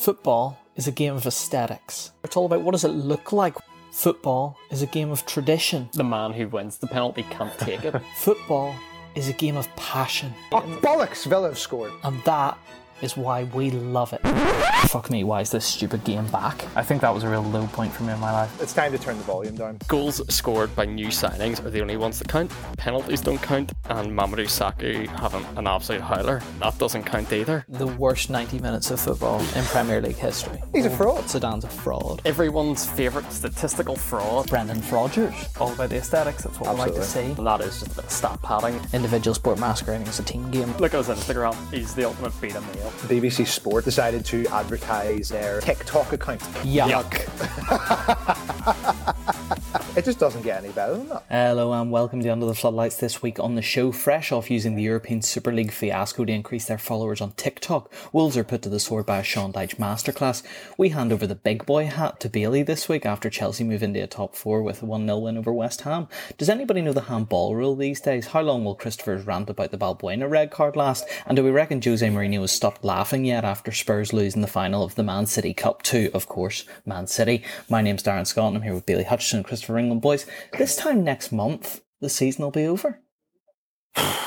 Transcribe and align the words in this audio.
Football 0.00 0.58
is 0.76 0.88
a 0.88 0.92
game 0.92 1.14
of 1.14 1.26
aesthetics. 1.26 2.12
It's 2.24 2.34
all 2.34 2.46
about 2.46 2.62
what 2.62 2.72
does 2.72 2.84
it 2.84 2.88
look 2.88 3.34
like. 3.34 3.54
Football 3.92 4.56
is 4.70 4.80
a 4.80 4.86
game 4.86 5.10
of 5.10 5.26
tradition. 5.26 5.90
The 5.92 6.02
man 6.02 6.32
who 6.32 6.48
wins 6.48 6.78
the 6.78 6.86
penalty 6.86 7.22
can't 7.24 7.52
take 7.58 7.84
it. 7.84 7.94
Football 8.16 8.74
is 9.14 9.28
a 9.28 9.34
game 9.34 9.58
of 9.58 9.68
passion. 9.76 10.32
Oh, 10.52 10.62
bollocks! 10.80 11.26
Villa 11.26 11.48
have 11.48 11.58
scored. 11.58 11.92
And 12.02 12.24
that 12.24 12.56
is 13.02 13.16
why 13.16 13.44
we 13.44 13.70
love 13.70 14.12
it. 14.12 14.20
Fuck 14.88 15.10
me, 15.10 15.24
why 15.24 15.40
is 15.40 15.50
this 15.50 15.64
stupid 15.64 16.04
game 16.04 16.26
back? 16.28 16.66
I 16.74 16.82
think 16.82 17.00
that 17.02 17.14
was 17.14 17.22
a 17.22 17.28
real 17.28 17.42
low 17.42 17.66
point 17.68 17.92
for 17.92 18.02
me 18.02 18.12
in 18.12 18.18
my 18.18 18.32
life. 18.32 18.60
It's 18.60 18.72
time 18.72 18.92
to 18.92 18.98
turn 18.98 19.16
the 19.18 19.24
volume 19.24 19.56
down. 19.56 19.78
Goals 19.88 20.22
scored 20.34 20.74
by 20.74 20.84
new 20.84 21.08
signings 21.08 21.64
are 21.64 21.70
the 21.70 21.80
only 21.80 21.96
ones 21.96 22.18
that 22.18 22.28
count. 22.28 22.50
Penalties 22.76 23.20
don't 23.20 23.40
count, 23.40 23.72
and 23.86 24.10
Mamadou 24.12 24.46
Sakho 24.46 25.06
having 25.06 25.44
an 25.56 25.66
absolute 25.66 26.00
howler. 26.02 26.42
That 26.58 26.78
doesn't 26.78 27.04
count 27.04 27.32
either. 27.32 27.64
The 27.68 27.86
worst 27.86 28.30
90 28.30 28.58
minutes 28.58 28.90
of 28.90 29.00
football 29.00 29.40
in 29.40 29.64
Premier 29.64 30.00
League 30.00 30.16
history. 30.16 30.62
He's 30.74 30.86
a 30.86 30.90
fraud. 30.90 31.24
Zidane's 31.24 31.64
a 31.64 31.68
fraud. 31.68 32.22
Everyone's 32.24 32.86
favourite 32.86 33.30
statistical 33.32 33.96
fraud. 33.96 34.48
Brendan 34.48 34.82
Rodgers. 34.90 35.34
All 35.60 35.72
about 35.72 35.90
the 35.90 35.96
aesthetics, 35.96 36.44
that's 36.44 36.58
what 36.58 36.74
we 36.74 36.80
like 36.80 36.94
to 36.94 37.04
see. 37.04 37.20
Absolutely. 37.20 37.38
And 37.38 37.46
that 37.46 37.60
is 37.60 37.80
just 37.80 37.92
a 37.92 37.94
bit 37.96 38.04
of 38.04 38.10
stat 38.10 38.42
padding. 38.42 38.80
Individual 38.92 39.34
sport 39.34 39.58
masquerading 39.58 40.08
as 40.08 40.18
a 40.18 40.24
team 40.24 40.50
game. 40.50 40.72
Look 40.78 40.94
at 40.94 41.04
his 41.04 41.08
Instagram. 41.08 41.54
He's 41.72 41.94
the 41.94 42.04
ultimate 42.04 42.38
beta 42.40 42.60
male. 42.60 42.89
BBC 43.08 43.46
Sport 43.46 43.84
decided 43.84 44.24
to 44.26 44.46
advertise 44.48 45.28
their 45.28 45.60
TikTok 45.60 46.12
account. 46.12 46.40
Yuck. 46.62 47.26
It 49.96 50.04
just 50.04 50.20
doesn't 50.20 50.42
get 50.42 50.62
any 50.62 50.72
better 50.72 50.96
than 50.96 51.08
that. 51.08 51.24
Hello 51.28 51.72
and 51.72 51.90
welcome 51.90 52.22
to 52.22 52.28
Under 52.28 52.46
the 52.46 52.54
Floodlights 52.54 52.98
this 52.98 53.22
week 53.22 53.40
on 53.40 53.56
the 53.56 53.62
show. 53.62 53.90
Fresh 53.90 54.30
off 54.30 54.48
using 54.48 54.76
the 54.76 54.84
European 54.84 55.20
Super 55.20 55.52
League 55.52 55.72
fiasco 55.72 56.24
to 56.24 56.32
increase 56.32 56.66
their 56.66 56.78
followers 56.78 57.20
on 57.20 57.32
TikTok, 57.32 57.92
Wolves 58.12 58.36
are 58.36 58.44
put 58.44 58.62
to 58.62 58.68
the 58.68 58.78
sword 58.78 59.06
by 59.06 59.18
a 59.18 59.24
Sean 59.24 59.52
Dyche 59.52 59.76
masterclass. 59.76 60.44
We 60.78 60.90
hand 60.90 61.12
over 61.12 61.26
the 61.26 61.34
big 61.34 61.66
boy 61.66 61.86
hat 61.86 62.20
to 62.20 62.28
Bailey 62.28 62.62
this 62.62 62.88
week 62.88 63.04
after 63.04 63.28
Chelsea 63.28 63.64
move 63.64 63.82
into 63.82 64.00
a 64.00 64.06
top 64.06 64.36
four 64.36 64.62
with 64.62 64.80
a 64.80 64.86
1 64.86 65.06
0 65.06 65.18
win 65.18 65.36
over 65.36 65.52
West 65.52 65.80
Ham. 65.80 66.06
Does 66.38 66.48
anybody 66.48 66.82
know 66.82 66.92
the 66.92 67.02
handball 67.02 67.56
rule 67.56 67.74
these 67.74 68.00
days? 68.00 68.28
How 68.28 68.42
long 68.42 68.64
will 68.64 68.76
Christopher's 68.76 69.26
rant 69.26 69.50
about 69.50 69.72
the 69.72 69.78
Balbuena 69.78 70.30
red 70.30 70.52
card 70.52 70.76
last? 70.76 71.04
And 71.26 71.34
do 71.34 71.42
we 71.42 71.50
reckon 71.50 71.82
Jose 71.82 72.08
Mourinho 72.08 72.42
has 72.42 72.52
stopped 72.52 72.84
laughing 72.84 73.24
yet 73.24 73.44
after 73.44 73.72
Spurs 73.72 74.12
losing 74.12 74.42
the 74.42 74.46
final 74.46 74.84
of 74.84 74.94
the 74.94 75.02
Man 75.02 75.26
City 75.26 75.52
Cup 75.52 75.82
to, 75.84 76.10
of 76.14 76.28
course, 76.28 76.64
Man 76.86 77.08
City? 77.08 77.42
My 77.68 77.82
name's 77.82 78.04
Darren 78.04 78.26
Scott 78.26 78.48
and 78.48 78.56
I'm 78.56 78.62
here 78.62 78.74
with 78.74 78.86
Bailey 78.86 79.04
Hutchinson, 79.04 79.38
and 79.38 79.46
Christopher 79.46 79.79
England. 79.80 80.02
Boys, 80.02 80.26
this 80.56 80.76
time 80.76 81.02
next 81.04 81.32
month, 81.32 81.82
the 82.00 82.08
season 82.08 82.44
will 82.44 82.50
be 82.50 82.66
over. 82.66 83.00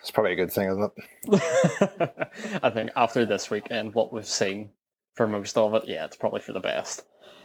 It's 0.00 0.10
probably 0.10 0.32
a 0.32 0.36
good 0.36 0.52
thing, 0.52 0.68
isn't 0.68 0.92
it? 1.28 2.28
I 2.64 2.70
think 2.70 2.90
after 2.96 3.24
this 3.24 3.50
weekend, 3.50 3.94
what 3.94 4.12
we've 4.12 4.26
seen 4.26 4.70
for 5.14 5.28
most 5.28 5.56
of 5.56 5.74
it, 5.74 5.84
yeah, 5.86 6.04
it's 6.04 6.16
probably 6.16 6.40
for 6.40 6.52
the 6.52 6.58
best. 6.58 7.04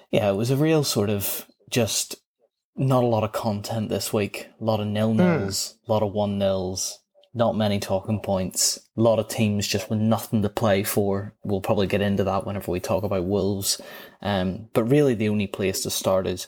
Yeah, 0.09 0.31
it 0.31 0.35
was 0.35 0.49
a 0.49 0.57
real 0.57 0.83
sort 0.83 1.11
of 1.11 1.45
just 1.69 2.15
not 2.75 3.03
a 3.03 3.07
lot 3.07 3.23
of 3.23 3.31
content 3.31 3.89
this 3.89 4.11
week. 4.11 4.49
A 4.59 4.63
lot 4.63 4.79
of 4.79 4.87
nil 4.87 5.13
nils, 5.13 5.75
a 5.87 5.91
lot 5.91 6.01
of 6.01 6.13
one 6.13 6.39
nils, 6.39 6.99
not 7.33 7.55
many 7.55 7.79
talking 7.79 8.19
points. 8.19 8.79
A 8.97 9.01
lot 9.01 9.19
of 9.19 9.27
teams 9.27 9.67
just 9.67 9.89
with 9.89 9.99
nothing 9.99 10.41
to 10.41 10.49
play 10.49 10.83
for. 10.83 11.35
We'll 11.43 11.61
probably 11.61 11.87
get 11.87 12.01
into 12.01 12.23
that 12.23 12.45
whenever 12.45 12.71
we 12.71 12.79
talk 12.79 13.03
about 13.03 13.25
Wolves. 13.25 13.79
Um, 14.21 14.69
but 14.73 14.85
really, 14.85 15.13
the 15.13 15.29
only 15.29 15.47
place 15.47 15.81
to 15.81 15.91
start 15.91 16.25
is 16.25 16.47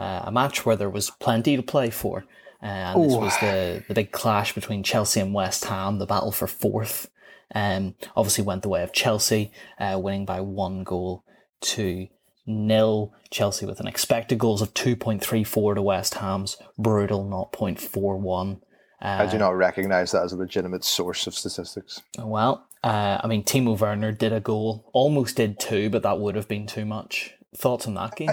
uh, 0.00 0.22
a 0.24 0.32
match 0.32 0.64
where 0.64 0.76
there 0.76 0.90
was 0.90 1.10
plenty 1.10 1.56
to 1.56 1.62
play 1.62 1.90
for. 1.90 2.24
Uh, 2.62 2.66
and 2.66 3.04
this 3.04 3.16
was 3.16 3.38
the, 3.40 3.84
the 3.88 3.94
big 3.94 4.12
clash 4.12 4.54
between 4.54 4.82
Chelsea 4.82 5.20
and 5.20 5.32
West 5.32 5.64
Ham, 5.66 5.98
the 5.98 6.06
battle 6.06 6.32
for 6.32 6.46
fourth. 6.46 7.10
Um, 7.54 7.94
obviously 8.16 8.44
went 8.44 8.62
the 8.62 8.68
way 8.68 8.82
of 8.82 8.92
Chelsea, 8.92 9.50
uh, 9.78 9.98
winning 10.02 10.24
by 10.24 10.40
one 10.40 10.84
goal 10.84 11.24
to 11.62 12.08
nil. 12.46 13.12
Chelsea 13.30 13.64
with 13.64 13.80
an 13.80 13.86
expected 13.86 14.38
goals 14.38 14.60
of 14.60 14.74
2.34 14.74 15.76
to 15.76 15.82
West 15.82 16.14
Ham's 16.14 16.56
brutal 16.78 17.24
0.41. 17.24 18.60
I 19.02 19.26
do 19.26 19.38
not 19.38 19.56
recognise 19.56 20.12
that 20.12 20.24
as 20.24 20.32
a 20.32 20.36
legitimate 20.36 20.84
source 20.84 21.26
of 21.26 21.34
statistics. 21.34 22.02
Well, 22.18 22.66
uh, 22.84 23.18
I 23.22 23.26
mean, 23.26 23.44
Timo 23.44 23.78
Werner 23.78 24.12
did 24.12 24.32
a 24.32 24.40
goal, 24.40 24.90
almost 24.92 25.36
did 25.36 25.58
two, 25.58 25.88
but 25.90 26.02
that 26.02 26.18
would 26.18 26.34
have 26.34 26.48
been 26.48 26.66
too 26.66 26.84
much. 26.84 27.34
Thoughts 27.56 27.86
on 27.86 27.94
that 27.94 28.16
game? 28.16 28.28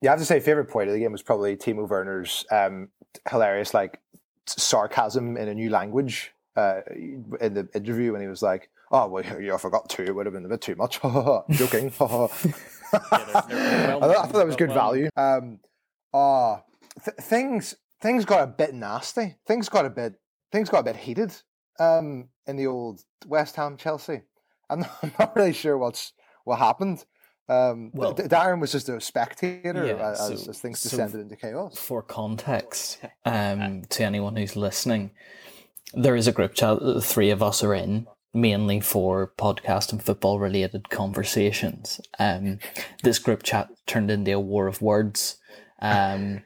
Yeah, 0.00 0.10
I 0.10 0.12
have 0.12 0.20
to 0.20 0.24
say, 0.24 0.40
favorite 0.40 0.66
point 0.66 0.88
of 0.88 0.94
the 0.94 1.00
game 1.00 1.12
was 1.12 1.22
probably 1.22 1.56
Timo 1.56 1.86
Werner's 1.86 2.46
um, 2.50 2.88
hilarious, 3.28 3.74
like 3.74 4.00
sarcasm 4.46 5.36
in 5.36 5.48
a 5.48 5.54
new 5.54 5.70
language 5.70 6.32
uh, 6.56 6.80
in 6.90 7.54
the 7.54 7.68
interview 7.74 8.12
when 8.12 8.20
he 8.20 8.26
was 8.26 8.42
like, 8.42 8.70
"Oh, 8.90 9.08
well, 9.08 9.24
yeah, 9.40 9.54
I 9.54 9.58
forgot 9.58 9.88
two. 9.88 10.04
It 10.04 10.14
would 10.14 10.26
have 10.26 10.32
been 10.34 10.44
a 10.44 10.48
bit 10.48 10.60
too 10.60 10.76
much." 10.76 11.00
Joking. 11.50 11.92
Yeah, 12.92 12.98
I, 13.02 13.96
well 13.96 14.00
thought, 14.00 14.10
I 14.10 14.22
thought 14.22 14.32
that 14.32 14.46
was 14.46 14.56
good 14.56 14.72
value. 14.72 15.10
Um, 15.16 15.60
uh, 16.12 16.56
th- 17.04 17.16
things 17.18 17.76
things 18.00 18.24
got 18.24 18.42
a 18.42 18.46
bit 18.48 18.74
nasty. 18.74 19.36
Things 19.46 19.68
got 19.68 19.86
a 19.86 19.90
bit 19.90 20.14
things 20.50 20.68
got 20.68 20.80
a 20.80 20.82
bit 20.82 20.96
heated 20.96 21.32
um, 21.78 22.28
in 22.46 22.56
the 22.56 22.66
old 22.66 23.04
West 23.26 23.56
Ham 23.56 23.76
Chelsea. 23.76 24.22
I'm 24.68 24.80
not, 24.80 24.98
I'm 25.02 25.12
not 25.18 25.36
really 25.36 25.52
sure 25.52 25.78
what's 25.78 26.12
what 26.44 26.58
happened. 26.58 27.04
Um, 27.50 27.90
Well- 27.92 28.12
D- 28.12 28.22
Darren 28.24 28.60
was 28.60 28.70
just 28.72 28.88
a 28.88 29.00
spectator 29.00 29.84
Yeah, 29.86 30.10
as, 30.12 30.18
so- 30.44 30.50
as 30.50 30.60
things 30.60 30.78
so 30.78 30.88
descended 30.90 31.20
into 31.20 31.36
chaos. 31.36 31.76
For 31.78 32.02
context, 32.02 33.00
um, 33.24 33.82
to 33.90 34.04
anyone 34.04 34.36
who's 34.36 34.54
listening, 34.56 35.10
there 35.94 36.14
is 36.16 36.28
a 36.28 36.32
group 36.32 36.54
chat 36.54 36.78
that 36.78 36.92
the 36.94 37.00
three 37.02 37.30
of 37.30 37.42
us 37.42 37.64
are 37.64 37.74
in, 37.74 38.06
mainly 38.32 38.78
for 38.80 39.32
podcast 39.36 39.90
and 39.92 40.00
football 40.02 40.38
related 40.38 40.88
conversations. 40.90 42.00
Um, 42.18 42.60
this 43.02 43.18
group 43.18 43.42
chat 43.42 43.68
turned 43.86 44.10
into 44.10 44.32
a 44.32 44.38
war 44.40 44.68
of 44.68 44.80
words. 44.80 45.38
Um, 45.82 46.42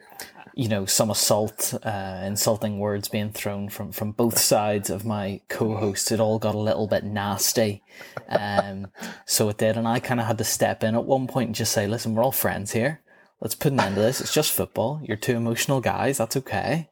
you 0.56 0.69
know, 0.69 0.87
some 0.87 1.10
assault, 1.10 1.75
uh, 1.82 2.22
insulting 2.25 2.78
words 2.78 3.09
being 3.09 3.32
thrown 3.32 3.69
from, 3.69 3.91
from 3.91 4.12
both 4.12 4.38
sides 4.38 4.88
of 4.88 5.04
my 5.04 5.41
co-hosts. 5.48 6.12
It 6.12 6.20
all 6.20 6.38
got 6.38 6.54
a 6.54 6.59
little 6.59 6.87
bit 6.87 7.03
nasty. 7.03 7.82
Um, 8.28 8.88
so 9.26 9.48
it 9.48 9.59
did. 9.59 9.76
And 9.76 9.88
I 9.88 9.98
kind 9.98 10.20
of 10.20 10.26
had 10.26 10.38
to 10.38 10.44
step 10.44 10.84
in 10.84 10.94
at 10.94 11.04
one 11.04 11.26
point 11.26 11.48
and 11.48 11.54
just 11.56 11.72
say, 11.72 11.88
listen, 11.88 12.14
we're 12.14 12.22
all 12.22 12.32
friends 12.32 12.72
here. 12.72 13.00
Let's 13.41 13.56
put 13.56 13.72
an 13.72 13.81
end 13.81 13.97
to 13.97 14.00
this. 14.00 14.20
It's 14.20 14.32
just 14.32 14.53
football. 14.53 15.00
You're 15.03 15.16
two 15.16 15.37
emotional 15.37 15.81
guys. 15.81 16.19
That's 16.19 16.37
okay. 16.37 16.88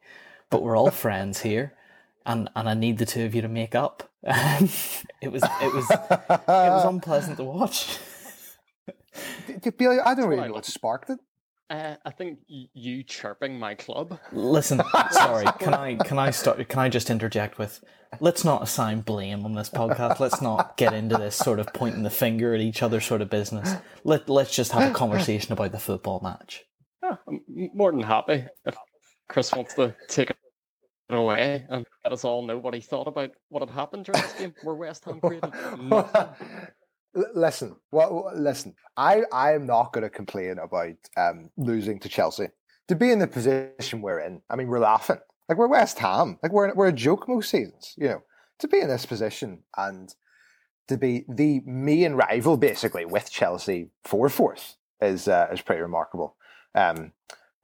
But 0.49 0.61
we're 0.61 0.77
all 0.77 0.91
friends 0.91 1.41
here. 1.41 1.73
And, 2.25 2.49
and 2.55 2.67
I 2.67 2.73
need 2.73 2.97
the 2.97 3.05
two 3.05 3.23
of 3.23 3.33
you 3.33 3.41
to 3.41 3.47
make 3.47 3.75
up. 3.75 4.09
it 4.23 5.31
was, 5.31 5.43
it 5.43 5.73
was, 5.73 5.89
it 5.89 6.47
was 6.47 6.85
unpleasant 6.93 7.37
to 7.37 7.43
watch. 7.43 7.97
D- 9.47 9.55
d- 9.61 9.69
Billy, 9.69 9.99
I 9.99 10.15
don't 10.15 10.27
really 10.27 10.47
know 10.47 10.53
what 10.53 10.65
sparked 10.65 11.09
it. 11.09 11.19
Uh, 11.73 11.95
I 12.05 12.11
think 12.11 12.37
you 12.47 13.01
chirping 13.01 13.57
my 13.57 13.73
club. 13.73 14.19
Listen, 14.31 14.79
sorry. 15.11 15.47
Can 15.57 15.73
I 15.73 15.95
can 15.95 16.19
I 16.19 16.29
start? 16.29 16.69
Can 16.69 16.77
I 16.77 16.87
just 16.87 17.09
interject 17.09 17.57
with? 17.57 17.83
Let's 18.19 18.45
not 18.45 18.61
assign 18.61 19.01
blame 19.01 19.43
on 19.43 19.55
this 19.55 19.71
podcast. 19.71 20.19
Let's 20.19 20.39
not 20.39 20.77
get 20.77 20.93
into 20.93 21.17
this 21.17 21.35
sort 21.35 21.59
of 21.59 21.73
pointing 21.73 22.03
the 22.03 22.11
finger 22.11 22.53
at 22.53 22.61
each 22.61 22.83
other 22.83 23.01
sort 23.01 23.23
of 23.23 23.31
business. 23.31 23.73
Let 24.03 24.29
Let's 24.29 24.55
just 24.55 24.71
have 24.73 24.91
a 24.91 24.93
conversation 24.93 25.51
about 25.51 25.71
the 25.71 25.79
football 25.79 26.19
match. 26.21 26.63
Yeah, 27.01 27.15
I'm 27.27 27.41
more 27.73 27.91
than 27.91 28.03
happy 28.03 28.45
if 28.65 28.75
Chris 29.27 29.51
wants 29.51 29.73
to 29.73 29.95
take 30.07 30.29
it 30.29 30.37
away 31.09 31.65
and 31.69 31.87
let 32.03 32.13
us 32.13 32.23
all 32.23 32.45
know 32.45 32.59
what 32.59 32.75
he 32.75 32.81
thought 32.81 33.07
about 33.07 33.31
what 33.49 33.67
had 33.67 33.73
happened 33.73 34.05
during 34.05 34.21
this 34.21 34.33
game. 34.33 34.53
Where 34.61 34.75
West 34.75 35.05
Ham 35.05 35.19
created 35.19 35.51
nothing. 35.79 36.27
Listen, 37.13 37.75
well, 37.91 38.31
listen. 38.35 38.75
I 38.97 39.23
I 39.31 39.53
am 39.53 39.65
not 39.65 39.93
going 39.93 40.03
to 40.03 40.09
complain 40.09 40.57
about 40.59 40.95
um, 41.17 41.49
losing 41.57 41.99
to 41.99 42.09
Chelsea. 42.09 42.47
To 42.87 42.95
be 42.95 43.11
in 43.11 43.19
the 43.19 43.27
position 43.27 44.01
we're 44.01 44.19
in, 44.19 44.41
I 44.49 44.55
mean, 44.55 44.67
we're 44.67 44.79
laughing 44.79 45.19
like 45.49 45.57
we're 45.57 45.67
West 45.67 45.99
Ham, 45.99 46.39
like 46.41 46.51
we're 46.51 46.73
we're 46.73 46.87
a 46.87 46.93
joke 46.93 47.27
most 47.27 47.49
seasons. 47.49 47.93
You 47.97 48.07
know, 48.09 48.23
to 48.59 48.67
be 48.67 48.79
in 48.79 48.87
this 48.87 49.05
position 49.05 49.63
and 49.77 50.13
to 50.87 50.97
be 50.97 51.25
the 51.29 51.61
main 51.65 52.13
rival 52.13 52.57
basically 52.57 53.05
with 53.05 53.31
Chelsea 53.31 53.89
for 54.03 54.29
fourth 54.29 54.75
is 55.01 55.27
uh, 55.27 55.47
is 55.51 55.61
pretty 55.61 55.81
remarkable. 55.81 56.35
Um, 56.75 57.11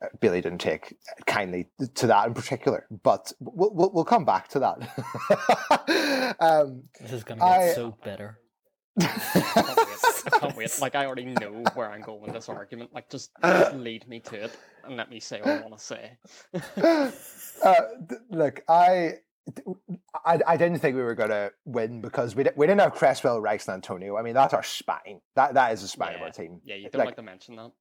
uh, 0.01 0.07
Billy 0.21 0.41
didn't 0.41 0.59
take 0.59 0.95
kindly 1.25 1.67
to 1.95 2.07
that 2.07 2.27
in 2.27 2.33
particular, 2.33 2.85
but 3.03 3.33
we'll 3.39 3.73
we'll, 3.73 3.91
we'll 3.93 4.05
come 4.05 4.25
back 4.25 4.47
to 4.49 4.59
that. 4.59 6.35
um, 6.39 6.83
This 7.01 7.11
is 7.11 7.23
going 7.23 7.39
to 7.39 7.45
get 7.45 7.59
I- 7.59 7.73
so 7.73 7.97
bitter. 8.03 8.39
I 8.99 9.41
can't 9.53 9.77
wait. 9.77 10.23
I 10.25 10.39
can't 10.39 10.55
wait. 10.55 10.81
Like 10.81 10.95
I 10.95 11.05
already 11.05 11.25
know 11.25 11.63
where 11.73 11.89
I'm 11.89 12.01
going 12.01 12.21
with 12.21 12.33
this 12.33 12.49
argument. 12.49 12.93
Like 12.93 13.09
just, 13.09 13.31
just 13.43 13.75
lead 13.75 14.07
me 14.07 14.19
to 14.21 14.43
it 14.43 14.57
and 14.85 14.97
let 14.97 15.09
me 15.09 15.19
say 15.19 15.41
what 15.41 15.49
I 15.49 15.61
want 15.61 15.77
to 15.77 15.83
say. 15.83 16.17
uh, 17.63 17.75
th- 18.09 18.21
look, 18.29 18.61
I, 18.67 19.15
I, 20.25 20.39
I 20.45 20.57
didn't 20.57 20.79
think 20.79 20.95
we 20.95 21.01
were 21.01 21.15
going 21.15 21.29
to 21.29 21.51
win 21.65 22.01
because 22.01 22.35
we, 22.35 22.43
di- 22.43 22.51
we 22.55 22.67
didn't 22.67 22.81
have 22.81 22.93
Cresswell, 22.93 23.41
Rice, 23.41 23.67
and 23.67 23.75
Antonio. 23.75 24.17
I 24.17 24.21
mean, 24.21 24.33
that's 24.33 24.53
our 24.53 24.63
spine. 24.63 25.21
That 25.35 25.53
that 25.53 25.73
is 25.73 25.81
the 25.81 25.87
spine 25.87 26.15
of 26.15 26.21
our 26.21 26.31
team. 26.31 26.59
Yeah, 26.63 26.75
you 26.75 26.89
don't 26.89 27.05
like, 27.05 27.15
to 27.15 27.21
mention 27.21 27.55
that. 27.55 27.71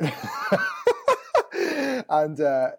and 2.08 2.40
uh, 2.40 2.70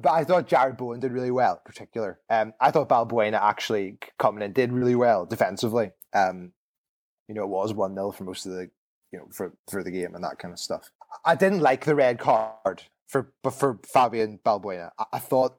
but 0.00 0.10
I 0.10 0.24
thought 0.24 0.48
Jarrod 0.48 0.76
Bowen 0.76 1.00
did 1.00 1.12
really 1.12 1.30
well, 1.30 1.54
in 1.54 1.60
particular. 1.64 2.18
Um, 2.28 2.52
I 2.60 2.70
thought 2.70 2.88
Balbuena 2.88 3.40
actually 3.40 3.98
coming 4.18 4.42
in 4.42 4.52
did 4.52 4.72
really 4.72 4.96
well 4.96 5.24
defensively. 5.24 5.92
Um, 6.12 6.52
you 7.28 7.34
know, 7.34 7.42
it 7.42 7.48
was 7.48 7.72
one 7.72 7.94
0 7.94 8.12
for 8.12 8.24
most 8.24 8.46
of 8.46 8.52
the 8.52 8.70
you 9.12 9.18
know 9.18 9.26
for 9.30 9.52
for 9.70 9.82
the 9.82 9.90
game 9.90 10.14
and 10.14 10.24
that 10.24 10.38
kind 10.38 10.52
of 10.52 10.58
stuff. 10.58 10.90
I 11.24 11.34
didn't 11.34 11.60
like 11.60 11.84
the 11.84 11.94
red 11.94 12.18
card 12.18 12.82
for 13.06 13.32
for 13.50 13.78
Fabian 13.86 14.38
Balbuena. 14.44 14.90
I, 14.98 15.04
I 15.14 15.18
thought 15.18 15.56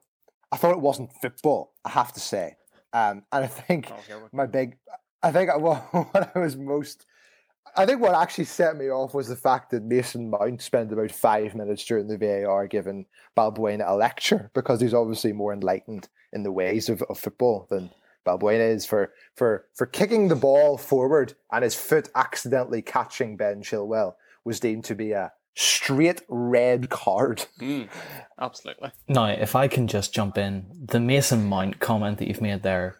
I 0.52 0.56
thought 0.56 0.72
it 0.72 0.80
wasn't 0.80 1.10
football. 1.20 1.72
I 1.84 1.90
have 1.90 2.12
to 2.12 2.20
say, 2.20 2.56
um, 2.92 3.24
and 3.32 3.44
I 3.44 3.46
think 3.46 3.90
Oh, 3.90 4.28
my 4.32 4.46
big, 4.46 4.78
I 5.22 5.32
think 5.32 5.50
I- 5.50 5.56
what, 5.66 5.82
what 5.92 6.32
I 6.34 6.38
was 6.38 6.56
most, 6.56 7.06
I 7.76 7.84
think 7.84 8.00
what 8.00 8.14
actually 8.14 8.44
set 8.44 8.76
me 8.76 8.90
off 8.90 9.12
was 9.14 9.28
the 9.28 9.36
fact 9.36 9.70
that 9.70 9.82
Mason 9.82 10.30
Mount 10.30 10.62
spent 10.62 10.92
about 10.92 11.10
five 11.10 11.54
minutes 11.54 11.84
during 11.84 12.06
the 12.06 12.16
VAR 12.18 12.66
giving 12.68 13.06
Balbuena 13.36 13.84
a 13.88 13.96
lecture 13.96 14.50
because 14.54 14.80
he's 14.80 14.94
obviously 14.94 15.32
more 15.32 15.52
enlightened 15.52 16.08
in 16.32 16.42
the 16.42 16.52
ways 16.52 16.88
of, 16.88 17.02
of 17.02 17.18
football 17.18 17.66
than 17.70 17.90
Balbuena 18.26 18.74
is 18.74 18.84
for 18.84 19.12
for 19.34 19.66
for 19.74 19.86
kicking 19.86 20.28
the 20.28 20.36
ball 20.36 20.76
forward 20.76 21.34
and 21.50 21.64
his 21.64 21.74
foot 21.74 22.08
accidentally 22.14 22.82
catching 22.82 23.36
Ben 23.36 23.62
Chilwell 23.62 24.14
was 24.44 24.60
deemed 24.60 24.84
to 24.84 24.94
be 24.94 25.12
a 25.12 25.32
straight 25.56 26.22
red 26.28 26.90
card. 26.90 27.46
Mm, 27.58 27.88
absolutely. 28.38 28.90
Now, 29.08 29.26
if 29.26 29.56
I 29.56 29.66
can 29.66 29.88
just 29.88 30.14
jump 30.14 30.36
in, 30.36 30.66
the 30.88 31.00
Mason 31.00 31.48
Mount 31.48 31.80
comment 31.80 32.18
that 32.18 32.28
you've 32.28 32.42
made 32.42 32.62
there 32.62 32.96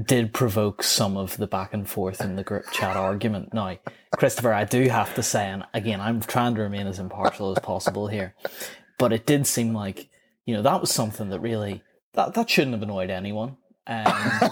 did 0.00 0.32
provoke 0.32 0.82
some 0.82 1.16
of 1.16 1.36
the 1.38 1.46
back 1.46 1.74
and 1.74 1.88
forth 1.88 2.20
in 2.20 2.36
the 2.36 2.44
group 2.44 2.70
chat 2.70 2.96
argument. 2.96 3.52
Now, 3.52 3.76
Christopher, 4.16 4.52
I 4.52 4.64
do 4.64 4.88
have 4.88 5.14
to 5.14 5.22
say, 5.22 5.46
and 5.48 5.64
again, 5.74 6.00
I'm 6.00 6.20
trying 6.20 6.54
to 6.54 6.62
remain 6.62 6.86
as 6.86 6.98
impartial 6.98 7.50
as 7.52 7.58
possible 7.58 8.06
here, 8.06 8.34
but 8.98 9.12
it 9.12 9.26
did 9.26 9.46
seem 9.46 9.74
like, 9.74 10.08
you 10.44 10.54
know, 10.54 10.62
that 10.62 10.80
was 10.80 10.92
something 10.92 11.30
that 11.30 11.40
really, 11.40 11.82
that, 12.12 12.34
that 12.34 12.48
shouldn't 12.48 12.74
have 12.74 12.82
annoyed 12.82 13.10
anyone. 13.10 13.56
Um, 13.86 14.04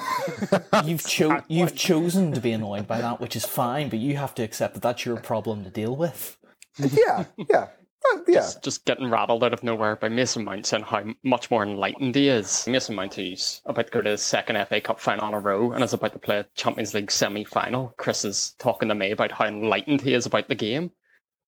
you've 0.85 1.07
cho- 1.07 1.43
you've 1.49 1.75
chosen 1.75 2.33
to 2.33 2.41
be 2.41 2.53
annoyed 2.53 2.87
by 2.87 3.01
that, 3.01 3.21
which 3.21 3.37
is 3.37 3.45
fine, 3.45 3.89
but 3.89 3.99
you 3.99 4.17
have 4.17 4.35
to 4.37 4.43
accept 4.43 4.75
that 4.75 4.83
that's 4.83 5.05
your 5.05 5.17
problem 5.17 5.65
to 5.65 5.71
deal 5.71 5.97
with. 5.97 6.37
yeah, 6.79 7.25
yeah, 7.37 7.69
uh, 8.13 8.19
yeah. 8.27 8.41
Just, 8.41 8.65
just 8.65 8.85
getting 8.85 9.11
rattled 9.11 9.45
out 9.45 9.53
of 9.53 9.63
nowhere 9.63 9.97
by 9.97 10.09
Mason 10.09 10.45
Mount 10.45 10.67
saying 10.67 10.85
how 10.85 11.05
much 11.23 11.51
more 11.51 11.63
enlightened 11.63 12.15
he 12.15 12.29
is. 12.29 12.67
Mason 12.67 12.95
Mount, 12.95 13.15
who's 13.15 13.63
about 13.67 13.87
to 13.87 13.93
go 13.93 14.03
to 14.03 14.11
his 14.11 14.23
second 14.23 14.65
FA 14.67 14.81
Cup 14.81 15.01
final 15.01 15.29
in 15.29 15.35
a 15.35 15.41
row 15.41 15.73
and 15.73 15.83
is 15.83 15.93
about 15.93 16.13
to 16.13 16.19
play 16.19 16.39
a 16.39 16.47
Champions 16.55 16.95
League 16.95 17.11
semi 17.11 17.45
final. 17.45 17.95
Chris 17.97 18.25
is 18.25 18.55
talking 18.59 18.89
to 18.89 18.95
me 18.95 19.11
about 19.11 19.33
how 19.33 19.47
enlightened 19.47 20.01
he 20.01 20.15
is 20.15 20.27
about 20.27 20.49
the 20.49 20.55
game. 20.55 20.91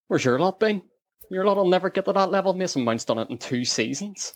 Where's 0.09 0.25
your 0.25 0.39
lot 0.39 0.61
been? 0.61 0.83
Your 1.31 1.45
lot 1.45 1.57
will 1.57 1.69
never 1.69 1.91
get 1.91 2.05
to 2.05 2.13
that 2.13 2.31
level. 2.31 2.55
Mason 2.55 2.85
Mount's 2.85 3.05
done 3.05 3.19
it 3.19 3.31
in 3.31 3.39
two 3.39 3.65
seasons. 3.65 4.35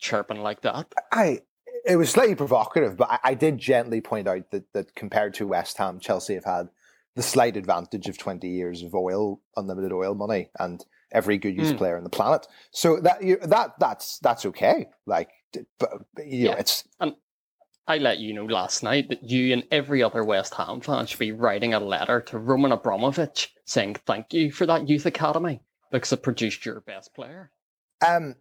Chirping 0.00 0.40
like 0.40 0.62
that. 0.62 0.92
I 1.12 1.40
it 1.84 1.96
was 1.96 2.10
slightly 2.10 2.34
provocative, 2.34 2.96
but 2.96 3.10
I, 3.10 3.18
I 3.24 3.34
did 3.34 3.58
gently 3.58 4.00
point 4.00 4.28
out 4.28 4.50
that 4.50 4.72
that 4.72 4.94
compared 4.94 5.34
to 5.34 5.46
West 5.46 5.78
Ham, 5.78 5.98
Chelsea 6.00 6.34
have 6.34 6.44
had 6.44 6.68
the 7.16 7.22
slight 7.22 7.56
advantage 7.56 8.08
of 8.08 8.18
twenty 8.18 8.48
years 8.48 8.82
of 8.82 8.94
oil, 8.94 9.40
unlimited 9.56 9.92
oil 9.92 10.14
money, 10.14 10.50
and 10.58 10.84
every 11.12 11.36
good 11.38 11.54
use 11.56 11.72
Mm. 11.72 11.76
player 11.78 11.96
on 11.98 12.04
the 12.04 12.10
planet. 12.10 12.46
So 12.70 12.98
that 13.00 13.22
you, 13.22 13.36
that 13.42 13.74
that's 13.78 14.18
that's 14.20 14.46
okay. 14.46 14.86
Like, 15.06 15.30
but 15.78 15.90
you 16.24 16.44
know, 16.46 16.52
Yeah. 16.52 16.58
it's 16.58 16.84
I 17.88 17.98
let 17.98 18.18
you 18.18 18.32
know 18.32 18.44
last 18.46 18.82
night 18.84 19.08
that 19.08 19.24
you 19.28 19.52
and 19.52 19.64
every 19.72 20.02
other 20.04 20.22
West 20.24 20.54
Ham 20.54 20.80
fan 20.80 21.04
should 21.06 21.18
be 21.18 21.32
writing 21.32 21.74
a 21.74 21.80
letter 21.80 22.20
to 22.20 22.38
Roman 22.38 22.70
Abramovich 22.70 23.52
saying 23.64 23.96
thank 24.06 24.32
you 24.32 24.52
for 24.52 24.66
that 24.66 24.88
youth 24.88 25.04
academy 25.04 25.60
because 25.90 26.12
it 26.12 26.22
produced 26.22 26.64
your 26.64 26.80
best 26.80 27.12
player. 27.14 27.50
um. 28.06 28.36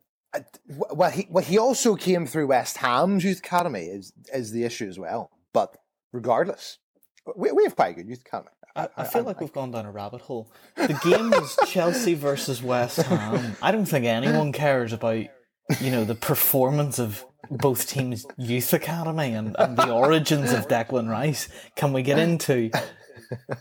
Well, 0.68 1.12
he 1.12 1.28
well 1.30 1.44
he 1.44 1.58
also 1.58 1.96
came 1.96 2.26
through 2.26 2.48
West 2.48 2.78
Ham's 2.78 3.24
youth 3.24 3.40
academy 3.40 3.82
is 3.86 4.14
is 4.34 4.52
the 4.52 4.64
issue 4.64 4.88
as 4.88 4.98
well. 4.98 5.30
But 5.54 5.76
regardless, 6.14 6.78
we, 7.36 7.52
we 7.52 7.64
have 7.64 7.76
quite 7.76 7.92
a 7.94 7.96
good 7.96 8.08
youth 8.08 8.22
academy. 8.26 8.50
I, 8.76 8.88
I 8.96 9.04
feel 9.04 9.20
I'm- 9.20 9.26
like 9.26 9.42
we've 9.42 9.52
gone 9.52 9.72
down 9.72 9.86
a 9.86 9.92
rabbit 9.92 10.22
hole. 10.22 10.52
The 10.78 11.00
game 11.04 11.30
was 11.32 11.58
Chelsea 11.68 12.14
versus 12.14 12.64
West 12.64 13.02
Ham. 13.02 13.58
I 13.62 13.72
don't 13.72 13.86
think 13.86 14.06
anyone 14.06 14.54
cares 14.54 14.94
about, 14.94 15.26
you 15.82 15.92
know, 15.92 16.06
the 16.06 16.16
performance 16.16 16.98
of 16.98 17.26
both 17.50 17.88
teams' 17.90 18.26
youth 18.38 18.72
academy 18.74 19.34
and, 19.34 19.56
and 19.60 19.76
the 19.76 19.92
origins 19.92 20.54
of 20.54 20.70
Declan 20.70 21.10
Rice. 21.10 21.50
Can 21.76 21.92
we 21.92 22.02
get 22.02 22.18
into? 22.18 22.72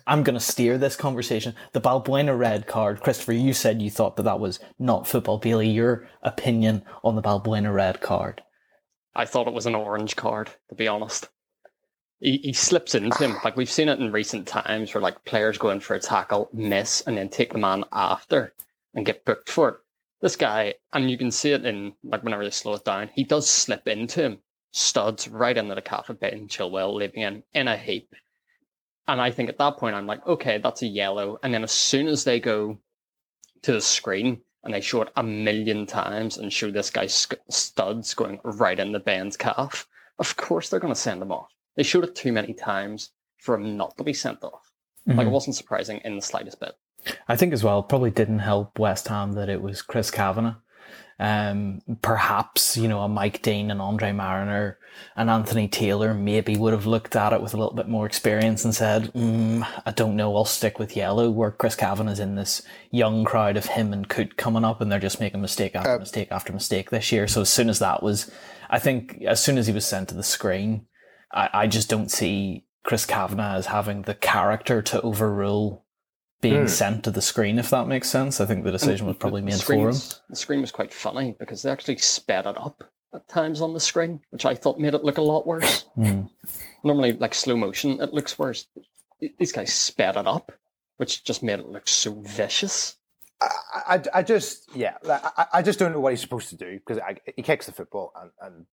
I'm 0.06 0.22
going 0.22 0.34
to 0.34 0.40
steer 0.40 0.78
this 0.78 0.96
conversation. 0.96 1.54
The 1.72 1.80
Balbuena 1.80 2.38
red 2.38 2.66
card, 2.66 3.00
Christopher. 3.00 3.32
You 3.32 3.52
said 3.52 3.82
you 3.82 3.90
thought 3.90 4.16
that 4.16 4.24
that 4.24 4.40
was 4.40 4.60
not 4.78 5.06
football. 5.06 5.38
Bailey, 5.38 5.68
your 5.68 6.08
opinion 6.22 6.82
on 7.02 7.16
the 7.16 7.22
Balbuena 7.22 7.72
red 7.72 8.00
card? 8.00 8.42
I 9.14 9.24
thought 9.24 9.48
it 9.48 9.54
was 9.54 9.66
an 9.66 9.74
orange 9.74 10.16
card, 10.16 10.50
to 10.68 10.74
be 10.74 10.88
honest. 10.88 11.28
He, 12.20 12.38
he 12.38 12.52
slips 12.52 12.94
into 12.94 13.24
him. 13.24 13.36
Like 13.44 13.56
we've 13.56 13.70
seen 13.70 13.88
it 13.88 13.98
in 13.98 14.12
recent 14.12 14.46
times 14.46 14.94
where 14.94 15.02
like 15.02 15.24
players 15.24 15.58
go 15.58 15.70
in 15.70 15.80
for 15.80 15.94
a 15.94 16.00
tackle, 16.00 16.48
miss, 16.52 17.00
and 17.02 17.16
then 17.16 17.28
take 17.28 17.52
the 17.52 17.58
man 17.58 17.84
after 17.92 18.54
and 18.94 19.06
get 19.06 19.24
booked 19.24 19.50
for 19.50 19.68
it. 19.68 19.74
This 20.20 20.36
guy, 20.36 20.74
and 20.92 21.10
you 21.10 21.16
can 21.16 21.30
see 21.30 21.52
it 21.52 21.64
in 21.64 21.94
like 22.04 22.22
whenever 22.22 22.44
they 22.44 22.50
slow 22.50 22.74
it 22.74 22.84
down, 22.84 23.10
he 23.14 23.24
does 23.24 23.48
slip 23.48 23.88
into 23.88 24.22
him, 24.22 24.38
studs 24.70 25.28
right 25.28 25.56
into 25.56 25.74
the 25.74 25.80
calf 25.80 26.10
of 26.10 26.20
Ben 26.20 26.46
Chilwell, 26.46 26.94
leaving 26.94 27.22
him 27.22 27.42
in 27.54 27.68
a 27.68 27.76
heap. 27.76 28.14
And 29.10 29.20
I 29.20 29.32
think 29.32 29.48
at 29.48 29.58
that 29.58 29.76
point 29.76 29.96
I'm 29.96 30.06
like, 30.06 30.24
okay, 30.24 30.58
that's 30.58 30.82
a 30.82 30.86
yellow. 30.86 31.38
And 31.42 31.52
then 31.52 31.64
as 31.64 31.72
soon 31.72 32.06
as 32.06 32.22
they 32.22 32.38
go 32.38 32.78
to 33.62 33.72
the 33.72 33.80
screen 33.80 34.40
and 34.62 34.72
they 34.72 34.80
show 34.80 35.02
it 35.02 35.12
a 35.16 35.22
million 35.24 35.84
times 35.84 36.38
and 36.38 36.52
show 36.52 36.70
this 36.70 36.90
guy's 36.90 37.12
sc- 37.12 37.34
studs 37.48 38.14
going 38.14 38.38
right 38.44 38.78
in 38.78 38.92
the 38.92 39.00
band's 39.00 39.36
calf, 39.36 39.88
of 40.20 40.36
course 40.36 40.68
they're 40.68 40.78
going 40.78 40.94
to 40.94 41.00
send 41.00 41.20
him 41.20 41.32
off. 41.32 41.48
They 41.76 41.82
showed 41.82 42.04
it 42.04 42.14
too 42.14 42.32
many 42.32 42.54
times 42.54 43.10
for 43.38 43.56
him 43.56 43.76
not 43.76 43.96
to 43.96 44.04
be 44.04 44.12
sent 44.12 44.44
off. 44.44 44.70
Like 45.06 45.16
it 45.16 45.20
mm-hmm. 45.22 45.30
wasn't 45.30 45.56
surprising 45.56 46.00
in 46.04 46.14
the 46.14 46.22
slightest 46.22 46.60
bit. 46.60 46.76
I 47.26 47.34
think 47.34 47.52
as 47.52 47.64
well, 47.64 47.82
probably 47.82 48.10
didn't 48.12 48.40
help 48.40 48.78
West 48.78 49.08
Ham 49.08 49.32
that 49.32 49.48
it 49.48 49.60
was 49.60 49.82
Chris 49.82 50.10
Kavanagh. 50.10 50.54
Um, 51.20 51.82
perhaps, 52.00 52.78
you 52.78 52.88
know, 52.88 53.02
a 53.02 53.08
Mike 53.08 53.42
Dean 53.42 53.70
and 53.70 53.82
Andre 53.82 54.10
Marriner 54.10 54.78
and 55.14 55.28
Anthony 55.28 55.68
Taylor 55.68 56.14
maybe 56.14 56.56
would 56.56 56.72
have 56.72 56.86
looked 56.86 57.14
at 57.14 57.34
it 57.34 57.42
with 57.42 57.52
a 57.52 57.58
little 57.58 57.74
bit 57.74 57.88
more 57.88 58.06
experience 58.06 58.64
and 58.64 58.74
said, 58.74 59.12
mm, 59.12 59.66
I 59.84 59.90
don't 59.90 60.16
know, 60.16 60.34
I'll 60.34 60.46
stick 60.46 60.78
with 60.78 60.96
yellow, 60.96 61.30
where 61.30 61.50
Chris 61.50 61.76
Kavanagh's 61.76 62.20
in 62.20 62.36
this 62.36 62.62
young 62.90 63.24
crowd 63.26 63.58
of 63.58 63.66
him 63.66 63.92
and 63.92 64.08
Coote 64.08 64.38
coming 64.38 64.64
up 64.64 64.80
and 64.80 64.90
they're 64.90 64.98
just 64.98 65.20
making 65.20 65.42
mistake 65.42 65.76
after 65.76 65.96
Uh, 65.96 65.98
mistake 65.98 66.28
after 66.30 66.54
mistake 66.54 66.88
this 66.88 67.12
year. 67.12 67.28
So 67.28 67.42
as 67.42 67.50
soon 67.50 67.68
as 67.68 67.80
that 67.80 68.02
was, 68.02 68.30
I 68.70 68.78
think 68.78 69.22
as 69.28 69.42
soon 69.42 69.58
as 69.58 69.66
he 69.66 69.74
was 69.74 69.84
sent 69.84 70.08
to 70.08 70.14
the 70.14 70.22
screen, 70.22 70.86
I, 71.30 71.50
I 71.52 71.66
just 71.66 71.90
don't 71.90 72.10
see 72.10 72.64
Chris 72.82 73.04
Kavanagh 73.04 73.56
as 73.56 73.66
having 73.66 74.02
the 74.02 74.14
character 74.14 74.80
to 74.80 75.02
overrule 75.02 75.84
being 76.40 76.62
Hmm. 76.62 76.66
sent 76.68 77.04
to 77.04 77.10
the 77.10 77.22
screen, 77.22 77.58
if 77.58 77.70
that 77.70 77.86
makes 77.86 78.08
sense. 78.08 78.40
I 78.40 78.46
think 78.46 78.64
the 78.64 78.72
decision 78.72 79.06
was 79.06 79.16
probably 79.16 79.42
made 79.42 79.54
screen 79.54 79.80
for 79.80 79.90
him. 79.90 80.20
The 80.30 80.36
screen 80.36 80.60
was 80.60 80.72
quite 80.72 80.92
funny 80.92 81.36
because 81.38 81.62
they 81.62 81.70
actually 81.70 81.98
sped 81.98 82.46
it 82.46 82.56
up 82.58 82.84
at 83.12 83.28
times 83.28 83.60
on 83.60 83.74
the 83.74 83.80
screen, 83.80 84.20
which 84.30 84.46
I 84.46 84.54
thought 84.54 84.78
made 84.78 84.94
it 84.94 85.04
look 85.04 85.18
a 85.18 85.22
lot 85.22 85.46
worse. 85.46 85.84
Mm. 85.98 86.30
Normally, 86.82 87.12
like 87.12 87.34
slow 87.34 87.56
motion, 87.56 88.00
it 88.00 88.14
looks 88.14 88.38
worse. 88.38 88.66
These 89.38 89.52
guys 89.52 89.74
sped 89.74 90.16
it 90.16 90.26
up, 90.26 90.50
which 90.96 91.24
just 91.24 91.42
made 91.42 91.58
it 91.58 91.68
look 91.68 91.86
so 91.88 92.14
vicious. 92.22 92.96
I, 93.42 93.48
I, 93.86 94.02
I 94.14 94.22
just 94.22 94.74
yeah 94.74 94.96
like, 95.02 95.20
I, 95.36 95.46
I 95.54 95.62
just 95.62 95.78
don't 95.78 95.92
know 95.92 96.00
what 96.00 96.12
he's 96.12 96.20
supposed 96.20 96.48
to 96.50 96.56
do 96.56 96.78
because 96.78 97.02
he 97.36 97.42
kicks 97.42 97.66
the 97.66 97.72
football 97.72 98.12
and, 98.20 98.30
and 98.40 98.66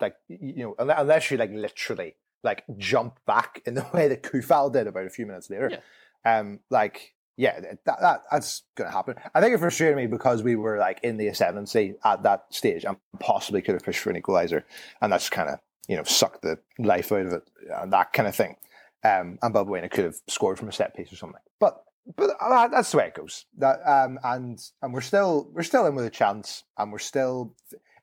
like 0.00 0.14
you 0.28 0.62
know 0.64 0.74
unless- 0.78 1.00
unless 1.00 1.30
you 1.30 1.36
like 1.38 1.50
literally 1.52 2.14
like 2.44 2.62
jump 2.78 3.18
back 3.26 3.62
in 3.66 3.74
the 3.74 3.84
way 3.94 4.08
that 4.08 4.22
Coufal 4.22 4.72
did 4.72 4.86
about 4.86 5.06
a 5.06 5.10
few 5.10 5.26
minutes 5.26 5.50
later 5.50 5.78
um 6.24 6.60
like 6.70 7.14
yeah 7.36 7.60
that, 7.60 8.00
that 8.00 8.22
that's 8.30 8.62
gonna 8.74 8.90
happen 8.90 9.16
I 9.34 9.40
think 9.40 9.54
it 9.54 9.58
frustrated 9.58 9.96
me 9.96 10.06
because 10.06 10.42
we 10.42 10.56
were 10.56 10.78
like 10.78 11.00
in 11.02 11.16
the 11.16 11.28
ascendancy 11.28 11.94
at 12.04 12.22
that 12.24 12.44
stage 12.50 12.84
and 12.84 12.96
possibly 13.18 13.62
could 13.62 13.74
have 13.74 13.84
pushed 13.84 14.00
for 14.00 14.10
an 14.10 14.16
equalizer 14.16 14.64
and 15.00 15.12
that's 15.12 15.30
kind 15.30 15.48
of 15.48 15.58
you 15.88 15.96
know 15.96 16.04
sucked 16.04 16.42
the 16.42 16.58
life 16.78 17.12
out 17.12 17.26
of 17.26 17.32
it 17.32 17.42
and 17.80 17.92
that 17.92 18.12
kind 18.12 18.28
of 18.28 18.34
thing 18.34 18.56
um 19.04 19.38
and 19.42 19.54
Balbuena 19.54 19.90
could 19.90 20.04
have 20.04 20.16
scored 20.28 20.58
from 20.58 20.68
a 20.68 20.72
set 20.72 20.94
piece 20.94 21.12
or 21.12 21.16
something 21.16 21.40
but 21.58 21.84
but 22.16 22.30
uh, 22.40 22.68
that's 22.68 22.90
the 22.90 22.98
way 22.98 23.06
it 23.06 23.14
goes. 23.14 23.46
That 23.58 23.80
um, 23.86 24.18
and 24.24 24.58
and 24.82 24.92
we're 24.92 25.00
still 25.00 25.48
we're 25.52 25.62
still 25.62 25.86
in 25.86 25.94
with 25.94 26.04
a 26.04 26.10
chance, 26.10 26.64
and 26.76 26.90
we're 26.90 26.98
still 26.98 27.54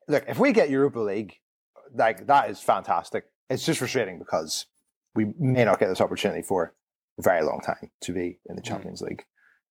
look. 0.07 0.23
If 0.27 0.39
we 0.39 0.53
get 0.53 0.69
Europa 0.69 0.99
League, 0.99 1.39
like 1.93 2.27
that 2.27 2.49
is 2.49 2.59
fantastic. 2.59 3.25
It's 3.49 3.65
just 3.65 3.79
frustrating 3.79 4.19
because 4.19 4.67
we 5.15 5.33
may 5.37 5.65
not 5.65 5.79
get 5.79 5.89
this 5.89 6.01
opportunity 6.01 6.41
for 6.41 6.73
very 7.19 7.43
long 7.43 7.61
time 7.61 7.91
to 8.01 8.13
be 8.13 8.39
in 8.47 8.55
the 8.55 8.61
Champions 8.61 9.01
League. 9.01 9.23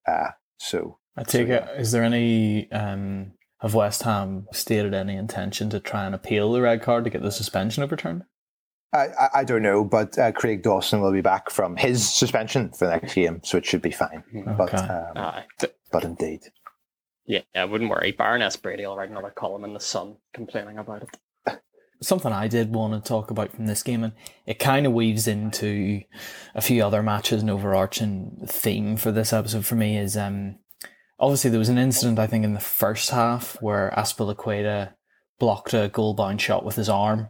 Uh, 0.06 0.28
so 0.58 0.98
I 1.16 1.22
take 1.24 1.48
So, 1.48 1.54
it. 1.54 1.80
Is 1.80 1.92
there 1.92 2.04
any? 2.04 2.70
Um, 2.72 3.32
have 3.60 3.74
West 3.74 4.02
Ham 4.04 4.46
stated 4.52 4.94
any 4.94 5.16
intention 5.16 5.68
to 5.70 5.80
try 5.80 6.06
and 6.06 6.14
appeal 6.14 6.52
the 6.52 6.62
red 6.62 6.80
card 6.80 7.04
to 7.04 7.10
get 7.10 7.22
the 7.22 7.32
suspension 7.32 7.82
overturned? 7.82 8.22
I, 8.92 9.08
I, 9.08 9.28
I 9.34 9.44
don't 9.44 9.62
know, 9.62 9.84
but 9.84 10.16
uh, 10.18 10.32
Craig 10.32 10.62
Dawson 10.62 11.00
will 11.00 11.12
be 11.12 11.20
back 11.20 11.50
from 11.50 11.76
his 11.76 12.08
suspension 12.08 12.70
for 12.70 12.86
the 12.86 12.92
next 12.92 13.14
game, 13.14 13.40
so 13.44 13.58
it 13.58 13.66
should 13.66 13.82
be 13.82 13.90
fine. 13.90 14.22
But 14.56 14.74
um, 14.74 15.16
Aye. 15.16 15.44
Th- 15.58 15.74
but 15.92 16.04
indeed, 16.04 16.40
yeah, 17.26 17.40
I 17.54 17.64
wouldn't 17.66 17.90
worry. 17.90 18.12
Baroness 18.12 18.56
Brady 18.56 18.86
will 18.86 18.96
write 18.96 19.10
another 19.10 19.30
column 19.30 19.64
in 19.64 19.74
the 19.74 19.80
Sun 19.80 20.16
complaining 20.32 20.78
about 20.78 21.02
it. 21.02 21.10
Something 22.00 22.32
I 22.32 22.48
did 22.48 22.74
want 22.74 22.92
to 22.94 23.06
talk 23.08 23.30
about 23.30 23.52
from 23.52 23.66
this 23.66 23.82
game, 23.82 24.04
and 24.04 24.12
it 24.46 24.58
kind 24.58 24.86
of 24.86 24.92
weaves 24.92 25.26
into 25.26 26.02
a 26.54 26.60
few 26.60 26.84
other 26.84 27.02
matches. 27.02 27.42
An 27.42 27.50
overarching 27.50 28.44
theme 28.46 28.96
for 28.96 29.10
this 29.12 29.32
episode 29.32 29.66
for 29.66 29.74
me 29.74 29.96
is 29.98 30.16
um, 30.16 30.56
obviously 31.18 31.50
there 31.50 31.58
was 31.58 31.68
an 31.68 31.78
incident 31.78 32.18
I 32.18 32.26
think 32.26 32.44
in 32.44 32.54
the 32.54 32.60
first 32.60 33.10
half 33.10 33.60
where 33.62 33.92
Azpilicueta 33.96 34.92
blocked 35.38 35.74
a 35.74 35.88
goal 35.88 36.14
bound 36.14 36.40
shot 36.40 36.64
with 36.64 36.76
his 36.76 36.88
arm. 36.88 37.28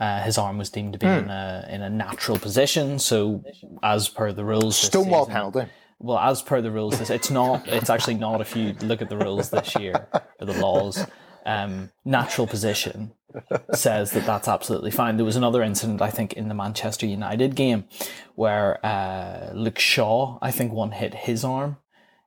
Uh, 0.00 0.22
his 0.22 0.38
arm 0.38 0.58
was 0.58 0.70
deemed 0.70 0.92
to 0.92 0.98
be 0.98 1.06
Hmm. 1.06 1.12
in 1.24 1.30
a 1.30 1.66
in 1.70 1.82
a 1.82 1.90
natural 1.90 2.38
position, 2.38 2.98
so 3.00 3.42
as 3.82 4.08
per 4.08 4.32
the 4.32 4.44
rules, 4.44 4.76
Stonewall 4.76 5.24
season- 5.24 5.34
penalty. 5.34 5.66
well, 5.98 6.18
as 6.18 6.40
per 6.40 6.60
the 6.60 6.70
rules, 6.70 6.98
this- 7.00 7.10
it's 7.10 7.30
not. 7.30 7.66
It's 7.66 7.90
actually 7.90 8.14
not. 8.14 8.40
If 8.40 8.54
you 8.54 8.74
look 8.82 9.02
at 9.02 9.08
the 9.08 9.16
rules 9.18 9.50
this 9.50 9.74
year 9.74 10.06
or 10.40 10.46
the 10.46 10.52
laws, 10.60 11.04
um, 11.44 11.90
natural 12.04 12.46
position 12.46 13.12
says 13.74 14.12
that 14.12 14.26
that's 14.26 14.48
absolutely 14.48 14.90
fine. 14.90 15.16
There 15.16 15.24
was 15.24 15.36
another 15.36 15.62
incident, 15.62 16.02
I 16.02 16.10
think, 16.10 16.32
in 16.32 16.48
the 16.48 16.54
Manchester 16.54 17.06
United 17.06 17.54
game 17.54 17.84
where 18.34 18.84
uh, 18.84 19.52
Luke 19.54 19.78
Shaw, 19.78 20.38
I 20.40 20.50
think, 20.50 20.72
one 20.72 20.92
hit 20.92 21.14
his 21.14 21.44
arm 21.44 21.76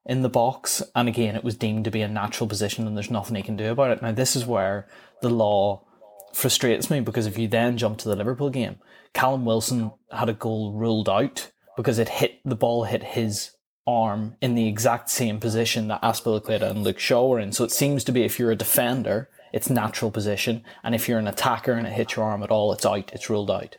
in 0.05 0.21
the 0.21 0.29
box, 0.29 0.81
and 0.95 1.07
again, 1.07 1.35
it 1.35 1.43
was 1.43 1.55
deemed 1.55 1.85
to 1.85 1.91
be 1.91 2.01
a 2.01 2.07
natural 2.07 2.47
position, 2.47 2.87
and 2.87 2.97
there's 2.97 3.11
nothing 3.11 3.35
he 3.35 3.43
can 3.43 3.55
do 3.55 3.71
about 3.71 3.91
it. 3.91 4.01
Now, 4.01 4.11
this 4.11 4.35
is 4.35 4.45
where 4.45 4.87
the 5.21 5.29
law 5.29 5.85
frustrates 6.33 6.89
me 6.89 7.01
because 7.01 7.27
if 7.27 7.37
you 7.37 7.47
then 7.47 7.77
jump 7.77 7.97
to 7.99 8.09
the 8.09 8.15
Liverpool 8.15 8.49
game, 8.49 8.77
Callum 9.13 9.45
Wilson 9.45 9.91
had 10.11 10.29
a 10.29 10.33
goal 10.33 10.73
ruled 10.73 11.09
out 11.09 11.51
because 11.77 11.99
it 11.99 12.09
hit 12.09 12.39
the 12.45 12.55
ball 12.55 12.85
hit 12.85 13.03
his 13.03 13.51
arm 13.87 14.35
in 14.41 14.55
the 14.55 14.67
exact 14.67 15.09
same 15.09 15.39
position 15.39 15.87
that 15.87 16.01
Azpilicueta 16.01 16.69
and 16.69 16.83
Luke 16.83 16.99
Shaw 16.99 17.27
were 17.27 17.39
in. 17.39 17.51
So 17.51 17.63
it 17.63 17.71
seems 17.71 18.03
to 18.05 18.11
be 18.11 18.23
if 18.23 18.39
you're 18.39 18.51
a 18.51 18.55
defender, 18.55 19.29
it's 19.53 19.69
natural 19.69 20.11
position, 20.11 20.63
and 20.83 20.93
if 20.95 21.07
you're 21.09 21.19
an 21.19 21.27
attacker 21.27 21.73
and 21.73 21.85
it 21.87 21.93
hits 21.93 22.15
your 22.15 22.25
arm 22.25 22.43
at 22.43 22.51
all, 22.51 22.71
it's 22.73 22.85
out. 22.85 23.11
It's 23.13 23.29
ruled 23.29 23.51
out. 23.51 23.77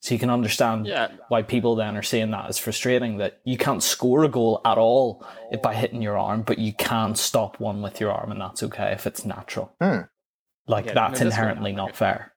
So 0.00 0.14
you 0.14 0.18
can 0.18 0.30
understand 0.30 0.86
Yeah, 0.86 1.12
why 1.28 1.42
people 1.42 1.76
then 1.76 1.96
are 1.96 2.02
saying 2.02 2.32
that 2.32 2.50
is 2.50 2.58
frustrating 2.58 3.18
that 3.18 3.40
you 3.44 3.56
can't 3.56 3.82
score 3.82 4.24
a 4.24 4.28
goal 4.28 4.60
at 4.64 4.76
all 4.76 5.24
by 5.62 5.74
hitting 5.74 6.02
your 6.02 6.18
arm, 6.18 6.42
but 6.42 6.58
you 6.58 6.72
can 6.72 7.14
stop 7.14 7.60
one 7.60 7.82
with 7.82 8.00
your 8.00 8.10
arm, 8.10 8.32
and 8.32 8.40
that's 8.40 8.62
okay 8.64 8.90
if 8.92 9.06
it's 9.06 9.24
natural. 9.24 9.74
Hmm. 9.80 10.00
Like 10.66 10.86
Yeah, 10.86 10.94
that's 10.94 11.20
no, 11.20 11.26
inherently 11.26 11.70
one- 11.72 11.76
not 11.76 11.96
fair. 11.96 12.32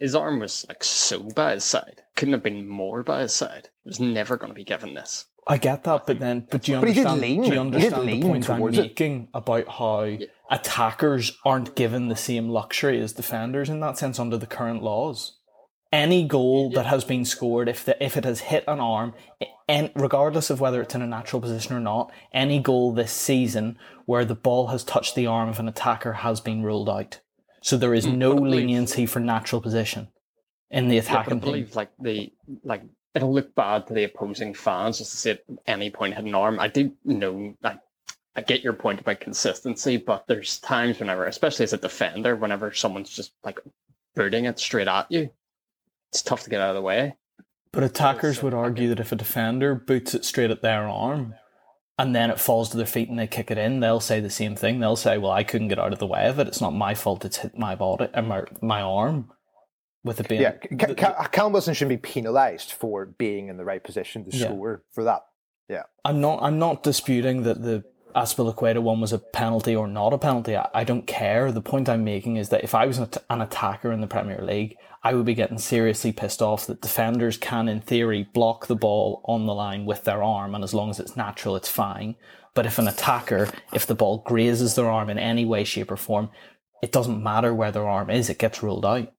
his 0.00 0.14
arm 0.14 0.40
was 0.40 0.64
like 0.68 0.82
so 0.84 1.20
by 1.36 1.52
his 1.54 1.64
side. 1.64 2.02
Couldn't 2.16 2.34
have 2.34 2.42
been 2.42 2.66
more 2.68 3.02
by 3.02 3.22
his 3.22 3.34
side. 3.34 3.68
He 3.84 3.88
was 3.88 4.00
never 4.00 4.36
going 4.36 4.50
to 4.50 4.54
be 4.54 4.64
given 4.64 4.94
this. 4.94 5.26
I 5.46 5.58
get 5.58 5.82
that, 5.84 6.06
but 6.06 6.20
then, 6.20 6.46
but 6.50 6.62
do 6.62 6.72
you 6.72 6.78
But 6.78 6.88
he 6.88 6.94
did 6.94 7.06
understand? 7.06 7.20
lean- 7.20 7.42
do 7.42 7.46
you 7.48 7.52
he 7.52 7.58
did 7.58 7.58
understand 7.92 8.04
lean 8.06 8.20
the 8.20 8.26
point 8.28 8.50
I'm 8.50 8.58
towards 8.58 8.78
it. 8.78 8.82
making 8.82 9.28
about 9.34 9.68
how 9.68 10.16
attackers 10.52 11.36
aren't 11.44 11.74
given 11.74 12.08
the 12.08 12.16
same 12.16 12.48
luxury 12.48 13.00
as 13.00 13.12
defenders 13.12 13.68
in 13.68 13.80
that 13.80 13.98
sense 13.98 14.20
under 14.20 14.36
the 14.36 14.46
current 14.46 14.82
laws? 14.82 15.38
Any 15.90 16.26
goal 16.26 16.70
that 16.70 16.86
has 16.86 17.04
been 17.04 17.24
scored, 17.24 17.68
if 17.68 17.84
the, 17.84 18.02
if 18.02 18.16
it 18.16 18.24
has 18.24 18.40
hit 18.40 18.64
an 18.66 18.80
arm, 18.80 19.12
and 19.68 19.90
regardless 19.94 20.48
of 20.48 20.60
whether 20.60 20.80
it's 20.80 20.94
in 20.94 21.02
a 21.02 21.06
natural 21.06 21.42
position 21.42 21.74
or 21.76 21.80
not, 21.80 22.10
any 22.32 22.60
goal 22.60 22.92
this 22.92 23.12
season 23.12 23.78
where 24.06 24.24
the 24.24 24.34
ball 24.34 24.68
has 24.68 24.84
touched 24.84 25.14
the 25.14 25.26
arm 25.26 25.48
of 25.50 25.58
an 25.58 25.68
attacker 25.68 26.12
has 26.14 26.40
been 26.40 26.62
ruled 26.62 26.88
out. 26.88 27.20
So 27.62 27.76
there 27.76 27.92
is 27.94 28.06
Mm, 28.06 28.16
no 28.16 28.32
leniency 28.34 29.04
for 29.06 29.20
natural 29.20 29.60
position 29.60 30.08
in 30.70 30.88
the 30.88 30.96
Yeah, 30.96 31.02
I 31.02 31.04
attacking 31.04 31.40
team. 31.40 31.50
believe 31.52 31.76
like 31.76 31.90
the 31.98 32.32
like 32.64 32.82
it'll 33.14 33.32
look 33.32 33.54
bad 33.54 33.86
to 33.86 33.94
the 33.94 34.04
opposing 34.04 34.54
fans 34.54 34.98
just 34.98 35.10
to 35.12 35.16
say 35.18 35.30
at 35.32 35.40
any 35.66 35.90
point 35.90 36.14
hit 36.14 36.24
an 36.24 36.34
arm. 36.34 36.58
I 36.58 36.68
do 36.68 36.92
know 37.04 37.54
I 37.62 37.76
I 38.34 38.40
get 38.40 38.62
your 38.62 38.72
point 38.72 39.00
about 39.00 39.20
consistency, 39.20 39.98
but 39.98 40.26
there's 40.26 40.58
times 40.58 40.98
whenever, 40.98 41.26
especially 41.26 41.64
as 41.64 41.72
a 41.74 41.78
defender, 41.78 42.34
whenever 42.34 42.72
someone's 42.72 43.10
just 43.10 43.32
like 43.44 43.60
booting 44.14 44.46
it 44.46 44.58
straight 44.58 44.88
at 44.88 45.10
you, 45.10 45.30
it's 46.10 46.22
tough 46.22 46.42
to 46.44 46.50
get 46.50 46.60
out 46.60 46.70
of 46.70 46.76
the 46.76 46.82
way. 46.82 47.14
But 47.72 47.82
attackers 47.84 48.42
would 48.42 48.54
argue 48.54 48.88
that 48.88 49.00
if 49.00 49.12
a 49.12 49.16
defender 49.16 49.74
boots 49.74 50.14
it 50.14 50.24
straight 50.24 50.50
at 50.50 50.62
their 50.62 50.88
arm 50.88 51.34
and 51.98 52.14
then 52.14 52.30
it 52.30 52.40
falls 52.40 52.70
to 52.70 52.76
their 52.76 52.86
feet 52.86 53.08
and 53.08 53.18
they 53.18 53.26
kick 53.26 53.50
it 53.50 53.58
in, 53.58 53.80
they'll 53.80 54.00
say 54.00 54.20
the 54.20 54.30
same 54.30 54.56
thing. 54.56 54.80
They'll 54.80 54.96
say, 54.96 55.16
"Well, 55.18 55.30
I 55.30 55.44
couldn't 55.44 55.68
get 55.68 55.78
out 55.78 55.92
of 55.92 55.98
the 55.98 56.06
way 56.06 56.26
of 56.26 56.38
it. 56.38 56.48
It's 56.48 56.60
not 56.60 56.74
my 56.74 56.94
fault. 56.94 57.24
It's 57.24 57.38
hit 57.38 57.56
my 57.56 57.74
body 57.74 58.08
and 58.12 58.28
my, 58.28 58.42
my 58.60 58.80
arm 58.82 59.30
with 60.04 60.20
it 60.20 60.28
being." 60.28 60.42
Yeah, 60.42 60.52
Ca- 60.52 60.94
Ca- 60.94 61.28
Callum 61.28 61.52
Wilson 61.52 61.72
shouldn't 61.74 62.02
be 62.02 62.08
penalised 62.10 62.72
for 62.72 63.06
being 63.06 63.48
in 63.48 63.56
the 63.58 63.64
right 63.64 63.82
position 63.82 64.24
to 64.30 64.36
Yeah. 64.36 64.46
score 64.46 64.82
for 64.92 65.04
that. 65.04 65.20
Yeah. 65.68 65.84
I'm 66.04 66.20
not. 66.20 66.42
I'm 66.42 66.58
not 66.58 66.82
disputing 66.82 67.44
that 67.44 67.62
the 67.62 67.84
Azpilicueta 68.14 68.82
one 68.82 69.00
was 69.00 69.12
a 69.12 69.18
penalty 69.18 69.74
or 69.74 69.88
not 69.88 70.12
a 70.12 70.18
penalty. 70.18 70.56
I, 70.56 70.68
I 70.74 70.84
don't 70.84 71.06
care. 71.06 71.50
The 71.52 71.60
point 71.60 71.88
I'm 71.88 72.04
making 72.04 72.36
is 72.36 72.48
that 72.50 72.64
if 72.64 72.74
I 72.74 72.86
was 72.86 72.98
an, 72.98 73.08
an 73.30 73.40
attacker 73.40 73.92
in 73.92 74.00
the 74.00 74.06
Premier 74.06 74.42
League, 74.42 74.76
I 75.04 75.14
would 75.14 75.26
be 75.26 75.34
getting 75.34 75.58
seriously 75.58 76.12
pissed 76.12 76.40
off 76.40 76.66
that 76.66 76.80
defenders 76.80 77.36
can, 77.36 77.68
in 77.68 77.80
theory, 77.80 78.28
block 78.32 78.66
the 78.66 78.76
ball 78.76 79.20
on 79.24 79.46
the 79.46 79.54
line 79.54 79.84
with 79.84 80.04
their 80.04 80.22
arm, 80.22 80.54
and 80.54 80.62
as 80.62 80.74
long 80.74 80.90
as 80.90 81.00
it's 81.00 81.16
natural, 81.16 81.56
it's 81.56 81.68
fine. 81.68 82.14
But 82.54 82.66
if 82.66 82.78
an 82.78 82.86
attacker, 82.86 83.48
if 83.72 83.86
the 83.86 83.94
ball 83.94 84.18
grazes 84.18 84.74
their 84.74 84.90
arm 84.90 85.10
in 85.10 85.18
any 85.18 85.44
way, 85.44 85.64
shape, 85.64 85.90
or 85.90 85.96
form, 85.96 86.30
it 86.82 86.92
doesn't 86.92 87.22
matter 87.22 87.52
where 87.52 87.72
their 87.72 87.88
arm 87.88 88.10
is; 88.10 88.30
it 88.30 88.38
gets 88.38 88.62
ruled 88.62 88.86
out. 88.86 89.12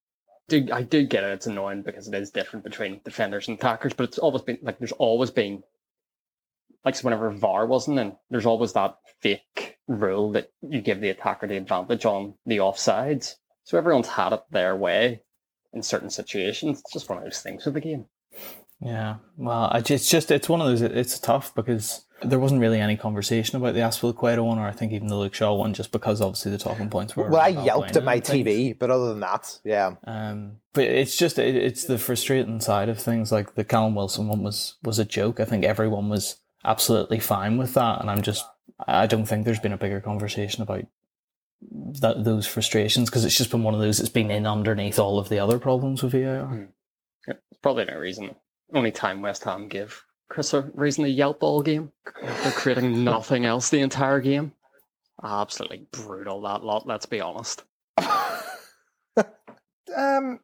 I 0.51 0.83
do 0.83 1.05
get 1.05 1.23
it. 1.23 1.31
It's 1.31 1.47
annoying 1.47 1.81
because 1.81 2.07
it 2.07 2.13
is 2.13 2.29
different 2.29 2.63
between 2.63 3.01
defenders 3.03 3.47
and 3.47 3.57
attackers, 3.57 3.93
but 3.93 4.03
it's 4.03 4.19
always 4.19 4.43
been 4.43 4.59
like 4.61 4.77
there's 4.77 4.91
always 4.93 5.31
been 5.31 5.63
like 6.85 6.95
so 6.95 7.03
whenever 7.03 7.31
VAR 7.31 7.65
wasn't 7.65 7.99
in, 7.99 8.15
there's 8.29 8.45
always 8.45 8.73
that 8.73 8.97
fake 9.21 9.77
rule 9.87 10.31
that 10.33 10.51
you 10.61 10.81
give 10.81 11.01
the 11.01 11.09
attacker 11.09 11.47
the 11.47 11.57
advantage 11.57 12.05
on 12.05 12.35
the 12.45 12.57
offsides. 12.57 13.35
So 13.63 13.77
everyone's 13.77 14.09
had 14.09 14.33
it 14.33 14.43
their 14.51 14.75
way 14.75 15.23
in 15.73 15.81
certain 15.81 16.09
situations. 16.09 16.79
It's 16.79 16.93
just 16.93 17.09
one 17.09 17.17
of 17.17 17.23
those 17.23 17.41
things 17.41 17.65
with 17.65 17.73
the 17.75 17.81
game. 17.81 18.05
Yeah, 18.81 19.17
well, 19.37 19.71
it's 19.73 20.09
just 20.09 20.29
it's 20.29 20.49
one 20.49 20.59
of 20.59 20.67
those. 20.67 20.81
It's 20.81 21.17
tough 21.17 21.55
because 21.55 22.05
there 22.21 22.39
wasn't 22.39 22.59
really 22.59 22.81
any 22.81 22.97
conversation 22.97 23.55
about 23.55 23.75
the 23.75 23.79
Azpilicueta 23.79 24.43
one, 24.43 24.59
or 24.59 24.67
I 24.67 24.71
think 24.71 24.91
even 24.91 25.07
the 25.07 25.15
Luke 25.15 25.33
Shaw 25.33 25.53
one, 25.53 25.73
just 25.73 25.91
because 25.93 26.19
obviously 26.19 26.51
the 26.51 26.57
talking 26.57 26.89
points 26.89 27.15
were. 27.15 27.29
Well, 27.29 27.41
I 27.41 27.49
yelped 27.49 27.95
at 27.95 28.03
my 28.03 28.15
and 28.15 28.25
things. 28.25 28.45
TV, 28.45 28.77
but 28.77 28.89
other 28.89 29.09
than 29.09 29.21
that, 29.21 29.59
yeah. 29.63 29.95
Um, 30.05 30.57
but 30.73 30.83
it's 30.83 31.15
just 31.15 31.39
it, 31.39 31.55
it's 31.55 31.85
the 31.85 31.97
frustrating 31.97 32.59
side 32.59 32.89
of 32.89 32.99
things. 32.99 33.31
Like 33.31 33.55
the 33.55 33.63
Callum 33.63 33.95
Wilson 33.95 34.27
one 34.27 34.43
was 34.43 34.75
was 34.83 34.99
a 34.99 35.05
joke. 35.05 35.39
I 35.39 35.45
think 35.45 35.63
everyone 35.63 36.09
was 36.09 36.37
absolutely 36.65 37.19
fine 37.19 37.57
with 37.57 37.73
that, 37.73 38.01
and 38.01 38.09
I'm 38.09 38.21
just 38.21 38.45
I 38.87 39.07
don't 39.07 39.25
think 39.25 39.45
there's 39.45 39.59
been 39.59 39.73
a 39.73 39.77
bigger 39.77 40.01
conversation 40.01 40.63
about 40.63 40.85
that 41.71 42.23
those 42.23 42.45
frustrations 42.45 43.09
because 43.09 43.25
it's 43.25 43.37
just 43.37 43.51
been 43.51 43.63
one 43.63 43.73
of 43.73 43.79
those. 43.79 43.97
that's 43.97 44.09
been 44.09 44.31
in 44.31 44.45
underneath 44.45 44.99
all 44.99 45.19
of 45.19 45.29
the 45.29 45.39
other 45.39 45.59
problems 45.59 46.03
with 46.03 46.13
VAR. 46.13 46.69
It's 47.27 47.59
probably 47.61 47.85
no 47.85 47.97
reason. 47.97 48.35
Only 48.73 48.91
time 48.91 49.21
West 49.21 49.43
Ham 49.43 49.67
give 49.67 50.03
Chris 50.29 50.53
a 50.53 50.61
reason 50.73 51.03
to 51.03 51.09
yelp 51.09 51.43
all 51.43 51.61
game. 51.61 51.91
They're 52.21 52.51
creating 52.51 53.03
nothing 53.03 53.45
else 53.45 53.69
the 53.69 53.79
entire 53.79 54.19
game. 54.19 54.53
Absolutely 55.23 55.85
brutal 55.91 56.41
that 56.41 56.63
lot. 56.63 56.87
Let's 56.87 57.05
be 57.05 57.21
honest. 57.21 57.63
um, 57.97 60.39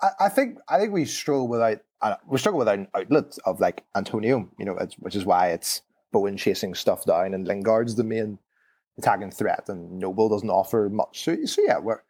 I, 0.00 0.10
I 0.20 0.28
think 0.28 0.58
I 0.68 0.78
think 0.78 0.92
we 0.92 1.04
struggle 1.04 1.48
without 1.48 1.80
uh, 2.04 2.16
we 2.28 2.38
struggle 2.38 2.58
without 2.58 2.78
an 2.78 2.88
outlet 2.94 3.36
of 3.44 3.58
like 3.58 3.84
Antonio. 3.96 4.48
You 4.58 4.66
know, 4.66 4.78
which 5.00 5.16
is 5.16 5.24
why 5.24 5.48
it's 5.48 5.82
Bowen 6.12 6.36
chasing 6.36 6.74
stuff 6.74 7.04
down 7.04 7.34
and 7.34 7.48
Lingard's 7.48 7.96
the 7.96 8.04
main 8.04 8.38
attacking 8.98 9.32
threat, 9.32 9.68
and 9.68 9.98
Noble 9.98 10.28
doesn't 10.28 10.50
offer 10.50 10.88
much. 10.88 11.24
So, 11.24 11.44
so 11.44 11.62
yeah, 11.66 11.78
we're. 11.78 12.02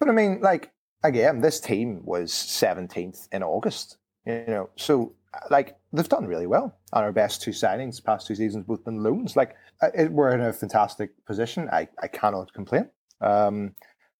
But, 0.00 0.08
I 0.08 0.12
mean, 0.12 0.40
like 0.40 0.72
again, 1.04 1.40
this 1.40 1.60
team 1.60 2.00
was 2.04 2.32
seventeenth 2.32 3.28
in 3.30 3.44
August. 3.44 3.98
You 4.24 4.44
know, 4.48 4.70
so 4.74 5.12
like 5.50 5.76
they've 5.92 6.08
done 6.08 6.26
really 6.26 6.48
well. 6.48 6.76
And 6.92 7.04
our 7.04 7.12
best 7.12 7.42
two 7.42 7.52
signings, 7.52 8.02
past 8.02 8.26
two 8.26 8.34
seasons, 8.34 8.64
both 8.64 8.84
been 8.84 9.02
loans. 9.02 9.36
Like 9.36 9.54
uh, 9.80 9.90
it, 9.94 10.10
we're 10.10 10.32
in 10.32 10.40
a 10.40 10.52
fantastic 10.52 11.10
position. 11.26 11.68
I 11.70 11.88
I 12.02 12.08
cannot 12.08 12.52
complain. 12.52 12.90
Um, 13.20 13.74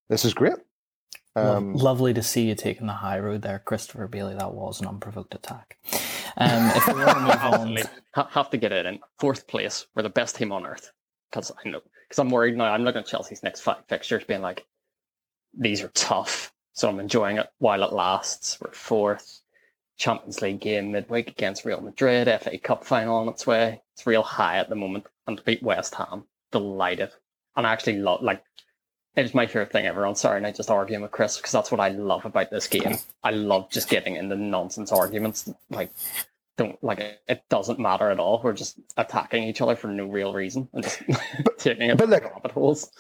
this 0.09 0.25
is 0.25 0.35
great. 0.35 0.55
Um, 1.37 1.75
lovely 1.75 2.15
to 2.15 2.23
see 2.23 2.49
you 2.49 2.55
taking 2.55 2.87
the 2.87 2.95
high 2.95 3.19
road 3.19 3.43
there, 3.43 3.59
Christopher 3.65 4.09
Bailey. 4.09 4.35
That 4.35 4.55
was 4.55 4.81
an 4.81 4.87
unprovoked 4.87 5.35
attack. 5.35 5.77
Um, 6.39 6.71
if 6.75 6.87
we 6.87 6.95
want 6.95 7.09
to 7.19 7.67
move 7.67 7.79
on, 7.79 7.79
Ha- 8.15 8.29
have 8.31 8.51
to 8.51 8.57
get 8.57 8.73
it 8.73 8.87
in 8.87 8.99
fourth 9.19 9.47
place. 9.47 9.87
We're 9.95 10.03
the 10.03 10.09
best 10.09 10.37
team 10.37 10.51
on 10.51 10.65
earth. 10.65 10.91
Because 11.31 11.53
I 11.65 11.69
know. 11.69 11.81
Because 12.09 12.19
I'm 12.19 12.31
worried 12.31 12.57
now. 12.57 12.73
I'm 12.73 12.85
looking 12.85 13.01
at 13.01 13.07
Chelsea's 13.07 13.43
next 13.43 13.61
five 13.61 13.85
fixtures, 13.89 14.25
being 14.25 14.41
like, 14.41 14.65
these 15.59 15.83
are 15.83 15.89
tough. 15.89 16.53
So 16.73 16.89
I'm 16.89 17.01
enjoying 17.01 17.37
it 17.39 17.49
while 17.59 17.83
it 17.83 17.93
lasts. 17.93 18.59
We're 18.61 18.73
fourth. 18.73 19.41
Champions 19.99 20.43
League 20.43 20.61
game 20.61 20.93
midweek 20.93 21.29
against 21.29 21.65
Real 21.65 21.81
Madrid. 21.81 22.29
FA 22.41 22.59
Cup 22.59 22.85
final 22.85 23.17
on 23.17 23.29
its 23.29 23.47
way. 23.47 23.81
It's 23.95 24.07
real 24.07 24.23
high 24.23 24.59
at 24.59 24.69
the 24.69 24.75
moment. 24.75 25.07
And 25.27 25.39
to 25.39 25.45
beat 25.45 25.63
West 25.63 25.95
Ham, 25.95 26.25
delighted. 26.53 27.11
And 27.57 27.67
I 27.67 27.73
actually 27.73 27.99
love 27.99 28.23
like. 28.23 28.43
It's 29.17 29.35
my 29.35 29.47
favorite 29.47 29.73
thing 29.73 29.87
ever 29.87 30.05
on 30.05 30.15
Saturday 30.15 30.43
night, 30.43 30.57
just 30.57 30.71
arguing 30.71 31.01
with 31.03 31.11
Chris, 31.11 31.37
because 31.39 31.53
that's 31.53 31.71
what 31.71 31.81
I 31.81 31.89
love 31.89 32.27
about 32.27 32.51
this 32.51 32.67
game. 32.67 32.97
I 33.25 33.31
love 33.31 33.71
just 33.71 33.89
getting 33.89 34.17
into 34.17 34.37
nonsense 34.37 34.93
arguments. 34.93 35.49
Like, 35.71 35.91
don't 36.59 36.83
like 36.85 37.01
it, 37.01 37.21
it 37.27 37.43
doesn't 37.49 37.79
matter 37.79 38.11
at 38.11 38.19
all. 38.21 38.41
We're 38.43 38.53
just 38.53 38.79
attacking 38.99 39.45
each 39.45 39.61
other 39.63 39.75
for 39.75 39.89
no 39.89 40.07
real 40.07 40.35
reason 40.35 40.69
and 40.75 40.83
just 40.85 41.03
taking 41.59 41.91
it 41.91 41.97
but 41.99 42.09
look- 42.11 42.25
rabbit 42.25 42.51
holes. 42.53 42.91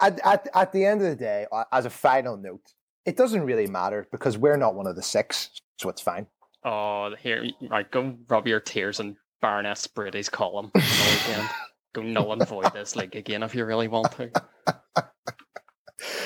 at, 0.00 0.20
at, 0.24 0.48
at 0.54 0.72
the 0.72 0.84
end 0.84 1.02
of 1.02 1.08
the 1.08 1.16
day, 1.16 1.46
uh, 1.50 1.64
as 1.72 1.86
a 1.86 1.90
final 1.90 2.36
note, 2.36 2.72
it 3.04 3.16
doesn't 3.16 3.42
really 3.42 3.66
matter 3.66 4.06
because 4.12 4.38
we're 4.38 4.56
not 4.56 4.74
one 4.76 4.86
of 4.86 4.94
the 4.96 5.02
six, 5.02 5.50
so 5.78 5.88
it's 5.88 6.00
fine. 6.00 6.26
Oh, 6.64 7.14
here, 7.20 7.44
right, 7.68 7.90
go 7.90 8.16
rub 8.28 8.46
your 8.46 8.60
tears 8.60 9.00
in 9.00 9.16
Baroness 9.42 9.86
Brady's 9.88 10.28
column 10.28 10.70
on 10.74 10.82
weekend. 10.82 11.48
go 11.92 12.02
null 12.02 12.32
and 12.32 12.46
void 12.48 12.72
this 12.72 12.96
league 12.96 13.14
again 13.16 13.42
if 13.42 13.54
you 13.54 13.64
really 13.64 13.88
want 13.88 14.10
to. 14.12 14.30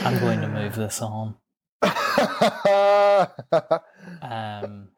I'm 0.02 0.18
going 0.20 0.40
to 0.40 0.48
move 0.48 0.76
this 0.76 1.02
on. 1.02 1.36
Um, 4.22 4.88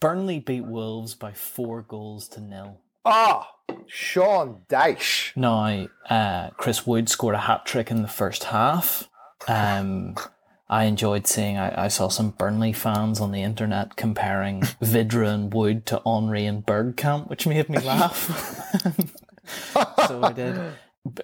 Burnley 0.00 0.40
beat 0.40 0.64
Wolves 0.64 1.14
by 1.14 1.32
four 1.32 1.82
goals 1.82 2.28
to 2.28 2.40
nil. 2.40 2.80
Ah, 3.04 3.50
Sean 3.86 4.62
Dyche. 4.68 5.36
Now, 5.36 5.86
uh, 6.08 6.50
Chris 6.56 6.86
Wood 6.86 7.08
scored 7.08 7.34
a 7.34 7.38
hat 7.38 7.66
trick 7.66 7.90
in 7.90 8.02
the 8.02 8.08
first 8.08 8.44
half. 8.44 9.08
Um, 9.46 10.16
I 10.68 10.84
enjoyed 10.84 11.26
seeing, 11.26 11.58
I, 11.58 11.84
I 11.84 11.88
saw 11.88 12.08
some 12.08 12.30
Burnley 12.30 12.72
fans 12.72 13.20
on 13.20 13.32
the 13.32 13.42
internet 13.42 13.96
comparing 13.96 14.62
Vydra 14.80 15.28
and 15.28 15.52
Wood 15.52 15.86
to 15.86 16.00
Henry 16.04 16.46
and 16.46 16.64
Bergkamp, 16.64 17.28
which 17.28 17.46
made 17.46 17.68
me 17.68 17.78
laugh. 17.78 18.30
so 20.06 20.22
I 20.22 20.32
did. 20.32 20.58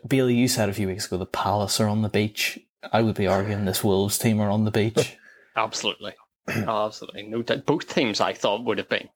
Bailey, 0.06 0.34
you 0.34 0.48
said 0.48 0.68
a 0.68 0.74
few 0.74 0.86
weeks 0.86 1.06
ago 1.06 1.16
the 1.16 1.26
Palace 1.26 1.80
are 1.80 1.88
on 1.88 2.02
the 2.02 2.10
beach. 2.10 2.60
I 2.92 3.02
would 3.02 3.14
be 3.14 3.26
arguing 3.26 3.64
this 3.64 3.84
Wolves 3.84 4.18
team 4.18 4.40
are 4.40 4.50
on 4.50 4.64
the 4.64 4.70
beach. 4.70 5.16
Absolutely. 5.56 6.14
Oh, 6.48 6.86
absolutely. 6.86 7.24
No 7.24 7.42
doubt. 7.42 7.66
Both 7.66 7.94
teams 7.94 8.20
I 8.20 8.32
thought 8.32 8.64
would 8.64 8.78
have 8.78 8.88
been. 8.88 9.08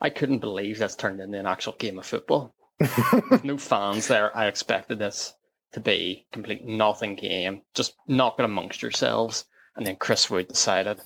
I 0.00 0.08
couldn't 0.08 0.38
believe 0.38 0.78
this 0.78 0.94
turned 0.96 1.20
into 1.20 1.38
an 1.38 1.46
actual 1.46 1.74
game 1.78 1.98
of 1.98 2.06
football. 2.06 2.54
No 3.44 3.58
fans 3.58 4.06
there, 4.06 4.34
I 4.36 4.46
expected 4.46 4.98
this 4.98 5.34
to 5.72 5.80
be 5.80 6.26
complete 6.32 6.64
nothing 6.64 7.16
game. 7.16 7.62
Just 7.74 7.94
knock 8.06 8.36
it 8.38 8.44
amongst 8.44 8.82
yourselves. 8.82 9.44
And 9.76 9.86
then 9.86 9.96
Chris 9.96 10.30
Wood 10.30 10.48
decided, 10.48 11.00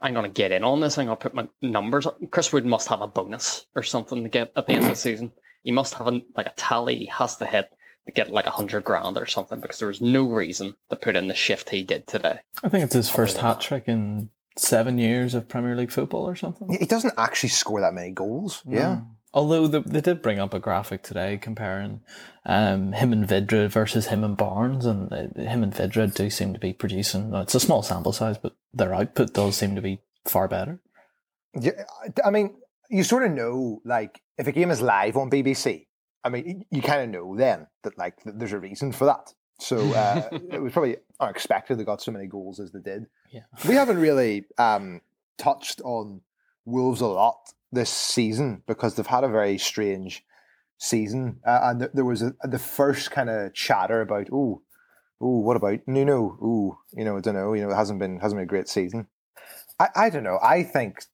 I'm 0.00 0.14
going 0.14 0.30
to 0.30 0.42
get 0.42 0.52
in 0.52 0.62
on 0.64 0.80
this. 0.80 0.98
I'm 0.98 1.06
going 1.06 1.16
to 1.16 1.22
put 1.22 1.34
my 1.34 1.48
numbers. 1.60 2.06
up." 2.06 2.18
Chris 2.30 2.52
Wood 2.52 2.66
must 2.66 2.88
have 2.88 3.00
a 3.00 3.08
bonus 3.08 3.66
or 3.74 3.82
something 3.82 4.22
to 4.22 4.28
get 4.28 4.52
at 4.56 4.66
the 4.66 4.74
end 4.74 4.84
of 4.84 4.90
the 4.90 4.96
season. 4.96 5.32
He 5.62 5.72
must 5.72 5.94
have 5.94 6.06
a, 6.06 6.20
like 6.36 6.46
a 6.46 6.52
tally 6.56 6.96
he 6.96 7.06
has 7.06 7.36
to 7.38 7.46
hit 7.46 7.68
to 7.70 7.75
get 8.14 8.30
like 8.30 8.46
a 8.46 8.50
hundred 8.50 8.84
grand 8.84 9.16
or 9.16 9.26
something 9.26 9.60
because 9.60 9.78
there 9.78 9.88
was 9.88 10.00
no 10.00 10.24
reason 10.24 10.74
to 10.90 10.96
put 10.96 11.16
in 11.16 11.28
the 11.28 11.34
shift 11.34 11.70
he 11.70 11.82
did 11.82 12.06
today. 12.06 12.40
I 12.62 12.68
think 12.68 12.84
it's 12.84 12.94
his 12.94 13.10
first 13.10 13.38
hat 13.38 13.60
trick 13.60 13.84
in 13.86 14.30
seven 14.56 14.98
years 14.98 15.34
of 15.34 15.48
Premier 15.48 15.76
League 15.76 15.92
football 15.92 16.26
or 16.28 16.36
something. 16.36 16.76
He 16.78 16.86
doesn't 16.86 17.14
actually 17.18 17.50
score 17.50 17.80
that 17.80 17.94
many 17.94 18.10
goals. 18.10 18.62
Yeah. 18.66 19.00
Although 19.34 19.66
they, 19.66 19.80
they 19.80 20.00
did 20.00 20.22
bring 20.22 20.38
up 20.38 20.54
a 20.54 20.58
graphic 20.58 21.02
today 21.02 21.36
comparing 21.36 22.00
um, 22.46 22.92
him 22.92 23.12
and 23.12 23.28
Vydra 23.28 23.68
versus 23.68 24.06
him 24.06 24.24
and 24.24 24.36
Barnes, 24.36 24.86
and 24.86 25.12
uh, 25.12 25.26
him 25.38 25.62
and 25.62 25.74
Vydra 25.74 26.06
do 26.06 26.30
seem 26.30 26.54
to 26.54 26.58
be 26.58 26.72
producing. 26.72 27.30
well, 27.30 27.42
It's 27.42 27.54
a 27.54 27.60
small 27.60 27.82
sample 27.82 28.12
size, 28.12 28.38
but 28.38 28.54
their 28.72 28.94
output 28.94 29.34
does 29.34 29.56
seem 29.56 29.74
to 29.74 29.82
be 29.82 30.00
far 30.24 30.48
better. 30.48 30.80
Yeah, 31.60 31.72
I 32.24 32.30
mean, 32.30 32.56
you 32.88 33.02
sort 33.02 33.24
of 33.24 33.32
know, 33.32 33.82
like, 33.84 34.20
if 34.38 34.46
a 34.46 34.52
game 34.52 34.70
is 34.70 34.80
live 34.80 35.16
on 35.16 35.30
BBC, 35.30 35.85
I 36.26 36.28
mean, 36.28 36.64
you 36.72 36.82
kind 36.82 37.02
of 37.02 37.08
know 37.08 37.36
then 37.36 37.68
that, 37.84 37.96
like, 37.96 38.20
th- 38.22 38.34
there's 38.36 38.52
a 38.52 38.58
reason 38.58 38.90
for 38.90 39.04
that. 39.04 39.32
So 39.58 39.78
uh, 39.78 40.28
it 40.32 40.60
was 40.60 40.72
probably 40.72 40.96
unexpected 41.20 41.78
they 41.78 41.84
got 41.84 42.02
so 42.02 42.10
many 42.10 42.26
goals 42.26 42.58
as 42.58 42.72
they 42.72 42.80
did. 42.80 43.06
Yeah. 43.30 43.42
We 43.66 43.74
haven't 43.76 43.98
really 43.98 44.46
um, 44.58 45.02
touched 45.38 45.80
on 45.82 46.22
Wolves 46.64 47.00
a 47.00 47.06
lot 47.06 47.52
this 47.70 47.90
season 47.90 48.64
because 48.66 48.96
they've 48.96 49.06
had 49.06 49.22
a 49.22 49.28
very 49.28 49.56
strange 49.56 50.24
season. 50.78 51.38
Uh, 51.46 51.60
and 51.62 51.80
th- 51.80 51.92
there 51.94 52.04
was 52.04 52.22
a, 52.22 52.34
the 52.42 52.58
first 52.58 53.12
kind 53.12 53.30
of 53.30 53.54
chatter 53.54 54.00
about, 54.00 54.26
oh, 54.32 54.62
oh, 55.20 55.38
what 55.38 55.56
about 55.56 55.78
Nuno? 55.86 56.36
Oh, 56.42 56.78
you 56.92 57.04
know, 57.04 57.18
I 57.18 57.20
don't 57.20 57.34
know. 57.34 57.52
You 57.52 57.62
know, 57.62 57.70
it 57.70 57.76
hasn't 57.76 58.00
been 58.00 58.18
hasn't 58.18 58.38
been 58.38 58.44
a 58.44 58.46
great 58.46 58.68
season. 58.68 59.06
I, 59.78 59.88
I 59.94 60.10
don't 60.10 60.24
know. 60.24 60.40
I 60.42 60.64
think 60.64 61.04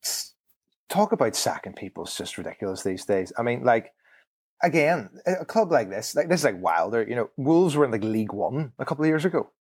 talk 0.89 1.11
about 1.11 1.35
sacking 1.35 1.73
people 1.73 2.05
is 2.05 2.15
just 2.15 2.37
ridiculous 2.37 2.83
these 2.83 3.05
days. 3.05 3.31
I 3.37 3.43
mean, 3.43 3.63
like 3.63 3.93
again, 4.63 5.09
a 5.27 5.45
club 5.45 5.71
like 5.71 5.89
this, 5.89 6.15
like 6.15 6.29
this 6.29 6.39
is 6.41 6.45
like 6.45 6.61
Wilder. 6.61 7.05
You 7.07 7.15
know, 7.15 7.29
Wolves 7.37 7.75
were 7.75 7.85
in 7.85 7.91
like 7.91 8.03
League 8.03 8.33
One 8.33 8.71
a 8.79 8.85
couple 8.85 9.03
of 9.03 9.09
years 9.09 9.25
ago, 9.25 9.51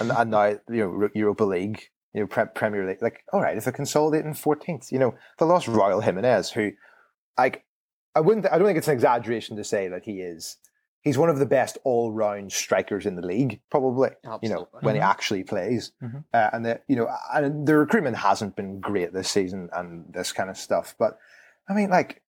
and 0.00 0.10
and 0.10 0.30
now 0.30 0.46
you 0.46 0.60
know 0.68 1.08
Europa 1.14 1.44
League, 1.44 1.82
you 2.14 2.20
know 2.22 2.26
Pre- 2.26 2.44
Premier 2.54 2.86
League. 2.86 3.02
Like, 3.02 3.24
all 3.32 3.40
right, 3.42 3.56
if 3.56 3.64
they're 3.64 3.72
consolidating 3.72 4.34
fourteenth, 4.34 4.90
you 4.92 4.98
know, 4.98 5.14
they 5.38 5.44
lost 5.44 5.66
Raul 5.66 6.02
Jimenez, 6.02 6.50
who, 6.52 6.70
like, 7.36 7.64
I 8.14 8.20
wouldn't. 8.20 8.46
I 8.46 8.56
don't 8.58 8.66
think 8.66 8.78
it's 8.78 8.88
an 8.88 8.94
exaggeration 8.94 9.56
to 9.56 9.64
say 9.64 9.88
that 9.88 10.04
he 10.04 10.20
is. 10.20 10.56
He's 11.02 11.16
one 11.16 11.30
of 11.30 11.38
the 11.38 11.46
best 11.46 11.78
all-round 11.84 12.52
strikers 12.52 13.06
in 13.06 13.14
the 13.14 13.22
league, 13.24 13.60
probably. 13.70 14.10
You 14.42 14.48
know, 14.50 14.68
when 14.82 14.94
he 14.96 15.00
actually 15.00 15.44
plays, 15.44 15.92
Mhm. 16.02 16.24
uh, 16.34 16.50
and 16.52 16.66
the 16.66 16.80
you 16.88 16.96
know, 16.96 17.08
and 17.32 17.66
the 17.66 17.76
recruitment 17.78 18.16
hasn't 18.16 18.56
been 18.56 18.80
great 18.80 19.12
this 19.12 19.30
season, 19.30 19.70
and 19.72 20.12
this 20.12 20.32
kind 20.32 20.50
of 20.50 20.56
stuff. 20.56 20.96
But 20.98 21.16
I 21.68 21.74
mean, 21.74 21.90
like, 21.90 22.22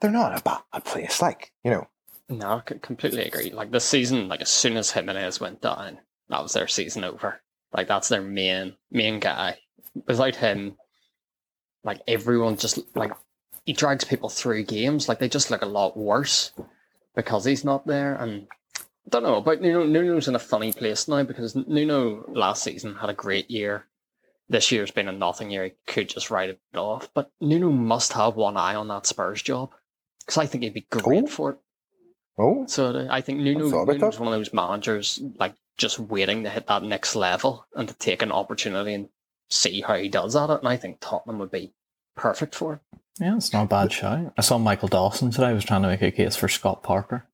they're 0.00 0.10
not 0.10 0.38
a 0.38 0.42
bad 0.42 0.84
place. 0.84 1.20
Like, 1.20 1.52
you 1.64 1.70
know, 1.70 1.88
No, 2.28 2.62
I 2.66 2.72
completely 2.80 3.22
agree. 3.24 3.50
Like 3.50 3.70
the 3.70 3.80
season, 3.80 4.28
like 4.28 4.42
as 4.42 4.50
soon 4.50 4.76
as 4.76 4.90
Jimenez 4.90 5.40
went 5.40 5.60
down, 5.62 5.98
that 6.28 6.42
was 6.42 6.52
their 6.52 6.68
season 6.68 7.04
over. 7.04 7.40
Like 7.72 7.88
that's 7.88 8.08
their 8.08 8.22
main 8.22 8.74
main 8.90 9.18
guy. 9.20 9.58
Without 10.06 10.36
him, 10.36 10.76
like 11.84 12.00
everyone 12.06 12.56
just 12.56 12.78
like 12.94 13.12
he 13.64 13.72
drags 13.72 14.04
people 14.04 14.28
through 14.28 14.64
games. 14.64 15.08
Like 15.08 15.18
they 15.18 15.28
just 15.28 15.50
look 15.50 15.62
a 15.62 15.66
lot 15.66 15.96
worse 15.96 16.52
because 17.14 17.44
he's 17.44 17.64
not 17.64 17.86
there. 17.86 18.14
And 18.14 18.46
I 18.76 18.82
don't 19.10 19.22
know 19.22 19.36
about 19.36 19.60
Nuno. 19.60 19.84
Nuno's 19.84 20.28
in 20.28 20.34
a 20.34 20.40
funny 20.40 20.72
place 20.72 21.08
now 21.08 21.22
because 21.22 21.56
Nuno 21.56 22.24
last 22.28 22.62
season 22.62 22.94
had 22.94 23.10
a 23.10 23.14
great 23.14 23.50
year. 23.50 23.86
This 24.50 24.72
year's 24.72 24.90
been 24.90 25.08
a 25.08 25.12
nothing 25.12 25.50
year. 25.50 25.64
He 25.64 25.72
could 25.86 26.08
just 26.08 26.30
write 26.30 26.50
it 26.50 26.60
off. 26.74 27.10
But 27.12 27.30
Nuno 27.40 27.70
must 27.70 28.12
have 28.14 28.36
one 28.36 28.56
eye 28.56 28.74
on 28.74 28.88
that 28.88 29.06
Spurs 29.06 29.42
job 29.42 29.74
because 30.28 30.38
I 30.42 30.46
think 30.46 30.62
he'd 30.62 30.74
be 30.74 30.86
great 30.90 31.24
Oh. 31.24 31.26
for 31.26 31.50
it. 31.52 31.58
oh, 32.38 32.66
So 32.66 32.90
uh, 32.90 33.06
I 33.10 33.22
think 33.22 33.40
Nuno, 33.40 33.70
thought 33.70 33.82
about 33.84 33.94
Nuno's 33.98 34.20
one 34.20 34.28
of 34.32 34.38
those 34.38 34.52
managers 34.52 35.20
like 35.40 35.54
just 35.78 35.98
waiting 35.98 36.44
to 36.44 36.50
hit 36.50 36.66
that 36.66 36.82
next 36.82 37.16
level 37.16 37.66
and 37.74 37.88
to 37.88 37.94
take 37.94 38.20
an 38.22 38.30
opportunity 38.30 38.92
and 38.94 39.08
see 39.48 39.80
how 39.80 39.94
he 39.96 40.08
does 40.10 40.36
at 40.36 40.50
it. 40.50 40.58
And 40.60 40.68
I 40.68 40.76
think 40.76 40.98
Tottenham 41.00 41.38
would 41.38 41.50
be 41.50 41.72
perfect 42.14 42.54
for 42.54 42.74
it. 42.74 42.80
Yeah, 43.18 43.36
it's 43.36 43.52
not 43.52 43.64
a 43.64 43.68
bad 43.68 43.90
show. 43.92 44.32
I 44.36 44.42
saw 44.42 44.58
Michael 44.58 44.88
Dawson 44.88 45.30
today. 45.30 45.46
I 45.46 45.52
was 45.54 45.64
trying 45.64 45.82
to 45.82 45.88
make 45.88 46.02
a 46.02 46.10
case 46.12 46.36
for 46.36 46.46
Scott 46.48 46.82
Parker. 46.84 47.24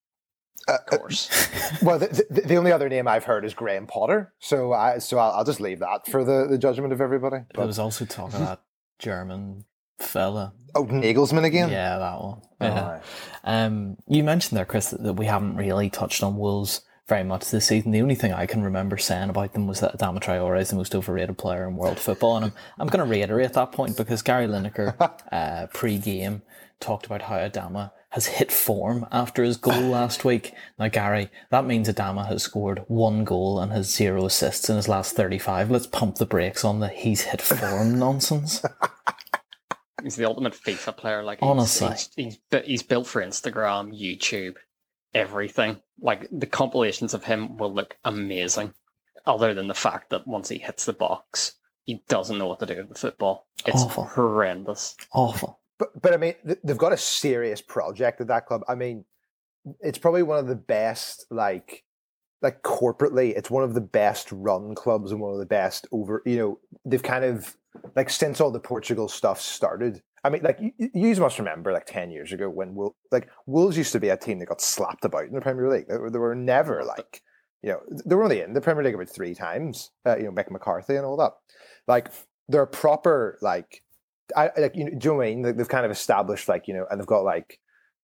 uh, 0.68 0.78
Of 0.90 1.00
course. 1.00 1.28
well, 1.82 1.98
the, 1.98 2.24
the, 2.30 2.40
the 2.42 2.56
only 2.56 2.70
other 2.72 2.88
name 2.88 3.08
I've 3.08 3.24
heard 3.24 3.44
is 3.44 3.52
Graham 3.54 3.86
Potter. 3.86 4.32
So 4.38 4.72
I 4.72 4.98
so 4.98 5.18
I'll, 5.18 5.32
I'll 5.32 5.44
just 5.44 5.60
leave 5.60 5.80
that 5.80 6.06
for 6.06 6.22
the, 6.24 6.46
the 6.48 6.56
judgment 6.58 6.92
of 6.92 7.00
everybody. 7.02 7.36
There 7.38 7.46
But, 7.54 7.66
was 7.66 7.78
also 7.78 8.04
talk 8.06 8.32
about 8.32 8.62
German 8.98 9.64
fella. 9.98 10.52
oh, 10.74 10.84
Nagelsmann 10.84 11.44
again. 11.44 11.70
Yeah, 11.70 11.98
that 11.98 12.20
one. 12.20 12.40
Yeah. 12.60 12.84
aye. 12.84 13.00
Um, 13.44 13.96
you 14.08 14.24
mentioned 14.24 14.56
there, 14.56 14.64
Chris, 14.64 14.90
that, 14.90 15.02
that 15.02 15.12
we 15.14 15.26
haven't 15.26 15.56
really 15.56 15.90
touched 15.90 16.22
on 16.22 16.36
Wolves 16.36 16.82
very 17.06 17.24
much 17.24 17.50
this 17.50 17.66
season. 17.66 17.90
The 17.90 18.00
only 18.00 18.14
thing 18.14 18.32
I 18.32 18.46
can 18.46 18.62
remember 18.62 18.96
saying 18.96 19.28
about 19.28 19.52
them 19.52 19.66
was 19.66 19.80
that 19.80 19.98
Adama 19.98 20.20
Traore 20.20 20.60
is 20.60 20.70
the 20.70 20.76
most 20.76 20.94
overrated 20.94 21.36
player 21.36 21.68
in 21.68 21.76
world 21.76 21.98
football, 21.98 22.36
and 22.36 22.46
I'm 22.46 22.52
I'm 22.78 22.86
going 22.88 23.04
to 23.04 23.10
reiterate 23.10 23.52
that 23.52 23.72
point 23.72 23.96
because 23.96 24.22
Gary 24.22 24.46
Lineker 24.46 24.96
uh, 25.32 25.66
pre-game 25.74 26.42
talked 26.80 27.06
about 27.06 27.22
how 27.22 27.36
Adama 27.36 27.92
has 28.10 28.26
hit 28.26 28.52
form 28.52 29.06
after 29.10 29.42
his 29.42 29.56
goal 29.56 29.82
last 29.82 30.24
week. 30.24 30.52
Now, 30.78 30.88
Gary, 30.88 31.30
that 31.50 31.66
means 31.66 31.88
Adama 31.88 32.26
has 32.28 32.44
scored 32.44 32.84
one 32.86 33.24
goal 33.24 33.58
and 33.58 33.72
has 33.72 33.92
zero 33.92 34.26
assists 34.26 34.70
in 34.70 34.76
his 34.76 34.88
last 34.88 35.16
35. 35.16 35.70
Let's 35.70 35.86
pump 35.86 36.16
the 36.16 36.26
brakes 36.26 36.64
on 36.64 36.78
the 36.80 36.88
he's 36.88 37.22
hit 37.22 37.42
form 37.42 37.98
nonsense. 37.98 38.64
He's 40.04 40.16
the 40.16 40.26
ultimate 40.26 40.52
FIFA 40.52 40.96
player. 40.96 41.22
Like 41.22 41.40
he's, 41.40 41.48
Honestly. 41.48 41.88
he's, 41.88 42.10
he's, 42.16 42.36
bu- 42.50 42.62
he's 42.64 42.82
built 42.82 43.06
for 43.06 43.22
Instagram, 43.22 43.92
YouTube, 43.98 44.56
everything. 45.14 45.80
Like 46.00 46.28
the 46.30 46.46
compilations 46.46 47.14
of 47.14 47.24
him 47.24 47.56
will 47.56 47.72
look 47.74 47.96
amazing. 48.04 48.72
Other 49.26 49.54
than 49.54 49.68
the 49.68 49.74
fact 49.74 50.10
that 50.10 50.26
once 50.26 50.48
he 50.50 50.58
hits 50.58 50.84
the 50.84 50.92
box, 50.92 51.52
he 51.84 52.02
doesn't 52.08 52.36
know 52.38 52.46
what 52.46 52.60
to 52.60 52.66
do 52.66 52.76
with 52.76 52.88
the 52.90 52.94
football. 52.94 53.46
It's 53.66 53.82
Awful. 53.82 54.04
horrendous. 54.04 54.96
Awful. 55.12 55.60
But 55.78 56.00
but 56.00 56.12
I 56.12 56.18
mean, 56.18 56.34
th- 56.46 56.58
they've 56.62 56.78
got 56.78 56.92
a 56.92 56.96
serious 56.98 57.60
project 57.62 58.20
at 58.20 58.26
that 58.28 58.46
club. 58.46 58.62
I 58.68 58.74
mean, 58.74 59.04
it's 59.80 59.98
probably 59.98 60.22
one 60.22 60.38
of 60.38 60.46
the 60.46 60.54
best, 60.54 61.26
like, 61.30 61.84
like 62.42 62.62
corporately, 62.62 63.34
it's 63.34 63.50
one 63.50 63.64
of 63.64 63.72
the 63.72 63.80
best 63.80 64.28
run 64.30 64.74
clubs 64.74 65.10
and 65.10 65.20
one 65.20 65.32
of 65.32 65.38
the 65.38 65.46
best 65.46 65.86
over. 65.90 66.22
You 66.26 66.36
know, 66.36 66.58
they've 66.84 67.02
kind 67.02 67.24
of 67.24 67.56
like 67.96 68.10
since 68.10 68.40
all 68.40 68.50
the 68.50 68.60
Portugal 68.60 69.08
stuff 69.08 69.40
started. 69.40 70.02
I 70.22 70.30
mean, 70.30 70.42
like 70.42 70.58
you, 70.60 70.90
you 70.94 71.14
must 71.16 71.38
remember, 71.38 71.72
like 71.72 71.86
ten 71.86 72.10
years 72.10 72.32
ago 72.32 72.48
when 72.48 72.74
Wool, 72.74 72.96
like 73.12 73.28
Wolves 73.46 73.76
used 73.76 73.92
to 73.92 74.00
be 74.00 74.08
a 74.08 74.16
team 74.16 74.38
that 74.38 74.46
got 74.46 74.60
slapped 74.60 75.04
about 75.04 75.24
in 75.24 75.34
the 75.34 75.40
Premier 75.40 75.68
League. 75.70 75.86
They 75.88 75.98
were, 75.98 76.10
they 76.10 76.18
were 76.18 76.34
never 76.34 76.82
like, 76.84 77.22
you 77.62 77.70
know, 77.70 77.80
they 78.04 78.14
were 78.14 78.24
only 78.24 78.40
in 78.40 78.54
the 78.54 78.60
Premier 78.60 78.82
League 78.82 78.94
about 78.94 79.10
three 79.10 79.34
times. 79.34 79.90
Uh, 80.06 80.16
you 80.16 80.24
know, 80.24 80.32
Mick 80.32 80.50
McCarthy 80.50 80.96
and 80.96 81.04
all 81.04 81.16
that. 81.18 81.32
Like 81.86 82.08
they're 82.48 82.66
proper 82.66 83.38
like 83.42 83.82
I 84.36 84.50
like 84.56 84.74
you 84.74 84.84
know, 84.84 84.90
do 84.90 84.96
you 84.96 85.10
know 85.10 85.18
what 85.18 85.26
I 85.26 85.30
mean? 85.30 85.42
Like, 85.42 85.56
they've 85.56 85.68
kind 85.68 85.84
of 85.84 85.90
established 85.90 86.48
like 86.48 86.68
you 86.68 86.74
know, 86.74 86.86
and 86.90 86.98
they've 87.00 87.06
got 87.06 87.24
like 87.24 87.60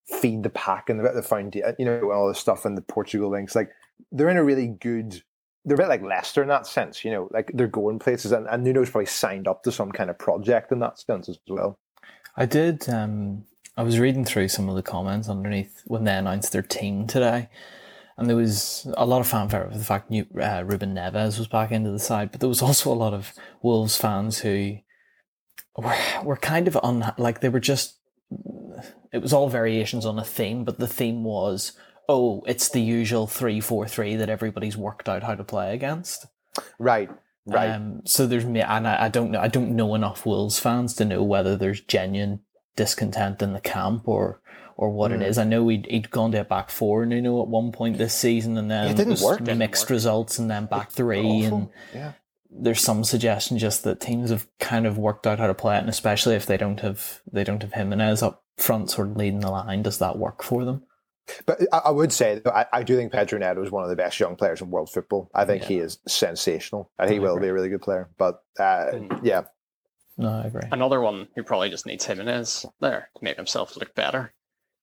feed 0.06 0.42
the 0.42 0.50
pack 0.50 0.90
and 0.90 1.00
the 1.00 1.11
the 1.12 1.22
found 1.22 1.54
you 1.54 1.85
know 1.85 2.11
all 2.11 2.28
this 2.28 2.38
stuff 2.38 2.64
and 2.64 2.76
the 2.76 2.83
Portugal 2.83 3.30
links. 3.30 3.54
Like 3.54 3.70
they're 4.12 4.28
in 4.28 4.37
a 4.37 4.44
really 4.44 4.68
good 4.68 5.22
they're 5.64 5.75
a 5.75 5.79
bit 5.79 5.88
like 5.88 6.03
Leicester 6.03 6.42
in 6.42 6.49
that 6.49 6.66
sense, 6.66 7.05
you 7.05 7.11
know, 7.11 7.29
like 7.33 7.51
they're 7.55 7.66
going 7.66 7.99
places, 7.99 8.33
and, 8.33 8.46
and 8.49 8.64
Nuno's 8.64 8.90
probably 8.90 9.07
signed 9.07 9.46
up 9.46 9.62
to 9.64 9.73
some 9.73 9.92
kind 9.92 10.11
of 10.11 10.18
project 10.18 10.73
in 10.73 10.79
that 10.81 10.99
sense 10.99 11.29
as 11.29 11.38
well. 11.49 11.79
I 12.37 12.46
did. 12.46 12.88
Um, 12.88 13.44
I 13.77 13.83
was 13.83 13.99
reading 13.99 14.25
through 14.25 14.49
some 14.49 14.68
of 14.68 14.77
the 14.77 14.83
comments 14.83 15.29
underneath 15.29 15.83
when 15.87 16.05
they 16.05 16.14
announced 16.14 16.53
their 16.53 16.62
team 16.62 17.07
today, 17.07 17.49
and 18.16 18.29
there 18.29 18.37
was 18.37 18.87
a 18.96 19.07
lot 19.07 19.20
of 19.20 19.27
fanfare 19.27 19.66
over 19.66 19.77
the 19.77 19.85
fact 19.85 20.11
new, 20.11 20.27
uh, 20.40 20.62
Ruben 20.66 20.94
Neves 20.94 21.38
was 21.38 21.49
back 21.49 21.73
into 21.73 21.90
the 21.90 21.99
side, 21.99 22.31
but 22.31 22.40
there 22.40 22.49
was 22.49 22.62
also 22.62 22.92
a 22.92 22.94
lot 22.94 23.14
of 23.14 23.33
Wolves 23.62 23.96
fans 23.96 24.38
who 24.38 24.79
were, 25.77 25.96
were 26.25 26.37
kind 26.37 26.68
of 26.68 26.79
on 26.83 27.12
like 27.18 27.40
they 27.40 27.49
were 27.49 27.61
just. 27.61 27.96
It 29.12 29.20
was 29.20 29.33
all 29.33 29.49
variations 29.49 30.07
on 30.07 30.20
a 30.20 30.25
theme, 30.25 30.62
but 30.62 30.79
the 30.79 30.87
theme 30.87 31.25
was, 31.25 31.73
oh, 32.11 32.42
it's 32.46 32.68
the 32.70 32.81
usual 32.81 33.27
three 33.27 33.61
four 33.61 33.87
three 33.87 34.16
that 34.16 34.29
everybody's 34.29 34.77
worked 34.77 35.09
out 35.09 35.23
how 35.23 35.35
to 35.35 35.44
play 35.44 35.73
against. 35.75 36.27
Right. 36.79 37.09
Right. 37.46 37.70
Um, 37.70 38.03
so 38.05 38.27
there's 38.27 38.44
me, 38.44 38.61
and 38.61 38.87
I, 38.87 39.07
I 39.07 39.09
don't 39.09 39.31
know. 39.31 39.40
I 39.40 39.49
don't 39.49 39.75
know 39.77 39.94
enough 39.94 40.27
Wolves 40.27 40.59
fans 40.59 40.94
to 40.94 41.05
know 41.05 41.23
whether 41.23 41.57
there's 41.57 41.81
genuine 41.81 42.40
discontent 42.77 43.42
in 43.42 43.53
the 43.53 43.61
camp 43.61 44.07
or 44.09 44.40
or 44.77 44.90
what 44.90 45.11
Mm. 45.11 45.16
it 45.16 45.23
is. 45.29 45.38
I 45.38 45.44
know 45.44 45.68
he'd, 45.68 45.87
he'd 45.87 46.11
gone 46.11 46.33
to 46.33 46.40
a 46.40 46.44
back 46.44 46.70
four, 46.70 47.05
you 47.05 47.20
know, 47.23 47.42
at 47.42 47.49
one 47.49 47.70
point 47.73 47.99
this 47.99 48.14
season, 48.14 48.57
and 48.57 48.70
then 48.70 48.88
It 48.90 48.96
didn't 48.96 49.20
work. 49.20 49.38
Didn't 49.38 49.59
mixed 49.59 49.85
work. 49.85 49.90
results, 49.90 50.38
and 50.38 50.51
then 50.51 50.66
back 50.66 50.90
three, 50.90 51.42
and 51.44 51.68
yeah. 51.94 52.12
there's 52.51 52.81
some 52.81 53.05
suggestion 53.05 53.59
just 53.59 53.85
that 53.85 54.01
teams 54.01 54.31
have 54.31 54.46
kind 54.59 54.87
of 54.87 54.96
worked 54.99 55.27
out 55.27 55.38
how 55.38 55.46
to 55.49 55.55
play 55.55 55.77
it, 55.77 55.81
and 55.81 55.88
especially 55.88 56.35
if 56.35 56.46
they 56.46 56.57
don't 56.57 56.81
have 56.81 57.20
they 57.33 57.44
don't 57.44 57.62
have 57.62 57.73
Jimenez 57.75 58.23
up 58.23 58.42
front, 58.57 58.90
sort 58.90 59.09
of 59.09 59.16
leading 59.16 59.40
the 59.40 59.51
line, 59.51 59.83
does 59.83 59.99
that 59.99 60.18
work 60.18 60.42
for 60.42 60.64
them? 60.64 60.83
But 61.46 61.60
I, 61.72 61.78
I 61.86 61.90
would 61.90 62.12
say 62.12 62.38
that 62.40 62.54
I, 62.54 62.66
I 62.72 62.82
do 62.82 62.96
think 62.96 63.12
Pedro 63.12 63.38
Neto 63.38 63.62
is 63.62 63.70
one 63.70 63.82
of 63.84 63.90
the 63.90 63.96
best 63.96 64.18
young 64.20 64.36
players 64.36 64.60
in 64.60 64.70
world 64.70 64.90
football. 64.90 65.30
I 65.34 65.44
think 65.44 65.62
Yeah. 65.62 65.68
he 65.68 65.78
is 65.78 65.98
sensational, 66.06 66.90
and 66.98 67.10
he 67.10 67.18
will 67.18 67.38
be 67.38 67.48
a 67.48 67.52
really 67.52 67.68
good 67.68 67.82
player. 67.82 68.08
But 68.18 68.42
uh, 68.58 68.86
Mm. 68.92 69.20
yeah, 69.22 69.42
No, 70.18 70.30
I 70.30 70.46
agree. 70.46 70.68
Another 70.72 71.00
one 71.00 71.28
who 71.34 71.42
probably 71.42 71.70
just 71.70 71.86
needs 71.86 72.04
Jimenez 72.04 72.66
there 72.80 73.08
to 73.16 73.24
make 73.24 73.36
himself 73.36 73.76
look 73.76 73.94
better. 73.94 74.32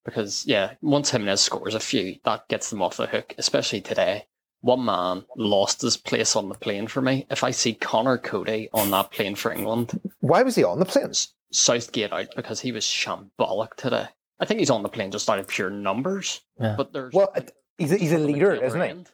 Because, 0.05 0.45
yeah, 0.47 0.73
once 0.81 1.09
Jimenez 1.11 1.41
scores 1.41 1.75
a 1.75 1.79
few, 1.81 2.15
that 2.23 2.47
gets 2.47 2.69
them 2.69 2.81
off 2.81 2.95
the 2.97 3.07
hook, 3.07 3.35
especially 3.37 3.81
today. 3.81 4.25
One 4.61 4.85
man 4.85 5.25
lost 5.35 5.81
his 5.81 5.97
place 5.97 6.35
on 6.35 6.47
the 6.49 6.55
plane 6.55 6.87
for 6.87 7.01
me. 7.01 7.27
If 7.29 7.43
I 7.43 7.51
see 7.51 7.73
Conor 7.73 8.17
Coady 8.17 8.69
on 8.73 8.89
that 8.91 9.11
plane 9.11 9.35
for 9.35 9.51
England, 9.51 9.99
why 10.21 10.43
was 10.43 10.55
he 10.55 10.63
on 10.63 10.79
the 10.79 10.85
planes? 10.85 11.33
Southgate 11.51 12.11
out 12.13 12.29
because 12.35 12.61
he 12.61 12.71
was 12.71 12.83
shambolic 12.85 13.75
today. 13.75 14.07
I 14.39 14.45
think 14.45 14.59
he's 14.59 14.69
on 14.69 14.83
the 14.83 14.89
plane 14.89 15.11
just 15.11 15.29
out 15.29 15.39
of 15.39 15.47
pure 15.47 15.69
numbers. 15.69 16.41
Yeah. 16.59 16.75
But 16.77 16.93
there's 16.93 17.13
Well, 17.13 17.33
he's 17.77 17.91
a, 17.91 17.97
he's 17.97 18.11
a 18.11 18.17
leader, 18.19 18.53
isn't 18.53 18.79
he? 18.81 18.87
end. 18.87 19.11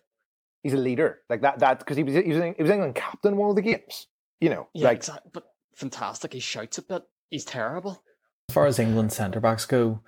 He's 0.64 0.74
a 0.74 0.78
leader 0.78 1.20
like 1.30 1.42
that. 1.42 1.60
That 1.60 1.80
because 1.80 1.98
he 1.98 2.04
was 2.04 2.14
he 2.14 2.22
was 2.34 2.54
he 2.56 2.62
was 2.64 2.72
England 2.72 2.96
captain 2.96 3.36
one 3.38 3.50
of 3.50 3.56
the 3.56 3.62
games. 3.62 4.08
You 4.40 4.50
know, 4.50 4.68
Yeah, 4.74 4.86
like 4.88 4.98
exactly. 4.98 5.32
But 5.34 5.44
fantastic. 5.76 6.34
He 6.34 6.40
shouts 6.40 6.78
a 6.78 6.82
bit. 6.82 7.04
He's 7.30 7.46
terrible. 7.46 8.04
As 8.50 8.54
far 8.54 8.66
as 8.66 8.80
England 8.80 9.14
centre 9.14 9.40
backs 9.40 9.66
go, 9.66 10.02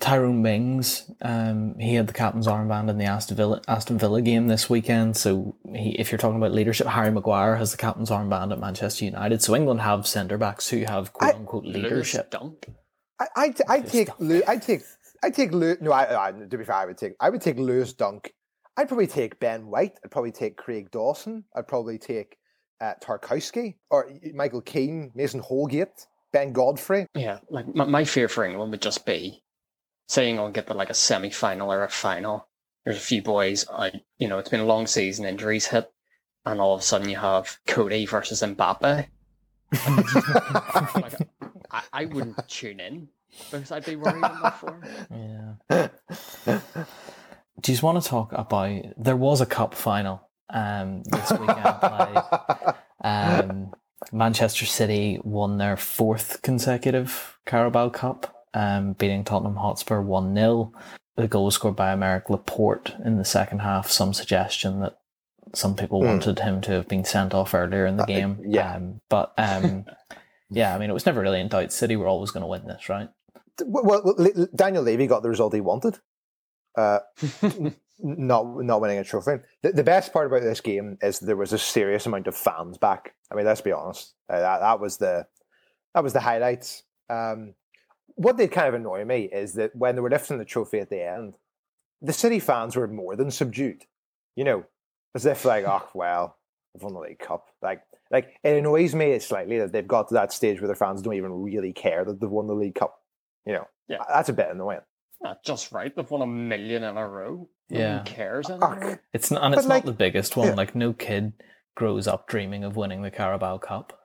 Tyrone 0.00 0.42
Mings, 0.42 1.10
um, 1.22 1.78
he 1.78 1.94
had 1.94 2.06
the 2.06 2.12
captain's 2.12 2.46
armband 2.46 2.88
in 2.90 2.98
the 2.98 3.04
Aston 3.04 3.36
Villa, 3.36 3.60
Aston 3.68 3.98
Villa 3.98 4.20
game 4.22 4.48
this 4.48 4.68
weekend. 4.68 5.16
So 5.16 5.56
he, 5.74 5.90
if 5.98 6.10
you're 6.10 6.18
talking 6.18 6.36
about 6.38 6.52
leadership, 6.52 6.86
Harry 6.86 7.10
Maguire 7.10 7.56
has 7.56 7.70
the 7.70 7.76
captain's 7.78 8.10
armband 8.10 8.52
at 8.52 8.58
Manchester 8.58 9.04
United. 9.04 9.42
So 9.42 9.54
England 9.54 9.80
have 9.82 10.06
centre 10.06 10.38
backs 10.38 10.68
who 10.68 10.84
have 10.84 11.12
quote 11.12 11.34
I- 11.34 11.36
unquote 11.38 11.64
Lewis 11.64 11.76
leadership. 11.76 12.30
Dunk. 12.30 12.66
I 13.20 13.26
I 13.36 13.54
I 13.68 13.80
take 13.80 14.08
Dunk. 14.08 14.20
Lew- 14.20 14.42
I 14.46 14.56
take 14.56 14.82
I 15.22 15.30
take 15.30 15.52
no 15.52 15.92
I, 15.92 16.28
I 16.28 16.32
to 16.32 16.58
be 16.58 16.64
fair 16.64 16.76
I 16.76 16.86
would 16.86 16.98
take 16.98 17.14
I 17.20 17.30
would 17.30 17.40
take 17.40 17.58
Lewis 17.58 17.92
Dunk. 17.92 18.32
I'd 18.76 18.88
probably 18.88 19.08
take 19.08 19.40
Ben 19.40 19.66
White. 19.66 19.98
I'd 20.04 20.10
probably 20.10 20.30
take 20.30 20.56
Craig 20.56 20.90
Dawson. 20.92 21.44
I'd 21.56 21.66
probably 21.66 21.98
take 21.98 22.36
uh, 22.80 22.94
Tarkowski 23.02 23.74
or 23.90 24.08
Michael 24.34 24.60
Keane, 24.60 25.10
Mason 25.16 25.40
Holgate, 25.40 26.06
Ben 26.32 26.52
Godfrey. 26.52 27.06
Yeah, 27.14 27.40
like 27.50 27.74
my, 27.74 27.84
my 27.86 28.04
fear 28.04 28.28
for 28.28 28.44
England 28.44 28.70
would 28.70 28.82
just 28.82 29.04
be 29.04 29.42
saying 30.08 30.38
I'll 30.38 30.50
get 30.50 30.68
to 30.68 30.74
like 30.74 30.90
a 30.90 30.94
semi 30.94 31.30
final 31.30 31.72
or 31.72 31.82
a 31.82 31.88
final. 31.88 32.46
There's 32.84 32.98
a 32.98 33.00
few 33.00 33.20
boys, 33.20 33.66
I 33.68 34.00
you 34.18 34.28
know, 34.28 34.38
it's 34.38 34.48
been 34.48 34.60
a 34.60 34.64
long 34.64 34.86
season, 34.86 35.26
injuries 35.26 35.66
hit, 35.66 35.90
and 36.46 36.60
all 36.60 36.74
of 36.74 36.80
a 36.80 36.84
sudden 36.84 37.08
you 37.08 37.16
have 37.16 37.58
Coady 37.66 38.06
versus 38.06 38.42
Mbappe. 38.42 39.08
Like, 39.72 41.28
I, 41.70 41.82
I 41.92 42.04
wouldn't 42.06 42.48
tune 42.48 42.80
in 42.80 43.08
because 43.50 43.70
I'd 43.72 43.84
be 43.84 43.96
worried 43.96 44.16
in 44.16 44.20
that 44.20 44.58
form. 44.58 44.82
Yeah. 45.10 45.88
Do 47.60 47.72
you 47.72 47.74
just 47.74 47.82
want 47.82 48.02
to 48.02 48.08
talk 48.08 48.32
about? 48.32 48.82
There 48.96 49.16
was 49.16 49.40
a 49.40 49.46
cup 49.46 49.74
final 49.74 50.28
um, 50.50 51.02
this 51.04 51.30
weekend. 51.32 51.62
played. 51.80 52.74
Um, 53.02 53.72
Manchester 54.12 54.64
City 54.64 55.20
won 55.22 55.58
their 55.58 55.76
fourth 55.76 56.42
consecutive 56.42 57.38
Carabao 57.46 57.90
Cup, 57.90 58.44
um, 58.54 58.92
beating 58.94 59.24
Tottenham 59.24 59.56
Hotspur 59.56 60.00
1 60.00 60.34
0. 60.34 60.72
The 61.16 61.28
goal 61.28 61.46
was 61.46 61.56
scored 61.56 61.76
by 61.76 61.94
Aymeric 61.94 62.30
Laporte 62.30 62.94
in 63.04 63.18
the 63.18 63.24
second 63.24 63.58
half. 63.60 63.90
Some 63.90 64.14
suggestion 64.14 64.80
that 64.80 64.98
some 65.54 65.74
people 65.76 66.00
Hmm. 66.00 66.06
wanted 66.08 66.38
him 66.40 66.60
to 66.62 66.72
have 66.72 66.88
been 66.88 67.04
sent 67.04 67.34
off 67.34 67.54
earlier 67.54 67.86
in 67.86 67.96
the 67.96 68.02
Uh, 68.04 68.06
game. 68.06 68.40
yeah. 68.44 68.74
Um, 68.76 69.00
but 69.08 69.32
um, 69.38 69.86
yeah, 70.50 70.74
I 70.74 70.78
mean, 70.78 70.90
it 70.90 70.94
was 70.94 71.06
never 71.06 71.20
really 71.20 71.40
in 71.40 71.48
doubt. 71.48 71.72
City 71.72 71.96
were 71.96 72.06
always 72.06 72.30
going 72.30 72.42
to 72.42 72.46
win 72.48 72.66
this, 72.66 72.88
right? 72.88 73.08
well, 73.64 74.02
well, 74.04 74.46
Daniel 74.54 74.82
Levy 74.84 75.06
got 75.08 75.22
the 75.22 75.28
result 75.28 75.52
he 75.54 75.60
wanted. 75.60 75.98
Uh, 76.76 77.00
not 77.98 78.46
not 78.64 78.80
winning 78.80 78.98
a 78.98 79.04
trophy. 79.04 79.38
The, 79.62 79.72
the 79.72 79.82
best 79.82 80.12
part 80.12 80.26
about 80.26 80.42
this 80.42 80.60
game 80.60 80.96
is 81.02 81.18
there 81.18 81.36
was 81.36 81.52
a 81.52 81.58
serious 81.58 82.06
amount 82.06 82.26
of 82.28 82.36
fans 82.36 82.78
back. 82.78 83.14
I 83.30 83.34
mean, 83.34 83.46
let's 83.46 83.60
be 83.60 83.72
honest. 83.72 84.14
Uh, 84.28 84.38
that, 84.40 84.60
that 84.60 84.80
was 84.80 84.98
the 84.98 85.26
that 85.94 86.04
was 86.04 86.12
the 86.12 86.20
highlights. 86.20 86.84
Um, 87.10 87.54
what 88.14 88.36
did 88.36 88.52
kind 88.52 88.68
of 88.68 88.74
annoy 88.74 89.04
me 89.04 89.24
is 89.24 89.54
that 89.54 89.74
when 89.74 89.94
they 89.96 90.00
were 90.00 90.10
lifting 90.10 90.38
the 90.38 90.44
trophy 90.44 90.78
at 90.78 90.90
the 90.90 91.02
end, 91.02 91.34
the 92.02 92.12
City 92.12 92.38
fans 92.38 92.76
were 92.76 92.86
more 92.88 93.16
than 93.16 93.30
subdued. 93.30 93.84
You 94.36 94.44
know, 94.44 94.64
as 95.14 95.26
if 95.26 95.44
like, 95.44 95.64
oh 95.66 95.88
well, 95.94 96.36
they've 96.74 96.82
won 96.82 96.94
the 96.94 97.00
League 97.00 97.18
Cup. 97.18 97.46
Like, 97.62 97.82
like 98.10 98.30
it 98.42 98.56
annoys 98.56 98.94
me 98.94 99.18
slightly 99.18 99.58
that 99.58 99.72
they've 99.72 99.86
got 99.86 100.08
to 100.08 100.14
that 100.14 100.32
stage 100.32 100.60
where 100.60 100.68
their 100.68 100.76
fans 100.76 101.02
don't 101.02 101.14
even 101.14 101.42
really 101.42 101.72
care 101.72 102.04
that 102.04 102.20
they've 102.20 102.30
won 102.30 102.46
the 102.46 102.54
League 102.54 102.74
Cup. 102.74 102.94
You 103.46 103.54
know, 103.54 103.68
Yeah. 103.88 103.98
that's 104.08 104.28
a 104.28 104.32
bit 104.32 104.48
annoying. 104.50 104.80
Not 105.20 105.42
just 105.44 105.72
right. 105.72 105.94
They've 105.94 106.10
won 106.10 106.22
a 106.22 106.26
million 106.26 106.84
in 106.84 106.96
a 106.96 107.08
row. 107.08 107.48
No 107.70 107.78
Yeah. 107.78 107.96
one 107.96 108.04
cares 108.06 108.48
anymore. 108.48 109.00
It's 109.12 109.30
not, 109.30 109.42
and 109.42 109.52
But, 109.54 109.58
it's 109.60 109.68
like, 109.68 109.84
not 109.84 109.90
the 109.90 109.96
biggest 109.96 110.36
one. 110.36 110.48
yeah. 110.48 110.54
Like 110.54 110.74
no 110.74 110.92
kid 110.92 111.32
grows 111.74 112.06
up 112.06 112.28
dreaming 112.28 112.64
of 112.64 112.76
winning 112.76 113.02
the 113.02 113.10
Carabao 113.10 113.58
Cup. 113.58 113.98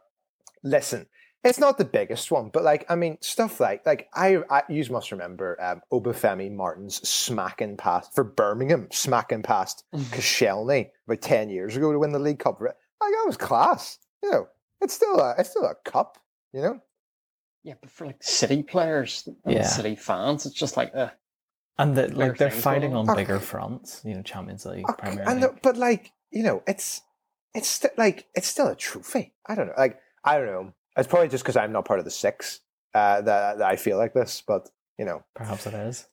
Listen, 0.63 1.07
it's 1.43 1.59
not 1.59 1.77
the 1.77 1.85
biggest 1.85 2.31
one, 2.31 2.49
but 2.49 2.63
like 2.63 2.85
I 2.89 2.95
mean, 2.95 3.17
stuff 3.21 3.59
like 3.59 3.85
like 3.85 4.07
I, 4.13 4.37
I 4.49 4.63
you 4.69 4.83
must 4.91 5.11
remember 5.11 5.61
um, 5.61 5.81
Obafemi 5.91 6.51
Martins 6.51 7.07
smacking 7.07 7.77
past 7.77 8.13
for 8.15 8.23
Birmingham, 8.23 8.87
smacking 8.91 9.43
past 9.43 9.83
Koscielny 9.93 10.89
about 11.07 11.21
ten 11.21 11.49
years 11.49 11.75
ago 11.75 11.91
to 11.91 11.99
win 11.99 12.11
the 12.11 12.19
League 12.19 12.39
Cup. 12.39 12.61
Like 12.61 12.71
that 12.99 13.23
was 13.25 13.37
class. 13.37 13.97
You 14.23 14.31
know, 14.31 14.47
it's 14.81 14.93
still 14.93 15.19
a 15.19 15.35
it's 15.37 15.49
still 15.49 15.65
a 15.65 15.75
cup. 15.89 16.17
You 16.53 16.61
know, 16.61 16.79
Yeah, 17.63 17.73
but 17.81 17.89
for 17.89 18.05
like 18.07 18.23
City 18.23 18.63
players 18.63 19.27
and 19.43 19.53
Yeah. 19.53 19.63
City 19.67 19.95
fans, 19.95 20.45
it's 20.45 20.55
just 20.55 20.77
like, 20.77 20.91
uh, 20.95 21.09
And 21.79 21.95
that 21.97 22.15
like 22.15 22.37
they're 22.37 22.51
fighting 22.51 22.91
going 22.91 23.07
on 23.07 23.09
on. 23.09 23.15
bigger 23.17 23.39
fronts, 23.39 24.01
you 24.05 24.13
know, 24.13 24.21
Champions 24.21 24.65
League, 24.65 24.87
Okay, 24.89 25.01
Premier 25.01 25.25
and 25.27 25.41
League. 25.41 25.51
the- 25.55 25.59
but 25.63 25.77
like 25.77 26.11
you 26.31 26.43
know, 26.43 26.63
it's 26.67 27.01
it's 27.53 27.67
sti- 27.67 27.89
like 27.97 28.27
it's 28.35 28.47
still 28.47 28.67
a 28.67 28.75
trophy. 28.75 29.33
I 29.45 29.55
don't 29.55 29.67
know. 29.67 29.73
Like 29.77 29.99
I 30.23 30.37
don't 30.37 30.45
know. 30.47 30.73
It's 30.97 31.07
probably 31.07 31.29
just 31.29 31.43
because 31.43 31.57
I'm 31.57 31.71
not 31.71 31.85
part 31.85 31.99
of 31.99 32.05
the 32.05 32.11
six 32.11 32.61
uh, 32.93 33.21
that, 33.21 33.57
that 33.57 33.67
I 33.67 33.75
feel 33.75 33.97
like 33.97 34.13
this. 34.13 34.43
But 34.45 34.69
you 34.97 35.05
know, 35.05 35.23
Perhaps 35.35 35.65
it 35.67 35.73
is. 35.73 36.07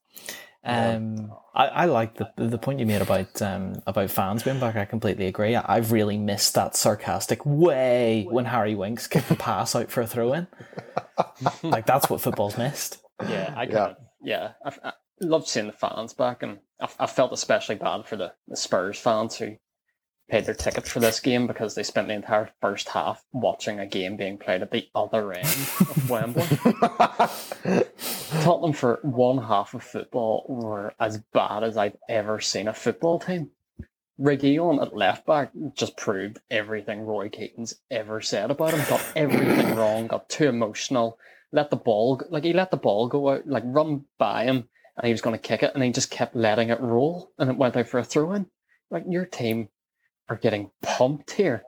Yeah. 0.64 0.90
Um, 0.96 1.32
I, 1.54 1.66
I 1.68 1.84
like 1.86 2.16
the 2.16 2.30
the 2.36 2.58
point 2.58 2.80
you 2.80 2.86
made 2.86 3.00
about 3.00 3.40
um 3.40 3.80
about 3.86 4.10
fans 4.10 4.42
being 4.42 4.60
back. 4.60 4.76
I 4.76 4.84
completely 4.84 5.26
agree. 5.26 5.56
I, 5.56 5.76
I've 5.76 5.90
really 5.92 6.18
missed 6.18 6.54
that 6.54 6.76
sarcastic 6.76 7.44
way 7.46 8.26
when 8.28 8.44
Harry 8.44 8.74
Winks 8.74 9.06
kicked 9.06 9.28
the 9.30 9.36
pass 9.36 9.74
out 9.74 9.90
for 9.90 10.02
a 10.02 10.06
throw 10.06 10.32
in. 10.34 10.46
Like 11.62 11.86
that's 11.86 12.08
what 12.10 12.20
football's 12.20 12.56
missed. 12.58 12.98
yeah, 13.28 13.52
I 13.56 13.64
Yeah. 13.64 13.70
kind 13.72 13.96
yeah, 14.22 14.52
I, 14.64 14.72
I 14.84 14.92
love 15.20 15.46
seeing 15.48 15.66
the 15.66 15.72
fans 15.72 16.12
back, 16.14 16.42
and 16.42 16.58
I, 16.80 16.88
I 17.00 17.06
felt 17.06 17.32
especially 17.32 17.76
bad 17.76 18.06
for 18.06 18.16
the, 18.16 18.32
the 18.48 18.56
Spurs 18.56 18.98
fans 18.98 19.36
who 19.36 19.56
paid 20.30 20.46
their 20.46 20.54
tickets 20.54 20.88
for 20.88 21.00
this 21.00 21.20
game 21.20 21.46
because 21.46 21.74
they 21.74 21.82
spent 21.82 22.08
the 22.08 22.14
entire 22.14 22.50
first 22.60 22.88
half 22.88 23.24
watching 23.32 23.80
a 23.80 23.86
game 23.86 24.16
being 24.16 24.38
played 24.38 24.62
at 24.62 24.70
the 24.70 24.88
other 24.94 25.32
end 25.32 25.46
of 25.46 26.08
Wembley. 26.08 26.46
Tottenham 28.42 28.72
for 28.72 29.00
one 29.02 29.38
half 29.38 29.74
of 29.74 29.82
football 29.82 30.46
were 30.48 30.94
as 31.00 31.18
bad 31.32 31.64
as 31.64 31.76
I've 31.76 31.96
ever 32.08 32.40
seen 32.40 32.68
a 32.68 32.74
football 32.74 33.18
team. 33.18 33.50
Reguilon 34.20 34.80
at 34.82 34.94
left 34.96 35.26
back 35.26 35.50
just 35.74 35.96
proved 35.96 36.40
everything 36.50 37.00
Roy 37.00 37.28
Keane's 37.28 37.74
ever 37.90 38.20
said 38.20 38.50
about 38.50 38.74
him. 38.74 38.86
Got 38.88 39.12
everything 39.16 39.74
wrong. 39.74 40.06
Got 40.06 40.28
too 40.28 40.48
emotional. 40.48 41.18
Let 41.52 41.70
the 41.70 41.76
ball 41.76 42.16
go- 42.16 42.26
like 42.30 42.44
he 42.44 42.52
let 42.52 42.70
the 42.70 42.76
ball 42.76 43.08
go 43.08 43.30
out, 43.30 43.46
like 43.46 43.64
run 43.66 44.04
by 44.18 44.44
him, 44.44 44.68
and 44.96 45.06
he 45.06 45.12
was 45.12 45.22
going 45.22 45.34
to 45.34 45.42
kick 45.42 45.62
it, 45.62 45.74
and 45.74 45.82
he 45.82 45.90
just 45.90 46.10
kept 46.10 46.36
letting 46.36 46.68
it 46.68 46.80
roll, 46.80 47.32
and 47.38 47.50
it 47.50 47.56
went 47.56 47.76
out 47.76 47.88
for 47.88 47.98
a 47.98 48.04
throw 48.04 48.32
in. 48.32 48.46
Like 48.90 49.04
your 49.08 49.24
team 49.24 49.68
are 50.30 50.36
getting 50.36 50.70
pumped 50.80 51.32
here. 51.32 51.64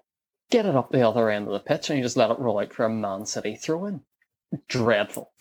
Get 0.50 0.64
it 0.66 0.76
up 0.76 0.90
the 0.90 1.06
other 1.06 1.28
end 1.28 1.48
of 1.48 1.52
the 1.52 1.58
pitch 1.58 1.90
and 1.90 1.98
you 1.98 2.04
just 2.04 2.16
let 2.16 2.30
it 2.30 2.38
roll 2.38 2.60
out 2.60 2.72
for 2.72 2.84
a 2.84 2.88
Man 2.88 3.26
City 3.26 3.56
throw 3.56 3.84
in. 3.86 4.02
Dreadful. 4.68 5.32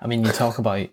I 0.00 0.06
mean, 0.06 0.24
you 0.24 0.32
talk 0.32 0.58
about 0.58 0.80
you 0.80 0.88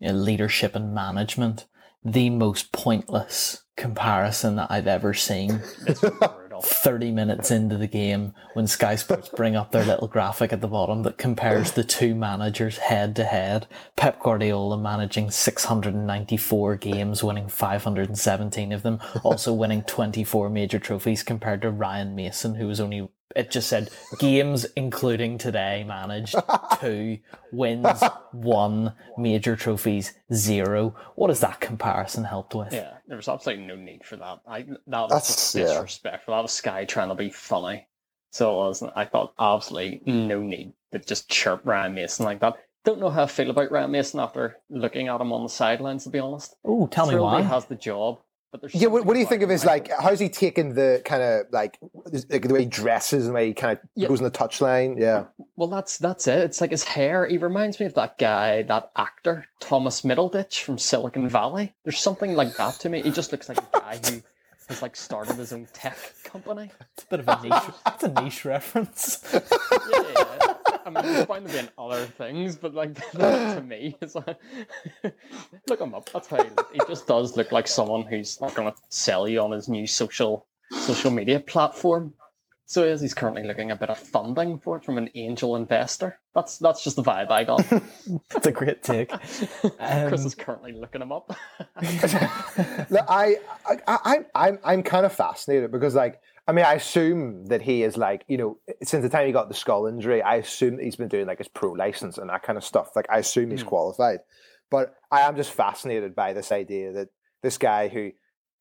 know, 0.00 0.12
leadership 0.12 0.74
and 0.74 0.94
management. 0.94 1.66
The 2.04 2.30
most 2.30 2.72
pointless 2.72 3.64
comparison 3.76 4.56
that 4.56 4.70
I've 4.70 4.86
ever 4.86 5.12
seen. 5.12 5.60
It's 6.58 6.72
30 6.72 7.12
minutes 7.12 7.50
into 7.50 7.76
the 7.76 7.86
game 7.86 8.34
when 8.54 8.66
Sky 8.66 8.96
Sports 8.96 9.28
bring 9.28 9.56
up 9.56 9.70
their 9.70 9.84
little 9.84 10.08
graphic 10.08 10.52
at 10.52 10.60
the 10.60 10.68
bottom 10.68 11.02
that 11.04 11.18
compares 11.18 11.72
the 11.72 11.84
two 11.84 12.14
managers 12.14 12.78
head 12.78 13.14
to 13.16 13.24
head. 13.24 13.66
Pep 13.96 14.20
Guardiola 14.20 14.76
managing 14.76 15.30
694 15.30 16.76
games, 16.76 17.22
winning 17.22 17.48
517 17.48 18.72
of 18.72 18.82
them, 18.82 19.00
also 19.22 19.52
winning 19.52 19.82
24 19.82 20.50
major 20.50 20.78
trophies 20.78 21.22
compared 21.22 21.62
to 21.62 21.70
Ryan 21.70 22.14
Mason, 22.14 22.56
who 22.56 22.66
was 22.66 22.80
only 22.80 23.08
it 23.36 23.50
just 23.50 23.68
said 23.68 23.90
games 24.18 24.64
including 24.76 25.36
today 25.38 25.84
managed 25.86 26.34
two 26.80 27.18
wins 27.52 28.02
one 28.32 28.92
major 29.16 29.54
trophies 29.56 30.14
zero 30.32 30.94
what 31.14 31.28
has 31.30 31.40
that 31.40 31.60
comparison 31.60 32.24
helped 32.24 32.54
with 32.54 32.72
Yeah, 32.72 32.94
there 33.06 33.16
was 33.16 33.28
absolutely 33.28 33.66
no 33.66 33.76
need 33.76 34.04
for 34.04 34.16
that. 34.16 34.40
I 34.46 34.62
that 34.62 34.78
was 34.86 35.10
That's- 35.10 35.26
just 35.26 35.54
yeah. 35.54 35.64
disrespectful. 35.66 36.34
That 36.34 36.42
was 36.42 36.52
Sky 36.52 36.84
trying 36.84 37.08
to 37.10 37.14
be 37.14 37.30
funny. 37.30 37.86
So 38.30 38.52
it 38.52 38.56
wasn't. 38.56 38.92
I 38.94 39.04
thought 39.06 39.32
absolutely 39.38 40.02
no 40.04 40.40
need 40.40 40.72
to 40.92 40.98
just 40.98 41.28
chirp 41.30 41.62
Ryan 41.64 41.94
Mason 41.94 42.24
like 42.26 42.40
that. 42.40 42.56
Don't 42.84 43.00
know 43.00 43.10
how 43.10 43.24
I 43.24 43.26
feel 43.26 43.50
about 43.50 43.70
Ryan 43.72 43.90
Mason 43.90 44.20
after 44.20 44.58
looking 44.70 45.08
at 45.08 45.20
him 45.20 45.32
on 45.32 45.42
the 45.42 45.48
sidelines. 45.48 46.04
To 46.04 46.10
be 46.10 46.18
honest, 46.18 46.54
oh 46.64 46.86
tell 46.88 47.06
me 47.10 47.16
why 47.16 47.42
he 47.42 47.48
has 47.48 47.64
the 47.66 47.74
job. 47.74 48.20
But 48.50 48.62
there's 48.62 48.74
Yeah, 48.74 48.88
what, 48.88 49.04
what 49.04 49.14
do 49.14 49.20
you 49.20 49.26
think 49.26 49.42
of 49.42 49.50
his 49.50 49.64
like? 49.64 49.90
I- 49.90 50.02
How's 50.02 50.18
he 50.20 50.28
taking 50.28 50.74
the 50.74 51.02
kind 51.04 51.22
of 51.22 51.46
like, 51.52 51.78
like 52.30 52.42
the 52.48 52.54
way 52.54 52.60
he 52.60 52.66
dresses 52.66 53.26
and 53.26 53.34
the 53.34 53.34
way 53.34 53.46
he 53.48 53.54
kind 53.54 53.76
of 53.78 53.84
Yeah. 53.94 54.08
goes 54.08 54.20
on 54.20 54.24
the 54.24 54.30
touchline? 54.30 54.98
Yeah, 54.98 55.24
Well, 55.56 55.68
that's 55.68 55.98
that's 55.98 56.26
it. 56.26 56.38
It's 56.40 56.60
like 56.60 56.70
his 56.70 56.84
hair. 56.84 57.26
He 57.26 57.36
reminds 57.38 57.78
me 57.80 57.86
of 57.86 57.94
that 57.94 58.16
guy, 58.18 58.62
that 58.62 58.90
actor 58.96 59.46
Thomas 59.60 60.02
Middleditch 60.02 60.62
from 60.62 60.78
Silicon 60.78 61.28
Valley. 61.28 61.74
There's 61.84 61.98
something 62.00 62.34
like 62.34 62.56
that 62.56 62.74
to 62.80 62.88
me. 62.88 63.02
He 63.02 63.10
just 63.10 63.32
looks 63.32 63.48
like 63.48 63.58
a 63.58 63.68
guy 63.80 64.00
who 64.08 64.22
has 64.68 64.82
like 64.82 64.96
started 64.96 65.36
his 65.36 65.52
own 65.52 65.66
tech 65.72 65.96
company. 66.24 66.70
it's 66.94 67.04
a 67.04 67.06
bit 67.06 67.20
of 67.20 67.28
a 67.28 67.42
niche 67.42 67.74
it's 67.86 68.04
a 68.04 68.22
niche 68.22 68.44
reference 68.44 69.24
yeah. 69.32 70.54
I 70.96 71.02
mean, 71.02 71.12
there's 71.12 71.26
bound 71.26 71.46
to 71.46 71.52
be 71.52 71.58
in 71.58 71.68
other 71.76 72.04
things, 72.06 72.56
but 72.56 72.74
like 72.74 72.94
that 73.12 73.56
to 73.56 73.62
me, 73.62 73.96
it's 74.00 74.14
like 74.14 74.38
look 75.68 75.80
him 75.80 75.94
up. 75.94 76.10
That's 76.12 76.28
how 76.28 76.42
he, 76.42 76.50
he 76.72 76.80
just 76.88 77.06
does 77.06 77.36
look 77.36 77.52
like 77.52 77.68
someone 77.68 78.02
who's 78.02 78.40
not 78.40 78.54
going 78.54 78.70
to 78.72 78.78
sell 78.88 79.28
you 79.28 79.40
on 79.40 79.52
his 79.52 79.68
new 79.68 79.86
social 79.86 80.46
social 80.70 81.10
media 81.10 81.40
platform. 81.40 82.14
So 82.66 82.84
as 82.84 83.00
he's 83.00 83.14
currently 83.14 83.44
looking 83.44 83.70
a 83.70 83.76
bit 83.76 83.88
of 83.88 83.98
funding 83.98 84.58
for 84.58 84.76
it 84.76 84.84
from 84.84 84.98
an 84.98 85.08
angel 85.14 85.56
investor. 85.56 86.18
That's 86.34 86.58
that's 86.58 86.84
just 86.84 86.96
the 86.96 87.02
vibe 87.02 87.30
I 87.30 87.44
got. 87.44 87.64
it's 88.36 88.46
a 88.46 88.52
great 88.52 88.82
take 88.82 89.08
Chris 89.08 89.44
Um, 89.80 90.12
is 90.12 90.34
currently 90.34 90.72
looking 90.72 91.00
him 91.00 91.10
up. 91.10 91.34
Look, 91.80 93.06
I, 93.08 93.36
I, 93.66 93.76
I, 93.86 94.18
I'm, 94.34 94.58
I'm 94.62 94.82
kind 94.82 95.06
of 95.06 95.14
fascinated 95.14 95.72
because, 95.72 95.94
like, 95.94 96.20
I 96.48 96.52
mean, 96.52 96.64
I 96.64 96.74
assume 96.74 97.44
that 97.46 97.60
he 97.60 97.82
is 97.82 97.98
like, 97.98 98.24
you 98.26 98.38
know, 98.38 98.58
since 98.82 99.02
the 99.02 99.10
time 99.10 99.26
he 99.26 99.32
got 99.32 99.48
the 99.48 99.54
skull 99.54 99.86
injury, 99.86 100.22
I 100.22 100.36
assume 100.36 100.78
he's 100.78 100.96
been 100.96 101.08
doing 101.08 101.26
like 101.26 101.38
his 101.38 101.48
pro 101.48 101.72
license 101.72 102.16
and 102.16 102.30
that 102.30 102.42
kind 102.42 102.56
of 102.56 102.64
stuff. 102.64 102.96
Like, 102.96 103.06
I 103.10 103.18
assume 103.18 103.50
he's 103.50 103.62
Hmm. 103.62 103.68
qualified, 103.68 104.20
but 104.70 104.94
I 105.10 105.20
am 105.20 105.36
just 105.36 105.52
fascinated 105.52 106.14
by 106.14 106.32
this 106.32 106.50
idea 106.50 106.92
that 106.94 107.10
this 107.42 107.58
guy 107.58 107.88
who 107.88 108.12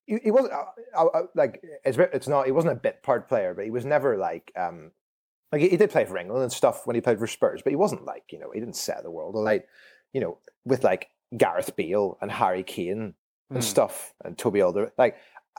he, 0.05 0.17
he 0.21 0.31
wasn't 0.31 0.53
uh, 0.53 0.65
uh, 0.97 1.05
uh, 1.05 1.21
like 1.33 1.63
it's 1.85 1.97
it's 1.97 2.27
not 2.27 2.45
he 2.45 2.51
wasn't 2.51 2.73
a 2.73 2.75
bit 2.75 3.03
part 3.03 3.29
player, 3.29 3.53
but 3.53 3.63
he 3.63 3.71
was 3.71 3.85
never 3.85 4.17
like 4.17 4.51
um 4.57 4.91
like 5.53 5.61
he, 5.61 5.69
he 5.69 5.77
did 5.77 5.89
play 5.89 6.03
for 6.03 6.17
England 6.17 6.43
and 6.43 6.51
stuff 6.51 6.85
when 6.85 6.95
he 6.95 7.01
played 7.01 7.19
for 7.19 7.27
Spurs, 7.27 7.61
but 7.61 7.71
he 7.71 7.77
wasn't 7.77 8.05
like 8.05 8.23
you 8.31 8.39
know 8.39 8.51
he 8.53 8.59
didn't 8.59 8.75
set 8.75 9.01
the 9.01 9.11
world 9.11 9.35
alight, 9.35 9.63
you 10.11 10.19
know, 10.19 10.39
with 10.65 10.83
like 10.83 11.09
Gareth 11.37 11.75
Bale 11.77 12.17
and 12.21 12.31
Harry 12.31 12.63
Kane 12.63 13.13
and 13.53 13.63
Hmm. 13.63 13.67
stuff 13.69 14.13
and 14.25 14.37
Toby 14.37 14.61
Alder 14.61 14.91
like 14.97 15.15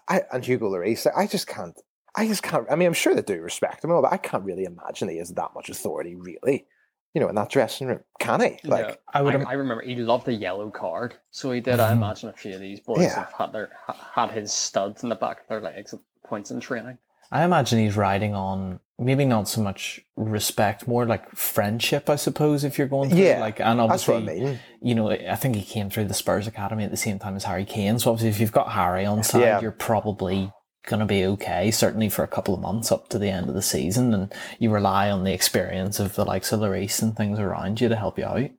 I 0.08 0.22
and 0.30 0.44
Hugo 0.44 0.70
Lloris. 0.70 1.06
Like, 1.06 1.16
I 1.16 1.26
just 1.26 1.46
can't. 1.46 1.78
I 2.16 2.26
just 2.26 2.42
can't. 2.42 2.66
I 2.70 2.74
mean, 2.76 2.86
I'm 2.88 2.94
sure 2.94 3.14
they 3.14 3.22
do 3.22 3.40
respect 3.40 3.84
him, 3.84 3.90
all, 3.92 4.02
but 4.02 4.12
I 4.12 4.16
can't 4.16 4.44
really 4.44 4.64
imagine 4.64 5.08
he 5.08 5.18
has 5.18 5.30
that 5.34 5.50
much 5.54 5.68
authority, 5.68 6.14
really. 6.14 6.66
You 7.14 7.22
know, 7.22 7.28
in 7.28 7.34
that 7.36 7.48
dressing 7.50 7.86
room, 7.88 8.00
can 8.18 8.40
he? 8.40 8.58
Like, 8.64 8.86
Yeah. 8.86 8.94
I 9.12 9.18
I, 9.18 9.22
would 9.22 9.34
I, 9.36 9.52
remember 9.54 9.82
he 9.82 9.94
loved 9.96 10.26
the 10.26 10.34
yellow 10.34 10.70
card, 10.70 11.14
so 11.30 11.50
he 11.52 11.60
did. 11.60 11.80
I 11.80 11.90
Mhm. 11.90 11.96
imagine 11.96 12.28
a 12.28 12.32
few 12.34 12.54
of 12.54 12.60
these 12.60 12.80
boys 12.80 13.00
Yeah. 13.02 13.14
have 13.14 13.32
had 13.32 13.52
their 13.52 13.70
had 14.14 14.30
his 14.30 14.52
studs 14.52 15.02
in 15.02 15.08
the 15.08 15.14
back 15.16 15.40
of 15.40 15.48
their 15.48 15.60
legs 15.60 15.94
at 15.94 16.00
points 16.24 16.50
in 16.50 16.60
training. 16.60 16.98
I 17.32 17.44
imagine 17.44 17.78
he's 17.78 17.96
riding 17.96 18.34
on 18.34 18.80
maybe 18.98 19.24
not 19.24 19.48
so 19.48 19.60
much 19.62 20.00
respect, 20.16 20.86
more 20.88 21.06
like 21.06 21.30
friendship, 21.34 22.10
I 22.10 22.16
suppose. 22.16 22.62
If 22.64 22.78
you're 22.78 22.88
going 22.88 23.10
through, 23.10 23.18
Yeah, 23.20 23.40
like, 23.40 23.60
and 23.60 23.78
that's 23.80 24.06
what 24.08 24.14
I 24.14 24.18
obviously, 24.18 24.44
mean. 24.44 24.58
you 24.82 24.94
know, 24.94 25.10
I 25.10 25.36
think 25.36 25.54
he 25.56 25.62
came 25.62 25.88
through 25.90 26.06
the 26.06 26.14
Spurs 26.14 26.46
academy 26.46 26.84
at 26.84 26.90
the 26.90 26.96
same 26.96 27.18
time 27.18 27.36
as 27.36 27.44
Harry 27.44 27.64
Kane. 27.64 27.98
So 27.98 28.10
obviously, 28.10 28.30
if 28.30 28.40
you've 28.40 28.52
got 28.52 28.72
Harry 28.72 29.06
on 29.06 29.22
side, 29.22 29.40
Yeah. 29.42 29.60
you're 29.60 29.72
probably 29.72 30.52
going 30.88 31.00
to 31.00 31.06
be 31.06 31.24
okay, 31.24 31.70
certainly 31.70 32.08
for 32.08 32.24
a 32.24 32.28
couple 32.28 32.54
of 32.54 32.60
months 32.60 32.90
up 32.90 33.08
to 33.10 33.18
the 33.18 33.28
end 33.28 33.48
of 33.48 33.54
the 33.54 33.62
season, 33.62 34.12
and 34.14 34.34
you 34.58 34.70
rely 34.70 35.10
on 35.10 35.22
the 35.22 35.32
experience 35.32 36.00
of 36.00 36.14
the 36.14 36.24
likes 36.24 36.50
of 36.50 36.60
Lloris 36.60 37.02
and 37.02 37.14
things 37.14 37.38
around 37.38 37.80
you 37.80 37.88
to 37.88 37.96
help 37.96 38.18
you 38.18 38.24
out. 38.24 38.50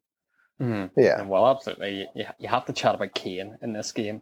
Mm-hmm. 0.62 1.00
Yeah, 1.00 1.24
well, 1.24 1.48
absolutely, 1.48 2.08
you, 2.16 2.26
you 2.38 2.48
have 2.48 2.66
to 2.66 2.74
chat 2.74 2.96
about 2.96 3.14
Kane 3.14 3.58
in 3.62 3.74
this 3.74 3.92
game. 3.92 4.22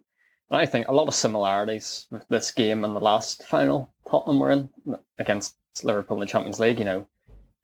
And 0.50 0.60
I 0.62 0.66
think 0.66 0.88
a 0.88 0.94
lot 0.94 1.10
of 1.10 1.14
similarities 1.14 2.08
with 2.10 2.26
this 2.30 2.52
game 2.52 2.86
and 2.86 2.96
the 2.96 3.02
last 3.02 3.44
final 3.44 3.94
Tottenham 4.10 4.40
were 4.40 4.52
in 4.52 4.70
against 5.20 5.56
Liverpool 5.84 6.18
in 6.18 6.22
the 6.22 6.26
Champions 6.26 6.60
League. 6.60 6.80
You 6.80 6.86
know, 6.86 7.08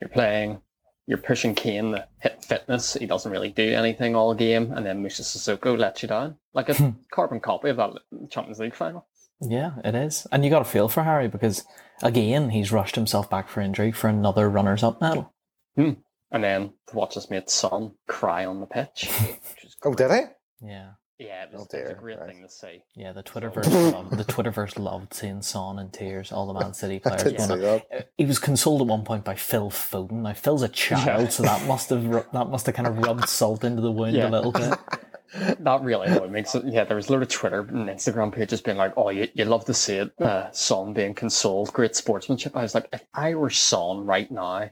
you're 0.00 0.10
playing, 0.10 0.60
you're 1.06 1.18
pushing 1.18 1.54
Kane 1.54 1.92
to 1.92 2.06
hit 2.20 2.44
fitness. 2.44 2.92
He 2.94 3.06
doesn't 3.06 3.32
really 3.32 3.50
do 3.50 3.72
anything 3.72 4.14
all 4.14 4.34
game, 4.34 4.72
and 4.72 4.84
then 4.84 5.02
Moussa 5.02 5.22
Sissoko 5.22 5.78
lets 5.78 6.02
you 6.02 6.08
down, 6.08 6.36
like 6.52 6.68
a 6.68 6.74
hmm. 6.74 6.90
carbon 7.10 7.40
copy 7.40 7.70
of 7.70 7.78
that 7.78 7.92
Champions 8.28 8.58
League 8.58 8.74
final. 8.74 9.06
Yeah, 9.40 9.72
it 9.84 9.94
is, 9.94 10.26
and 10.32 10.44
you 10.44 10.50
got 10.50 10.60
to 10.60 10.64
feel 10.64 10.88
for 10.88 11.02
Harry 11.02 11.28
because 11.28 11.64
again, 12.02 12.50
he's 12.50 12.72
rushed 12.72 12.94
himself 12.94 13.28
back 13.28 13.48
for 13.48 13.60
injury 13.60 13.92
for 13.92 14.08
another 14.08 14.48
runners-up 14.48 15.00
medal. 15.00 15.32
Hmm. 15.76 15.90
And 16.30 16.42
then 16.42 16.72
to 16.88 16.96
watch 16.96 17.14
his 17.14 17.30
mate 17.30 17.50
Son 17.50 17.92
cry 18.08 18.44
on 18.44 18.60
the 18.60 18.66
pitch. 18.66 19.08
Oh, 19.86 19.92
did 19.92 20.10
he? 20.10 20.20
Yeah. 20.66 20.92
Yeah, 21.18 21.44
it 21.44 21.50
was, 21.52 21.68
Oh, 21.72 21.76
it 21.76 21.82
was 21.82 21.90
a 21.90 21.94
great 21.94 22.18
right. 22.18 22.28
thing 22.30 22.42
to 22.42 22.48
see. 22.48 22.82
Yeah, 22.96 23.12
the 23.12 23.22
Twitterverse 23.22 23.92
loved, 23.92 24.10
the 24.16 24.24
Twitterverse 24.24 24.78
loved 24.78 25.12
seeing 25.12 25.42
Son 25.42 25.78
in 25.78 25.90
tears. 25.90 26.32
All 26.32 26.46
the 26.52 26.58
Man 26.58 26.72
City 26.74 26.96
I 26.96 26.98
players 27.10 27.22
did 27.22 27.36
going 27.36 27.48
see 27.50 27.56
that. 27.56 27.86
Uh, 27.94 28.00
he 28.16 28.24
was 28.24 28.38
consoled 28.38 28.80
at 28.80 28.86
one 28.86 29.04
point 29.04 29.24
by 29.24 29.34
Phil 29.34 29.70
Foden. 29.70 30.22
Now 30.22 30.32
Phil's 30.32 30.62
a 30.62 30.68
child, 30.70 31.22
Yeah. 31.24 31.28
so 31.28 31.42
that 31.42 31.66
must 31.68 31.90
have 31.90 32.10
that 32.32 32.48
must 32.48 32.64
have 32.66 32.74
kind 32.74 32.88
of 32.88 32.96
rubbed 32.98 33.28
salt 33.28 33.62
into 33.62 33.82
the 33.82 33.92
wound 33.92 34.16
Yeah. 34.16 34.28
a 34.28 34.30
little 34.30 34.52
bit. 34.52 34.72
That 35.34 35.82
really 35.82 36.06
annoyed 36.08 36.30
me. 36.30 36.44
So, 36.44 36.62
yeah, 36.64 36.84
there 36.84 36.96
was 36.96 37.08
a 37.08 37.12
lot 37.12 37.22
of 37.22 37.28
Twitter 37.28 37.60
and 37.60 37.88
Instagram 37.88 38.32
pages 38.32 38.60
being 38.60 38.76
like, 38.76 38.92
"Oh, 38.96 39.10
you, 39.10 39.28
you 39.34 39.44
love 39.44 39.64
to 39.66 39.74
see 39.74 39.96
it, 39.96 40.20
uh, 40.20 40.50
Son 40.52 40.92
being 40.92 41.14
consoled, 41.14 41.72
great 41.72 41.96
sportsmanship." 41.96 42.56
I 42.56 42.62
was 42.62 42.74
like, 42.74 42.88
if 42.92 43.04
I 43.14 43.34
were 43.34 43.50
Son 43.50 44.06
right 44.06 44.30
now, 44.30 44.70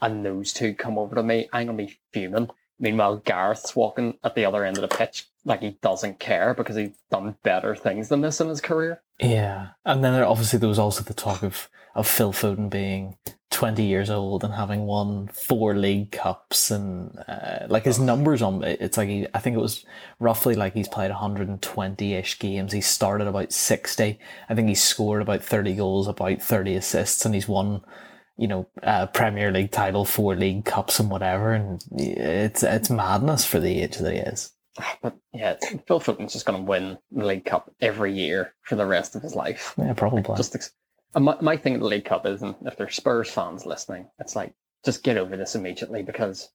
and 0.00 0.24
those 0.24 0.52
two 0.52 0.74
come 0.74 0.98
over 0.98 1.14
to 1.14 1.22
me, 1.22 1.48
I'm 1.52 1.66
gonna 1.66 1.78
be 1.78 1.98
fuming. 2.12 2.50
Meanwhile, 2.78 3.18
Gareth's 3.18 3.76
walking 3.76 4.18
at 4.24 4.34
the 4.34 4.44
other 4.44 4.64
end 4.64 4.76
of 4.76 4.82
the 4.82 4.96
pitch 4.96 5.28
like 5.44 5.60
he 5.60 5.78
doesn't 5.82 6.18
care 6.18 6.54
because 6.54 6.76
he's 6.76 6.96
done 7.10 7.36
better 7.42 7.74
things 7.76 8.08
than 8.08 8.20
this 8.20 8.40
in 8.40 8.48
his 8.48 8.60
career. 8.60 9.02
Yeah, 9.20 9.68
and 9.84 10.04
then 10.04 10.20
obviously 10.22 10.58
there 10.58 10.68
was 10.68 10.78
also 10.78 11.02
the 11.02 11.14
talk 11.14 11.42
of 11.42 11.68
of 11.94 12.06
Phil 12.06 12.32
Foden 12.32 12.70
being 12.70 13.16
twenty 13.52 13.84
years 13.84 14.10
old 14.10 14.42
and 14.42 14.52
having 14.54 14.86
won 14.86 15.28
four 15.28 15.76
league 15.76 16.10
cups 16.10 16.70
and 16.70 17.16
uh, 17.28 17.66
like 17.68 17.84
his 17.84 17.98
numbers 18.00 18.42
on 18.42 18.64
it- 18.64 18.80
it's 18.80 18.96
like 18.96 19.08
he, 19.08 19.26
I 19.34 19.38
think 19.38 19.54
it 19.56 19.60
was 19.60 19.84
roughly 20.18 20.54
like 20.56 20.74
he's 20.74 20.88
played 20.88 21.10
one 21.10 21.20
hundred 21.20 21.48
and 21.48 21.62
twenty 21.62 22.14
ish 22.14 22.38
games. 22.38 22.72
He 22.72 22.80
started 22.80 23.28
about 23.28 23.52
sixty. 23.52 24.18
I 24.48 24.54
think 24.54 24.68
he's 24.68 24.82
scored 24.82 25.22
about 25.22 25.44
thirty 25.44 25.74
goals, 25.74 26.08
about 26.08 26.42
thirty 26.42 26.74
assists, 26.74 27.24
and 27.24 27.34
he's 27.34 27.46
won. 27.48 27.82
You 28.38 28.48
know, 28.48 28.66
uh, 28.82 29.06
Premier 29.08 29.52
League 29.52 29.70
title, 29.70 30.06
four 30.06 30.34
league 30.34 30.64
cups, 30.64 30.98
and 30.98 31.10
whatever, 31.10 31.52
and 31.52 31.84
it's 31.92 32.62
it's 32.62 32.88
madness 32.90 33.44
for 33.44 33.60
the 33.60 33.82
age 33.82 33.98
that 33.98 34.12
he 34.12 34.18
is. 34.18 34.52
But 35.02 35.16
yeah, 35.34 35.56
Phil 35.86 36.00
Foden's 36.00 36.32
just 36.32 36.46
gonna 36.46 36.62
win 36.62 36.96
the 37.12 37.26
League 37.26 37.44
Cup 37.44 37.70
every 37.82 38.14
year 38.14 38.54
for 38.62 38.74
the 38.74 38.86
rest 38.86 39.14
of 39.14 39.22
his 39.22 39.34
life. 39.34 39.74
Yeah, 39.76 39.92
probably. 39.92 40.22
Just 40.34 40.56
Uh, 41.14 41.20
my, 41.20 41.36
my 41.40 41.56
thing 41.56 41.74
at 41.74 41.80
the 41.80 41.86
League 41.86 42.04
Cup 42.04 42.26
is, 42.26 42.42
and 42.42 42.54
if 42.64 42.76
there's 42.76 42.96
Spurs 42.96 43.30
fans 43.30 43.66
listening, 43.66 44.08
it's 44.18 44.36
like 44.36 44.54
just 44.84 45.02
get 45.02 45.16
over 45.16 45.36
this 45.36 45.54
immediately 45.54 46.02
because 46.02 46.50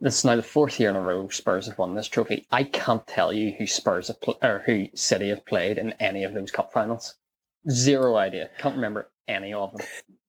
this 0.00 0.18
is 0.18 0.24
now 0.24 0.36
the 0.36 0.42
fourth 0.42 0.80
year 0.80 0.90
in 0.90 0.96
a 0.96 1.00
row 1.00 1.28
Spurs 1.28 1.66
have 1.66 1.78
won 1.78 1.94
this 1.94 2.08
trophy. 2.08 2.46
I 2.50 2.64
can't 2.64 3.06
tell 3.06 3.32
you 3.32 3.52
who 3.58 3.66
Spurs 3.66 4.08
have 4.08 4.20
pl- 4.20 4.38
or 4.42 4.62
who 4.66 4.88
City 4.94 5.28
have 5.28 5.44
played 5.44 5.78
in 5.78 5.92
any 6.00 6.24
of 6.24 6.34
those 6.34 6.50
cup 6.50 6.72
finals. 6.72 7.16
Zero 7.68 8.16
idea. 8.16 8.50
Can't 8.58 8.76
remember 8.76 9.10
any 9.28 9.52
of 9.52 9.76
them. 9.76 9.86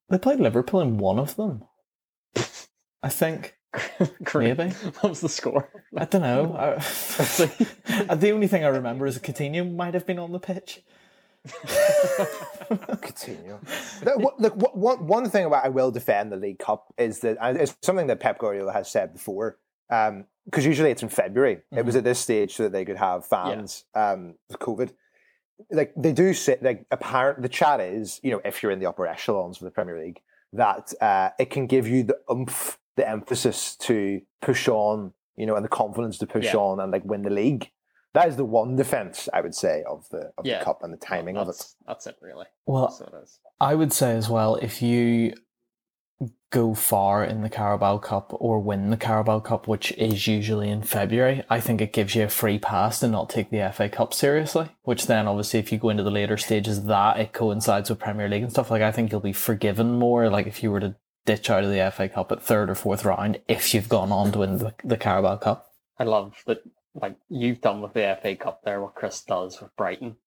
They 0.09 0.17
played 0.17 0.39
Liverpool 0.41 0.81
in 0.81 0.97
one 0.97 1.19
of 1.19 1.37
them. 1.37 1.63
I 3.01 3.09
think. 3.09 3.55
Maybe. 4.35 4.69
What 4.99 5.09
was 5.09 5.21
the 5.21 5.29
score? 5.29 5.69
I 5.95 6.03
don't 6.03 6.21
know. 6.21 6.55
I, 8.09 8.15
the 8.15 8.31
only 8.31 8.47
thing 8.47 8.65
I 8.65 8.69
remember 8.69 9.05
is 9.05 9.17
Coutinho 9.19 9.73
might 9.73 9.93
have 9.93 10.05
been 10.05 10.19
on 10.19 10.33
the 10.33 10.39
pitch. 10.39 10.83
Continue. 13.01 13.59
Look, 14.03 14.35
look, 14.39 14.75
one, 14.75 15.07
one 15.07 15.29
thing 15.29 15.45
about 15.45 15.65
I 15.65 15.69
will 15.69 15.91
defend 15.91 16.31
the 16.31 16.37
League 16.37 16.59
Cup 16.59 16.93
is 16.97 17.19
that 17.19 17.37
it's 17.41 17.75
something 17.81 18.07
that 18.07 18.19
Pep 18.19 18.39
Guardiola 18.39 18.73
has 18.73 18.91
said 18.91 19.13
before. 19.13 19.57
Because 19.89 20.09
um, 20.09 20.25
usually 20.55 20.91
it's 20.91 21.03
in 21.03 21.09
February. 21.09 21.55
Mm-hmm. 21.55 21.79
It 21.79 21.85
was 21.85 21.93
mm-hmm. 21.93 21.99
at 21.99 22.03
this 22.05 22.19
stage 22.19 22.55
so 22.55 22.63
that 22.63 22.71
they 22.71 22.85
could 22.85 22.97
have 22.97 23.25
fans 23.25 23.85
yeah. 23.95 24.11
um, 24.11 24.35
with 24.49 24.59
COVID. 24.59 24.91
Like 25.69 25.93
they 25.95 26.13
do 26.13 26.33
sit 26.33 26.63
like 26.63 26.85
apparent. 26.91 27.41
The 27.41 27.49
chat 27.49 27.79
is 27.79 28.19
you 28.23 28.31
know 28.31 28.41
if 28.43 28.63
you're 28.63 28.71
in 28.71 28.79
the 28.79 28.87
upper 28.87 29.05
echelons 29.05 29.57
of 29.57 29.65
the 29.65 29.71
Premier 29.71 29.99
League 29.99 30.21
that 30.53 30.93
uh, 31.01 31.29
it 31.39 31.49
can 31.49 31.67
give 31.67 31.87
you 31.87 32.03
the 32.03 32.17
oomph, 32.31 32.79
the 32.97 33.07
emphasis 33.07 33.75
to 33.77 34.21
push 34.41 34.67
on, 34.67 35.13
you 35.37 35.45
know, 35.45 35.55
and 35.55 35.63
the 35.63 35.69
confidence 35.69 36.17
to 36.17 36.27
push 36.27 36.45
yeah. 36.45 36.55
on 36.55 36.79
and 36.79 36.91
like 36.91 37.05
win 37.05 37.21
the 37.21 37.29
league 37.29 37.71
that 38.13 38.27
is 38.27 38.35
the 38.35 38.45
one 38.45 38.75
defense 38.75 39.29
I 39.33 39.41
would 39.41 39.55
say 39.55 39.83
of 39.89 40.07
the 40.09 40.31
of 40.37 40.45
yeah. 40.45 40.59
the 40.59 40.65
cup 40.65 40.83
and 40.83 40.93
the 40.93 40.97
timing 40.97 41.37
of 41.37 41.49
it. 41.49 41.63
That's 41.87 42.07
it, 42.07 42.17
really. 42.21 42.45
Well, 42.65 42.97
I 43.59 43.75
would 43.75 43.93
say 43.93 44.15
as 44.15 44.29
well 44.29 44.55
if 44.55 44.81
you 44.81 45.33
go 46.51 46.73
far 46.73 47.23
in 47.23 47.41
the 47.41 47.49
Carabao 47.49 47.97
Cup 47.99 48.35
or 48.39 48.59
win 48.59 48.89
the 48.89 48.97
Carabao 48.97 49.39
Cup, 49.39 49.67
which 49.67 49.91
is 49.93 50.27
usually 50.27 50.69
in 50.69 50.83
February, 50.83 51.43
I 51.49 51.59
think 51.59 51.81
it 51.81 51.93
gives 51.93 52.13
you 52.13 52.23
a 52.23 52.29
free 52.29 52.59
pass 52.59 52.99
to 52.99 53.07
not 53.07 53.29
take 53.29 53.49
the 53.49 53.71
FA 53.73 53.89
Cup 53.89 54.13
seriously. 54.13 54.67
Which 54.83 55.07
then, 55.07 55.27
obviously, 55.27 55.59
if 55.59 55.71
you 55.71 55.77
go 55.77 55.89
into 55.89 56.03
the 56.03 56.11
later 56.11 56.37
stages 56.37 56.79
of 56.79 56.85
that, 56.85 57.19
it 57.19 57.33
coincides 57.33 57.89
with 57.89 57.99
Premier 57.99 58.27
League 58.27 58.43
and 58.43 58.51
stuff. 58.51 58.69
Like 58.69 58.81
I 58.81 58.91
think 58.91 59.11
you'll 59.11 59.21
be 59.21 59.33
forgiven 59.33 59.93
more. 59.93 60.29
Like 60.29 60.45
if 60.45 60.61
you 60.61 60.71
were 60.71 60.81
to 60.81 60.95
ditch 61.25 61.49
out 61.49 61.63
of 61.63 61.71
the 61.71 61.91
FA 61.91 62.09
Cup 62.09 62.31
at 62.31 62.41
third 62.41 62.69
or 62.69 62.75
fourth 62.75 63.05
round, 63.05 63.39
if 63.47 63.73
you've 63.73 63.89
gone 63.89 64.11
on 64.11 64.31
to 64.33 64.39
win 64.39 64.57
the, 64.57 64.73
the 64.83 64.97
Carabao 64.97 65.37
Cup. 65.37 65.67
I 65.97 66.03
love 66.03 66.43
that 66.47 66.63
like 66.93 67.15
you've 67.29 67.61
done 67.61 67.81
with 67.81 67.93
the 67.93 68.17
FA 68.21 68.35
Cup 68.35 68.61
there, 68.63 68.81
what 68.81 68.95
Chris 68.95 69.21
does 69.21 69.61
with 69.61 69.75
Brighton. 69.75 70.17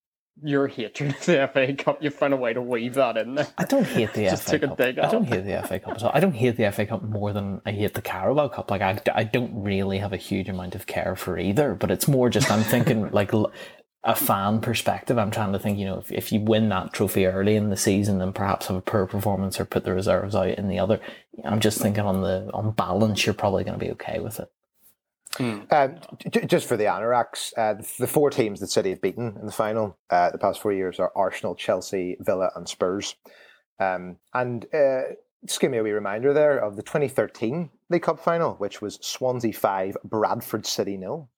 Your 0.43 0.67
hatred 0.67 1.15
of 1.15 1.27
the 1.27 1.49
FA 1.53 1.75
Cup, 1.75 2.03
you 2.03 2.11
find 2.11 2.35
a 2.35 2.37
way 2.37 2.53
to 2.53 2.61
weave 2.61 2.95
that 2.95 3.17
in 3.17 3.37
there. 3.37 3.47
I 3.57 3.65
don't 3.65 3.87
hate 3.87 4.15
the 4.15 4.27
FA 4.37 4.59
Cup. 4.59 4.81
I 4.81 4.93
don't 4.93 5.29
hate 5.29 5.45
the 5.45 5.63
FA 5.67 5.79
Cup 5.79 5.95
at 5.95 6.03
all. 6.03 6.11
I 6.13 6.21
don't 6.21 6.33
hate 6.33 6.57
the 6.57 6.71
FA 6.73 6.87
Cup 6.87 7.03
more 7.03 7.33
than 7.33 7.61
I 7.65 7.71
hate 7.71 7.95
the 7.95 8.03
Carabao 8.03 8.49
Cup. 8.49 8.71
Like 8.71 8.83
I, 8.83 9.01
I 9.15 9.25
don't 9.25 9.63
really 9.63 9.99
have 9.99 10.13
a 10.13 10.17
huge 10.17 10.49
amount 10.49 10.75
of 10.75 10.87
care 10.87 11.15
for 11.15 11.39
either, 11.39 11.75
but 11.75 11.91
it's 11.91 12.09
more 12.09 12.31
just 12.31 12.51
I'm 12.51 12.65
thinking 12.65 13.11
like 13.13 13.33
a 14.03 14.17
fan 14.17 14.61
perspective. 14.61 15.19
I'm 15.19 15.31
trying 15.31 15.53
to 15.53 15.59
think, 15.59 15.79
you 15.79 15.87
know, 15.87 15.99
if, 15.99 16.11
if 16.11 16.33
you 16.33 16.41
win 16.41 16.69
that 16.71 16.93
trophy 16.93 17.27
early 17.27 17.55
in 17.55 17.71
the 17.71 17.77
season 17.77 18.21
and 18.21 18.35
perhaps 18.35 18.67
have 18.67 18.77
a 18.77 18.83
poor 18.83 19.07
performance 19.07 19.61
or 19.61 19.65
put 19.65 19.85
the 19.85 19.95
reserves 19.95 20.35
out 20.35 20.49
in 20.49 20.69
the 20.69 20.81
other, 20.81 21.01
I'm 21.45 21.61
just 21.61 21.81
thinking 21.81 22.05
on 22.05 22.23
the 22.23 22.51
on 22.53 22.73
balance, 22.73 23.25
you're 23.25 23.35
probably 23.35 23.65
going 23.65 23.79
to 23.79 23.85
be 23.85 23.93
okay 23.93 24.19
with 24.19 24.41
it. 24.41 24.51
Mm. 25.39 25.73
Um, 25.73 25.97
j- 26.31 26.47
just 26.47 26.67
for 26.67 26.77
the 26.77 26.85
Anoraks, 26.85 27.53
uh, 27.57 27.75
the 27.99 28.07
four 28.07 28.31
teams 28.31 28.61
that 28.61 28.69
City 28.69 28.91
have 28.91 29.01
beaten 29.01 29.37
in 29.39 29.47
the 29.47 29.53
final 29.53 29.97
uh, 30.11 30.31
the 30.31 30.39
past 30.39 30.61
four 30.61 30.73
years 30.73 30.99
are 31.01 31.13
Arsenal, 31.17 31.55
Chelsea, 31.55 32.17
Villa, 32.21 32.51
and 32.55 32.69
Spurs. 32.69 33.17
Um, 33.81 34.17
and 34.33 34.67
uh, 34.73 35.03
just 35.45 35.61
give 35.61 35.71
me 35.71 35.79
a 35.79 35.83
wee 35.83 35.91
reminder 35.91 36.33
there 36.33 36.59
of 36.59 36.77
the 36.77 36.83
2013 36.83 37.71
League 37.91 38.03
Cup 38.03 38.21
final, 38.21 38.55
which 38.55 38.81
was 38.81 38.99
Swansea 39.03 39.53
5, 39.53 39.97
Bradford 40.05 40.67
City 40.67 40.97
nil. 40.97 41.29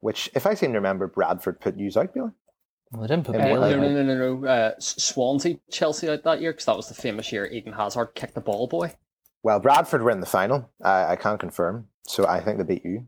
Which, 0.00 0.30
if 0.34 0.46
I 0.46 0.54
seem 0.54 0.72
to 0.72 0.78
remember, 0.78 1.06
Bradford 1.06 1.60
put 1.60 1.76
news 1.76 1.96
out, 1.96 2.12
Billy. 2.12 2.30
Well, 2.92 3.02
they 3.02 3.08
didn't 3.08 3.24
put 3.24 3.36
uh, 3.36 3.38
no, 3.38 3.54
no, 3.54 3.78
no, 3.78 4.02
no, 4.02 4.36
no. 4.36 4.46
Uh, 4.46 4.72
Swansea, 4.78 5.56
Chelsea 5.70 6.08
out 6.08 6.22
that 6.24 6.40
year 6.40 6.52
because 6.52 6.66
that 6.66 6.76
was 6.76 6.88
the 6.88 6.94
famous 6.94 7.32
year 7.32 7.46
Eden 7.46 7.72
Hazard 7.72 8.14
kicked 8.14 8.34
the 8.34 8.40
ball 8.40 8.66
boy. 8.66 8.92
Well, 9.42 9.60
Bradford 9.60 10.02
were 10.02 10.10
in 10.10 10.20
the 10.20 10.26
final. 10.26 10.70
I, 10.82 11.12
I 11.12 11.16
can't 11.16 11.40
confirm, 11.40 11.88
so 12.06 12.26
I 12.26 12.40
think 12.40 12.58
they 12.58 12.64
beat 12.64 12.84
you. 12.84 13.06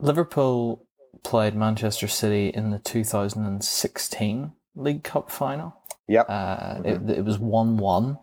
Liverpool 0.00 0.86
played 1.22 1.54
Manchester 1.54 2.08
City 2.08 2.48
in 2.48 2.70
the 2.70 2.78
2016 2.78 4.52
League 4.76 5.02
Cup 5.02 5.30
final. 5.30 5.76
Yep. 6.06 6.26
Uh, 6.28 6.56
mm-hmm. 6.56 7.10
it, 7.10 7.18
it, 7.18 7.24
was 7.24 7.38
1 7.38 7.76
1, 7.76 8.18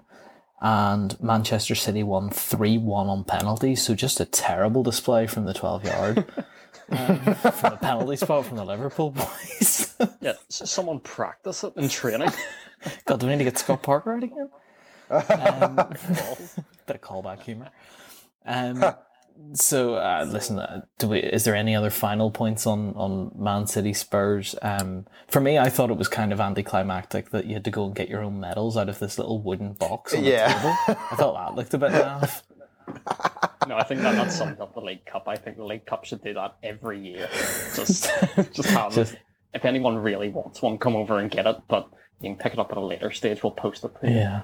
and 0.62 1.22
Manchester 1.22 1.76
City 1.76 2.04
won 2.04 2.30
3 2.30 2.78
1 2.78 3.08
on 3.08 3.24
penalties. 3.24 3.84
So 3.84 3.94
just 3.94 4.20
a 4.20 4.26
terrible 4.26 4.84
display 4.84 5.28
from 5.28 5.46
the 5.46 5.54
12 5.54 5.86
yard. 5.86 6.18
um, 6.90 7.18
from 7.36 7.72
the 7.72 7.80
penalty 7.82 8.16
spot 8.16 8.46
from 8.46 8.58
the 8.58 8.66
Liverpool 8.66 9.12
boys. 9.12 9.96
yeah, 10.22 10.34
someone 10.50 11.00
practice 11.00 11.64
it 11.64 11.74
in 11.76 11.90
training. 11.90 12.32
God, 13.06 13.20
do 13.20 13.28
we 13.28 13.34
need 13.34 13.40
to 13.40 13.44
get 13.46 13.58
Scott 13.58 13.84
Parker 13.84 14.14
out 14.14 14.24
again? 14.24 14.50
Um, 15.10 15.76
bit 16.86 16.96
of 16.96 17.02
callback 17.02 17.42
humour. 17.42 17.70
Um, 18.46 18.84
so 19.54 19.96
uh, 19.96 20.26
listen, 20.30 20.60
uh, 20.60 20.82
we, 21.06 21.20
is 21.20 21.44
there 21.44 21.56
any 21.56 21.76
other 21.76 21.90
final 21.90 22.32
points 22.32 22.66
on 22.66 22.94
on 22.96 23.32
Man 23.38 23.68
City 23.68 23.94
Spurs? 23.94 24.56
Um, 24.62 25.06
for 25.28 25.40
me, 25.40 25.58
I 25.58 25.70
thought 25.70 25.92
it 25.92 25.98
was 25.98 26.08
kind 26.08 26.34
of 26.34 26.40
anticlimactic 26.40 27.30
that 27.32 27.46
you 27.46 27.54
had 27.54 27.66
to 27.66 27.72
go 27.72 27.86
and 27.86 27.96
get 27.96 28.10
your 28.10 28.22
own 28.22 28.40
medals 28.40 28.78
out 28.78 28.90
of 28.90 29.00
this 29.00 29.18
little 29.18 29.42
wooden 29.42 29.74
box 29.74 30.14
on 30.14 30.24
yeah. 30.24 30.48
the 30.48 30.54
table. 30.54 31.02
I 31.12 31.16
thought 31.16 31.48
that 31.48 31.56
looked 31.56 31.74
a 31.74 31.78
bit 31.78 31.92
naff. 31.92 32.44
no, 33.68 33.78
I 33.78 33.84
think 33.84 34.02
that 34.02 34.16
that 34.16 34.32
summed 34.32 34.60
up 34.60 34.74
the 34.74 34.82
League 34.82 35.06
Cup. 35.06 35.28
I 35.28 35.36
think 35.36 35.58
the 35.58 35.66
League 35.66 35.86
Cup 35.86 36.06
should 36.06 36.24
do 36.24 36.34
that 36.36 36.56
every 36.64 37.00
year. 37.00 37.28
Just, 37.76 38.10
just 38.54 38.70
have 38.70 38.94
just, 38.94 39.16
If 39.54 39.66
anyone 39.66 39.98
really 39.98 40.30
wants 40.30 40.62
one, 40.62 40.78
come 40.78 40.96
over 40.96 41.20
and 41.20 41.32
get 41.32 41.48
it. 41.48 41.58
But 41.68 41.90
you 42.22 42.30
can 42.30 42.38
pick 42.38 42.54
it 42.54 42.60
up 42.60 42.72
at 42.72 42.78
a 42.78 42.86
later 42.86 43.12
stage. 43.12 43.44
We'll 43.44 43.52
post 43.52 43.84
it. 43.84 43.92
Yeah. 44.04 44.44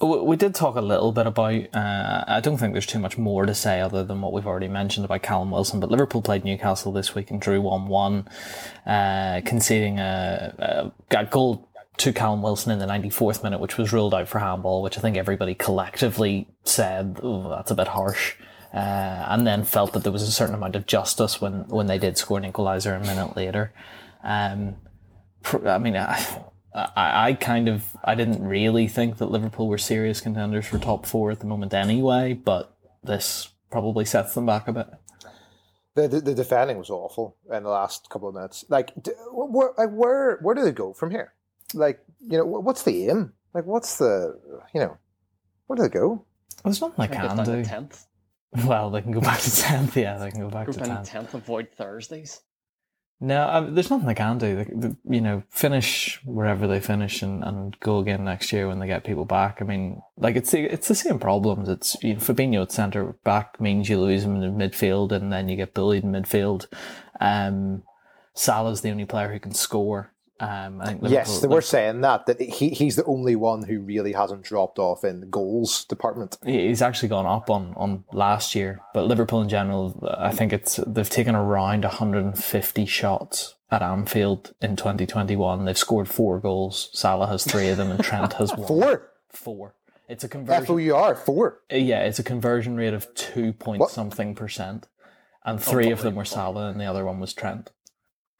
We 0.00 0.36
did 0.36 0.54
talk 0.54 0.76
a 0.76 0.80
little 0.80 1.10
bit 1.10 1.26
about. 1.26 1.74
Uh, 1.74 2.24
I 2.28 2.38
don't 2.40 2.56
think 2.56 2.72
there's 2.72 2.86
too 2.86 3.00
much 3.00 3.18
more 3.18 3.46
to 3.46 3.54
say 3.54 3.80
other 3.80 4.04
than 4.04 4.20
what 4.20 4.32
we've 4.32 4.46
already 4.46 4.68
mentioned 4.68 5.04
about 5.04 5.22
Callum 5.22 5.50
Wilson. 5.50 5.80
But 5.80 5.90
Liverpool 5.90 6.22
played 6.22 6.44
Newcastle 6.44 6.92
this 6.92 7.16
week 7.16 7.32
and 7.32 7.40
drew 7.40 7.60
one-one, 7.60 8.28
uh, 8.86 9.40
conceding 9.44 9.98
a, 9.98 10.92
a, 11.10 11.24
goal 11.24 11.68
to 11.96 12.12
Callum 12.12 12.42
Wilson 12.42 12.70
in 12.70 12.78
the 12.78 12.86
94th 12.86 13.42
minute, 13.42 13.58
which 13.58 13.76
was 13.76 13.92
ruled 13.92 14.14
out 14.14 14.28
for 14.28 14.38
handball. 14.38 14.82
Which 14.82 14.96
I 14.96 15.00
think 15.00 15.16
everybody 15.16 15.56
collectively 15.56 16.46
said, 16.62 17.18
"Oh, 17.20 17.48
that's 17.48 17.72
a 17.72 17.74
bit 17.74 17.88
harsh," 17.88 18.36
uh, 18.72 18.76
and 18.76 19.44
then 19.44 19.64
felt 19.64 19.94
that 19.94 20.04
there 20.04 20.12
was 20.12 20.22
a 20.22 20.30
certain 20.30 20.54
amount 20.54 20.76
of 20.76 20.86
justice 20.86 21.40
when 21.40 21.66
when 21.66 21.88
they 21.88 21.98
did 21.98 22.16
score 22.16 22.38
an 22.38 22.52
equaliser 22.52 22.96
a 22.96 23.00
minute 23.04 23.36
later. 23.36 23.72
Um, 24.22 24.76
I 25.66 25.78
mean. 25.78 25.96
I, 25.96 26.24
I, 26.78 27.28
I 27.28 27.32
kind 27.34 27.68
of 27.68 27.96
I 28.04 28.14
didn't 28.14 28.44
really 28.44 28.88
think 28.88 29.18
that 29.18 29.30
Liverpool 29.30 29.68
were 29.68 29.78
serious 29.78 30.20
contenders 30.20 30.66
for 30.66 30.78
top 30.78 31.06
four 31.06 31.30
at 31.30 31.40
the 31.40 31.46
moment 31.46 31.74
anyway, 31.74 32.32
but 32.34 32.76
this 33.02 33.48
probably 33.70 34.04
sets 34.04 34.34
them 34.34 34.46
back 34.46 34.68
a 34.68 34.72
bit. 34.72 34.86
The, 35.94 36.08
the, 36.08 36.20
the 36.20 36.34
defending 36.34 36.78
was 36.78 36.90
awful 36.90 37.36
in 37.52 37.64
the 37.64 37.70
last 37.70 38.08
couple 38.10 38.28
of 38.28 38.34
minutes. 38.34 38.64
Like, 38.68 38.92
where, 39.32 39.70
like 39.76 39.90
where 39.90 40.38
where 40.42 40.54
do 40.54 40.62
they 40.62 40.72
go 40.72 40.92
from 40.92 41.10
here? 41.10 41.32
Like, 41.74 42.00
you 42.20 42.38
know, 42.38 42.44
what's 42.44 42.84
the 42.84 43.08
aim? 43.08 43.32
Like, 43.54 43.66
what's 43.66 43.98
the 43.98 44.38
you 44.74 44.80
know, 44.80 44.96
where 45.66 45.76
do 45.76 45.82
they 45.82 45.88
go? 45.88 46.24
There's 46.64 46.80
nothing 46.80 47.08
they 47.08 47.14
can 47.14 47.44
do. 47.44 47.64
Tenth. 47.64 48.04
Well, 48.64 48.88
they 48.88 49.02
can 49.02 49.12
go 49.12 49.20
back 49.20 49.40
to 49.40 49.56
tenth. 49.56 49.94
Yeah, 49.94 50.16
they 50.16 50.30
can 50.30 50.40
go 50.40 50.48
back 50.48 50.66
go 50.66 50.72
to 50.72 50.80
tenth. 50.80 51.06
Tenth. 51.06 51.34
Avoid 51.34 51.68
Thursdays. 51.76 52.40
No, 53.20 53.48
I 53.48 53.60
mean, 53.60 53.74
there's 53.74 53.90
nothing 53.90 54.06
they 54.06 54.14
can 54.14 54.38
do. 54.38 54.96
You 55.08 55.20
know, 55.20 55.42
finish 55.50 56.20
wherever 56.24 56.68
they 56.68 56.78
finish 56.78 57.20
and, 57.20 57.42
and 57.42 57.78
go 57.80 57.98
again 57.98 58.24
next 58.24 58.52
year 58.52 58.68
when 58.68 58.78
they 58.78 58.86
get 58.86 59.02
people 59.02 59.24
back. 59.24 59.60
I 59.60 59.64
mean, 59.64 60.02
like 60.16 60.36
it's 60.36 60.52
the, 60.52 60.60
it's 60.72 60.86
the 60.86 60.94
same 60.94 61.18
problems. 61.18 61.68
It's 61.68 61.96
you 62.02 62.14
know, 62.14 62.20
Fabinho 62.20 62.62
at 62.62 62.70
centre 62.70 63.16
back 63.24 63.60
means 63.60 63.88
you 63.88 64.00
lose 64.00 64.22
him 64.22 64.40
in 64.40 64.56
the 64.56 64.64
midfield 64.64 65.10
and 65.10 65.32
then 65.32 65.48
you 65.48 65.56
get 65.56 65.74
bullied 65.74 66.04
in 66.04 66.12
midfield. 66.12 66.66
Um, 67.20 67.82
Salah's 68.34 68.82
the 68.82 68.90
only 68.90 69.04
player 69.04 69.32
who 69.32 69.40
can 69.40 69.52
score. 69.52 70.12
Um, 70.40 70.80
yes, 71.02 71.40
they 71.40 71.48
were 71.48 71.60
saying 71.60 72.02
that 72.02 72.26
that 72.26 72.40
he 72.40 72.68
he's 72.68 72.94
the 72.94 73.04
only 73.04 73.34
one 73.34 73.64
who 73.64 73.80
really 73.80 74.12
hasn't 74.12 74.42
dropped 74.42 74.78
off 74.78 75.02
in 75.02 75.18
the 75.20 75.26
goals 75.26 75.84
department. 75.84 76.38
He's 76.44 76.80
actually 76.80 77.08
gone 77.08 77.26
up 77.26 77.50
on, 77.50 77.74
on 77.76 78.04
last 78.12 78.54
year, 78.54 78.80
but 78.94 79.06
Liverpool 79.06 79.42
in 79.42 79.48
general, 79.48 79.98
I 80.16 80.30
think 80.30 80.52
it's 80.52 80.76
they've 80.86 81.10
taken 81.10 81.34
around 81.34 81.82
150 81.82 82.86
shots 82.86 83.56
at 83.70 83.82
Anfield 83.82 84.54
in 84.60 84.76
2021. 84.76 85.64
They've 85.64 85.76
scored 85.76 86.08
four 86.08 86.38
goals. 86.38 86.90
Salah 86.92 87.26
has 87.26 87.44
three 87.44 87.68
of 87.68 87.76
them, 87.76 87.90
and 87.90 88.02
Trent 88.02 88.34
has 88.34 88.52
one. 88.56 88.68
four. 88.68 89.10
Four. 89.30 89.74
It's 90.08 90.22
a 90.22 90.28
conversion. 90.28 90.62
F 90.62 90.70
O 90.70 90.76
U 90.76 90.94
R 90.94 91.14
four. 91.16 91.60
Uh, 91.72 91.76
yeah, 91.76 92.04
it's 92.04 92.20
a 92.20 92.24
conversion 92.24 92.76
rate 92.76 92.94
of 92.94 93.12
two 93.14 93.52
point 93.52 93.80
what? 93.80 93.90
something 93.90 94.36
percent, 94.36 94.86
and 95.44 95.60
three 95.60 95.90
of 95.90 96.02
them 96.02 96.14
were 96.14 96.24
Salah, 96.24 96.68
and 96.68 96.80
the 96.80 96.86
other 96.86 97.04
one 97.04 97.18
was 97.18 97.34
Trent. 97.34 97.72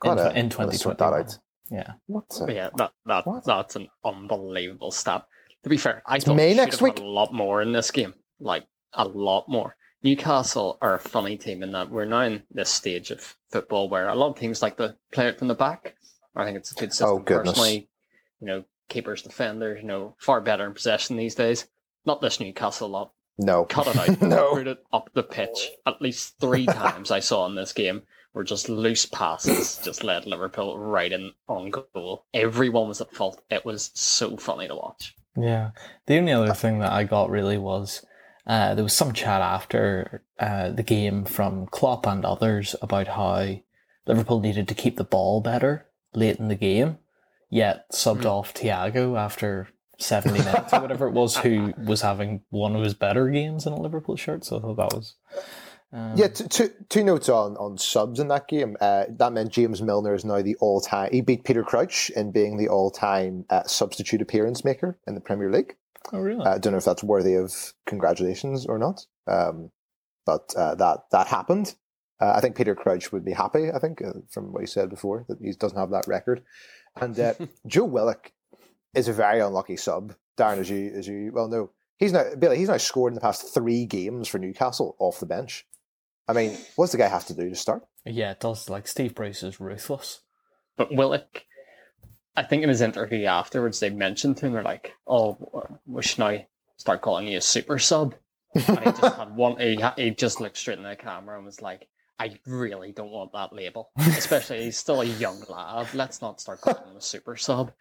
God, 0.01 0.18
in, 0.31 0.45
in 0.45 0.51
2021. 0.51 1.27
Yeah. 1.71 1.93
What's 2.07 2.41
a, 2.41 2.53
yeah, 2.53 2.71
that, 2.77 2.93
that 3.07 3.27
what? 3.27 3.45
that's 3.45 3.77
an 3.77 3.89
unbelievable 4.05 4.91
stat. 4.91 5.25
To 5.64 5.69
be 5.69 5.77
fair, 5.77 6.03
I 6.07 6.19
thought 6.19 6.37
May 6.37 6.55
next 6.55 6.81
week. 6.81 6.99
a 6.99 7.05
lot 7.05 7.33
more 7.33 7.61
in 7.62 7.73
this 7.73 7.91
game. 7.91 8.14
Like 8.41 8.64
a 8.95 9.07
lot 9.07 9.49
more. 9.49 9.77
Newcastle 10.03 10.79
are 10.81 10.95
a 10.95 10.99
funny 11.01 11.37
team 11.37 11.62
in 11.62 11.73
that 11.73 11.91
we're 11.91 12.05
now 12.05 12.21
in 12.21 12.43
this 12.53 12.71
stage 12.71 13.11
of 13.11 13.37
football 13.51 13.89
where 13.89 14.09
a 14.09 14.14
lot 14.14 14.31
of 14.31 14.39
teams 14.39 14.62
like 14.62 14.77
to 14.77 14.97
play 15.12 15.27
it 15.27 15.39
from 15.39 15.49
the 15.49 15.55
back. 15.55 15.97
I 16.37 16.45
think 16.45 16.57
it's 16.57 16.71
a 16.71 16.75
good 16.77 16.93
system. 16.93 17.09
Oh, 17.09 17.19
personally, 17.19 17.89
you 18.41 18.47
know, 18.47 18.64
keepers, 18.89 19.23
defenders, 19.23 19.81
you 19.83 19.89
know, 19.89 20.14
far 20.19 20.41
better 20.41 20.64
in 20.66 20.73
possession 20.75 21.16
these 21.16 21.35
days. 21.35 21.66
Not 22.07 22.21
this 22.21 22.39
Newcastle 22.39 22.89
lot. 22.89 23.12
No. 23.39 23.64
Cut 23.64 23.89
it 23.89 23.97
out. 24.23 24.23
no. 24.23 24.55
Put 24.55 24.69
it 24.69 24.85
up 24.93 25.11
the 25.14 25.25
pitch 25.25 25.71
at 25.85 26.01
least 26.01 26.39
three 26.41 26.66
times 26.66 27.11
I 27.11 27.19
saw 27.21 27.47
in 27.47 27.57
this 27.57 27.73
game 27.73 28.03
were 28.39 28.45
just 28.45 28.68
loose 28.68 29.05
passes, 29.05 29.80
just 29.84 30.05
led 30.05 30.24
Liverpool 30.24 30.78
right 30.78 31.11
in 31.12 31.32
on 31.49 31.70
goal. 31.70 32.24
Everyone 32.32 32.86
was 32.86 33.01
at 33.01 33.12
fault. 33.12 33.43
It 33.51 33.64
was 33.66 33.91
so 33.95 34.36
funny 34.36 34.68
to 34.68 34.76
watch. 34.76 35.16
Yeah. 35.36 35.72
The 36.07 36.18
only 36.18 36.32
other 36.32 36.55
thing 36.55 36.78
that 36.78 36.93
I 36.93 37.03
got 37.03 37.30
really 37.30 37.59
was 37.59 38.07
uh, 38.47 38.76
there 38.76 38.84
was 38.84 38.93
some 38.95 39.12
chat 39.12 39.43
after 39.43 40.22
uh, 40.39 40.70
the 40.70 40.84
game 40.84 41.24
from 41.24 41.66
Klopp 41.66 42.07
and 42.07 42.24
others 42.24 42.76
about 42.80 43.09
how 43.09 43.57
Liverpool 44.07 44.39
needed 44.41 44.68
to 44.68 44.74
keep 44.74 44.97
the 44.97 45.05
ball 45.05 45.41
better 45.41 45.86
late 46.14 46.39
in 46.39 46.47
the 46.47 46.55
game, 46.55 46.99
yet 47.51 47.91
subbed 47.93 48.22
Mm. 48.22 48.30
off 48.30 48.55
Thiago 48.55 49.18
after 49.18 49.68
70 49.99 50.39
minutes 50.39 50.72
or 50.72 50.80
whatever 50.80 51.09
it 51.09 51.12
was, 51.12 51.39
who 51.39 51.74
was 51.84 52.03
having 52.03 52.43
one 52.51 52.76
of 52.76 52.84
his 52.84 52.95
better 52.95 53.28
games 53.30 53.66
in 53.66 53.72
a 53.72 53.80
Liverpool 53.80 54.16
shirt. 54.16 54.45
So 54.45 54.59
I 54.59 54.61
thought 54.61 54.76
that 54.76 54.95
was. 54.97 55.16
Um, 55.93 56.16
Yeah, 56.16 56.28
two 56.28 56.70
two 56.89 57.05
notes 57.05 57.28
on, 57.28 57.57
on 57.57 57.78
subs 57.78 58.20
in 58.20 58.28
that 58.28 58.49
game. 58.49 58.76
Uh, 58.80 59.05
that 59.09 59.32
meant 59.32 59.53
James 59.53 59.80
Milner 59.80 60.14
is 60.14 60.24
now 60.24 60.43
the 60.43 60.57
all 60.57 60.80
time. 60.80 61.11
He 61.12 61.20
beat 61.20 61.45
Peter 61.45 61.62
Crouch 61.62 62.11
in 62.11 62.30
being 62.30 62.59
the 62.59 62.68
all 62.68 62.91
time 62.91 63.45
uh, 63.49 63.62
substitute 63.64 64.20
appearance 64.20 64.64
maker 64.64 64.99
in 65.07 65.14
the 65.14 65.20
Premier 65.20 65.51
League. 65.51 65.76
Oh, 66.12 66.20
really? 66.20 66.45
Uh, 66.45 66.55
I 66.55 66.59
don't 66.59 66.72
know 66.72 66.78
if 66.78 66.84
that's 66.84 67.03
worthy 67.03 67.34
of 67.34 67.74
congratulations 67.86 68.66
or 68.66 68.78
not, 68.78 69.07
um, 69.26 69.70
but 70.26 70.53
uh, 70.57 70.74
that 70.74 71.05
that 71.11 71.26
happened. 71.26 71.74
Uh, 72.20 72.32
I 72.34 72.41
think 72.41 72.57
Peter 72.57 72.74
Crouch 72.74 73.12
would 73.12 73.24
be 73.24 73.32
happy. 73.32 73.70
I 73.70 73.78
think 73.78 74.03
uh, 74.03 74.12
from 74.28 74.53
what 74.53 74.61
he 74.61 74.66
said 74.66 74.91
before 74.91 75.24
that 75.28 75.39
he 75.41 75.53
doesn't 75.53 75.78
have 75.78 75.91
that 75.91 76.07
record. 76.07 76.43
And 76.97 77.18
uh, 77.18 77.34
Joe 77.66 77.84
Willock 77.84 78.32
is 78.95 79.09
a 79.09 79.12
very 79.12 79.41
unlucky 79.41 79.76
sub. 79.76 80.14
Darren, 80.36 80.59
as 80.59 80.68
you 80.68 80.93
as 80.95 81.07
you 81.07 81.30
well 81.32 81.49
know, 81.49 81.70
he's 81.97 82.12
now 82.12 82.24
Billy. 82.39 82.59
He's 82.59 82.68
now 82.68 82.76
scored 82.76 83.12
in 83.12 83.14
the 83.14 83.20
past 83.20 83.55
three 83.55 83.86
games 83.86 84.28
for 84.28 84.39
Newcastle 84.39 84.97
off 84.99 85.20
the 85.20 85.26
bench. 85.26 85.66
I 86.29 86.35
mean, 86.35 86.59
what's 86.76 86.93
the 86.93 86.99
guy 86.99 87.09
have 87.09 87.26
to 87.26 87.35
do 87.35 87.49
to 87.49 87.57
start? 87.57 87.87
yeah, 88.05 88.33
it 88.33 88.41
does. 88.41 88.68
Like, 88.70 88.87
Steve 88.87 89.14
Bruce 89.14 89.43
is 89.43 89.61
ruthless. 89.61 90.20
But 90.76 90.95
Willock, 90.95 91.45
I 92.37 92.43
think 92.45 92.62
in 92.62 92.68
his 92.68 92.81
interview 92.81 93.24
afterwards, 93.24 93.81
they 93.81 93.91
mentioned 93.91 94.37
to 94.37 94.47
him, 94.47 94.53
they're 94.53 94.62
like, 94.62 94.93
"Oh, 95.07 95.37
we 95.87 96.03
should 96.03 96.20
now 96.20 96.39
start 96.76 97.03
calling 97.03 97.26
you 97.26 97.39
a 97.39 97.41
super 97.41 97.79
sub." 97.79 98.14
And 98.55 98.79
he 98.79 98.85
just 98.85 99.16
had 99.16 99.35
one. 99.35 99.59
He, 99.59 99.83
he 99.97 100.11
just 100.11 100.41
looked 100.41 100.57
straight 100.57 100.79
in 100.79 100.85
the 100.85 100.95
camera 100.97 101.37
and 101.37 101.45
was 101.45 101.61
like, 101.61 101.89
"I 102.18 102.39
really 102.47 102.93
don't 102.93 103.11
want 103.11 103.33
that 103.33 103.53
label, 103.53 103.91
especially 103.99 104.64
he's 104.64 104.79
still 104.79 105.01
a 105.01 105.05
young 105.05 105.43
lad. 105.49 105.93
Let's 105.95 106.22
not 106.22 106.41
start 106.41 106.61
calling 106.61 106.91
him 106.91 106.97
a 106.97 107.01
super 107.01 107.37
sub, 107.37 107.72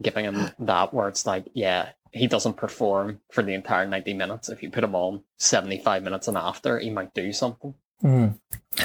giving 0.00 0.24
him 0.24 0.50
that 0.60 0.94
where 0.94 1.08
it's 1.08 1.26
like, 1.26 1.46
yeah, 1.54 1.90
he 2.10 2.26
doesn't 2.26 2.56
perform 2.56 3.20
for 3.30 3.42
the 3.42 3.54
entire 3.54 3.86
ninety 3.86 4.14
minutes. 4.14 4.48
If 4.48 4.62
you 4.62 4.70
put 4.70 4.84
him 4.84 4.94
on 4.94 5.22
seventy-five 5.36 6.02
minutes 6.02 6.26
and 6.26 6.38
after, 6.38 6.78
he 6.78 6.88
might 6.88 7.12
do 7.12 7.32
something." 7.32 7.74
Mm. 8.02 8.38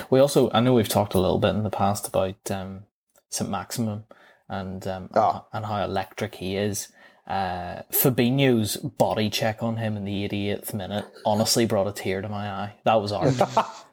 We 0.09 0.19
also, 0.19 0.49
I 0.53 0.59
know 0.61 0.73
we've 0.73 0.87
talked 0.87 1.13
a 1.13 1.19
little 1.19 1.39
bit 1.39 1.49
in 1.55 1.63
the 1.63 1.69
past 1.69 2.07
about 2.07 2.49
um, 2.49 2.83
Saint-Maximin 3.29 4.03
and 4.49 4.85
um, 4.87 5.03
and 5.03 5.17
Ah. 5.17 5.45
and 5.53 5.65
how 5.65 5.83
electric 5.83 6.35
he 6.35 6.55
is. 6.55 6.87
Uh, 7.27 7.83
Fabinho's 7.91 8.77
body 8.77 9.29
check 9.29 9.61
on 9.63 9.77
him 9.77 9.95
in 9.95 10.03
the 10.05 10.27
88th 10.27 10.73
minute 10.73 11.05
honestly 11.25 11.65
brought 11.65 11.87
a 11.87 11.91
tear 11.93 12.21
to 12.21 12.27
my 12.29 12.49
eye. 12.49 12.73
That 12.83 12.95
was 13.01 13.11
art. 13.13 13.33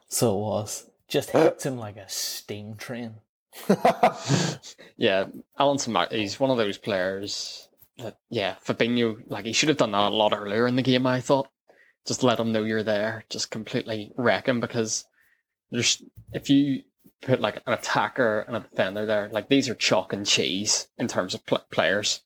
so 0.09 0.35
it 0.37 0.41
was. 0.41 0.89
Just 1.07 1.31
hits 1.31 1.65
him 1.65 1.77
like 1.77 1.97
a 1.97 2.07
steam 2.09 2.75
train. 2.75 3.15
Yeah, 4.97 5.25
Alan 5.57 5.77
Mac, 5.87 6.11
he's 6.11 6.39
one 6.39 6.49
of 6.51 6.57
those 6.57 6.77
players 6.77 7.67
that, 7.97 8.17
yeah, 8.29 8.55
Fabinho, 8.65 9.17
like, 9.27 9.45
he 9.45 9.53
should 9.53 9.69
have 9.69 9.77
done 9.77 9.91
that 9.91 10.11
a 10.11 10.15
lot 10.15 10.33
earlier 10.33 10.67
in 10.67 10.75
the 10.75 10.81
game, 10.81 11.07
I 11.07 11.21
thought. 11.21 11.49
Just 12.05 12.23
let 12.23 12.39
him 12.39 12.51
know 12.51 12.63
you're 12.63 12.83
there, 12.83 13.23
just 13.29 13.49
completely 13.51 14.11
wreck 14.17 14.47
him 14.47 14.59
because 14.59 15.05
there's, 15.71 16.01
if 16.33 16.49
you 16.49 16.83
put 17.21 17.41
like 17.41 17.57
an 17.67 17.73
attacker 17.73 18.41
and 18.47 18.55
a 18.55 18.59
defender 18.61 19.05
there, 19.05 19.29
like, 19.31 19.49
these 19.49 19.69
are 19.69 19.75
chalk 19.75 20.13
and 20.13 20.25
cheese 20.25 20.87
in 20.97 21.07
terms 21.07 21.33
of 21.33 21.45
pl- 21.45 21.65
players. 21.71 22.21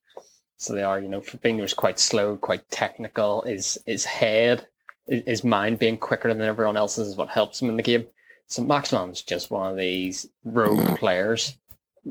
So 0.57 0.73
they 0.73 0.83
are, 0.83 0.99
you 0.99 1.09
know, 1.09 1.21
Fabinho's 1.21 1.73
quite 1.73 1.99
slow, 1.99 2.37
quite 2.37 2.69
technical. 2.69 3.41
His, 3.41 3.77
his 3.85 4.05
head, 4.05 4.67
his 5.07 5.43
mind 5.43 5.79
being 5.79 5.97
quicker 5.97 6.33
than 6.33 6.41
everyone 6.41 6.77
else's 6.77 7.09
is 7.09 7.15
what 7.17 7.29
helps 7.29 7.61
him 7.61 7.69
in 7.69 7.77
the 7.77 7.83
game. 7.83 8.05
So 8.47 8.63
Maximin's 8.63 9.21
just 9.21 9.51
one 9.51 9.71
of 9.71 9.77
these 9.77 10.27
rogue 10.43 10.97
players 10.99 11.57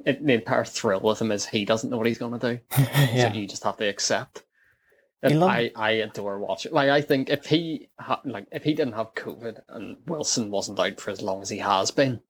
it, 0.05 0.25
the 0.25 0.35
entire 0.35 0.65
thrill 0.65 1.01
with 1.01 1.21
him 1.21 1.33
is 1.33 1.47
he 1.47 1.65
doesn't 1.65 1.91
know 1.91 1.99
what 1.99 2.07
he's 2.07 2.19
going 2.19 2.39
to 2.39 2.55
do. 2.55 2.61
yeah. 2.79 3.33
So 3.33 3.39
you 3.39 3.47
just 3.47 3.65
have 3.65 3.77
to 3.79 3.89
accept. 3.89 4.45
You 5.23 5.31
And 5.31 5.41
love- 5.41 5.51
I, 5.51 5.71
I 5.77 5.91
adore 5.93 6.39
watching. 6.41 6.73
Like 6.73 6.91
I 6.91 7.01
think 7.01 7.31
if 7.31 7.47
he 7.47 7.89
ha- 7.99 8.21
like 8.25 8.47
if 8.51 8.65
he 8.65 8.75
didn't 8.75 8.95
have 8.95 9.15
COVID 9.15 9.61
and 9.69 9.97
Wilson 10.07 10.51
wasn't 10.51 10.81
out 10.81 11.01
for 11.01 11.11
as 11.11 11.23
long 11.23 11.43
as 11.43 11.49
he 11.49 11.59
has 11.59 11.91
been, 11.93 12.21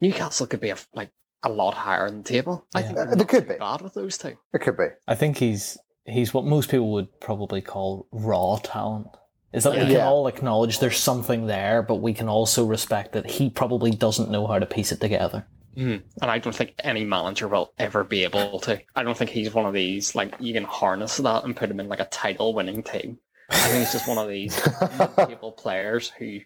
Newcastle 0.00 0.46
could 0.46 0.60
be 0.60 0.70
a, 0.70 0.76
like 0.94 1.10
a 1.42 1.48
lot 1.48 1.74
higher 1.74 2.06
in 2.06 2.18
the 2.18 2.28
table. 2.28 2.66
I 2.74 2.82
think 2.82 2.98
Uh, 2.98 3.04
they're 3.04 3.10
they 3.14 3.18
not 3.20 3.28
could 3.28 3.48
be. 3.48 3.54
bad 3.54 3.80
with 3.80 3.94
those 3.94 4.18
two. 4.18 4.36
it 4.52 4.58
could 4.60 4.76
be. 4.76 4.88
I 5.06 5.14
think 5.14 5.38
he's 5.38 5.78
he's 6.04 6.32
what 6.34 6.44
most 6.44 6.70
people 6.70 6.92
would 6.92 7.20
probably 7.20 7.60
call 7.60 8.06
raw 8.12 8.58
talent. 8.62 9.06
Is 9.52 9.64
that 9.64 9.72
we 9.72 9.78
can 9.78 9.90
Yeah. 9.90 10.06
all 10.06 10.26
acknowledge 10.26 10.78
there's 10.78 10.98
something 10.98 11.46
there, 11.46 11.82
but 11.82 11.96
we 11.96 12.12
can 12.12 12.28
also 12.28 12.66
respect 12.66 13.12
that 13.12 13.30
he 13.30 13.48
probably 13.48 13.90
doesn't 13.90 14.30
know 14.30 14.46
how 14.46 14.58
to 14.58 14.66
piece 14.66 14.92
it 14.92 15.00
together. 15.00 15.46
Mm. 15.78 16.02
And 16.20 16.30
I 16.30 16.38
don't 16.38 16.54
think 16.54 16.74
any 16.82 17.04
manager 17.04 17.46
will 17.46 17.72
ever 17.78 18.02
be 18.02 18.24
able 18.24 18.58
to. 18.60 18.80
I 18.96 19.02
don't 19.04 19.16
think 19.16 19.30
he's 19.30 19.54
one 19.54 19.64
of 19.66 19.72
these 19.74 20.14
like 20.14 20.34
you 20.40 20.52
can 20.52 20.64
harness 20.64 21.18
that 21.18 21.44
and 21.44 21.54
put 21.56 21.70
him 21.70 21.78
in 21.78 21.88
like 21.88 22.00
a 22.00 22.06
title 22.06 22.52
winning 22.52 22.82
team. 22.82 23.18
I 23.50 23.56
think 23.56 23.78
he's 23.78 23.92
just 23.92 24.08
one 24.08 24.18
of 24.18 24.28
these 24.28 24.60
mid-table 24.98 25.52
players 25.56 26.10
who 26.10 26.40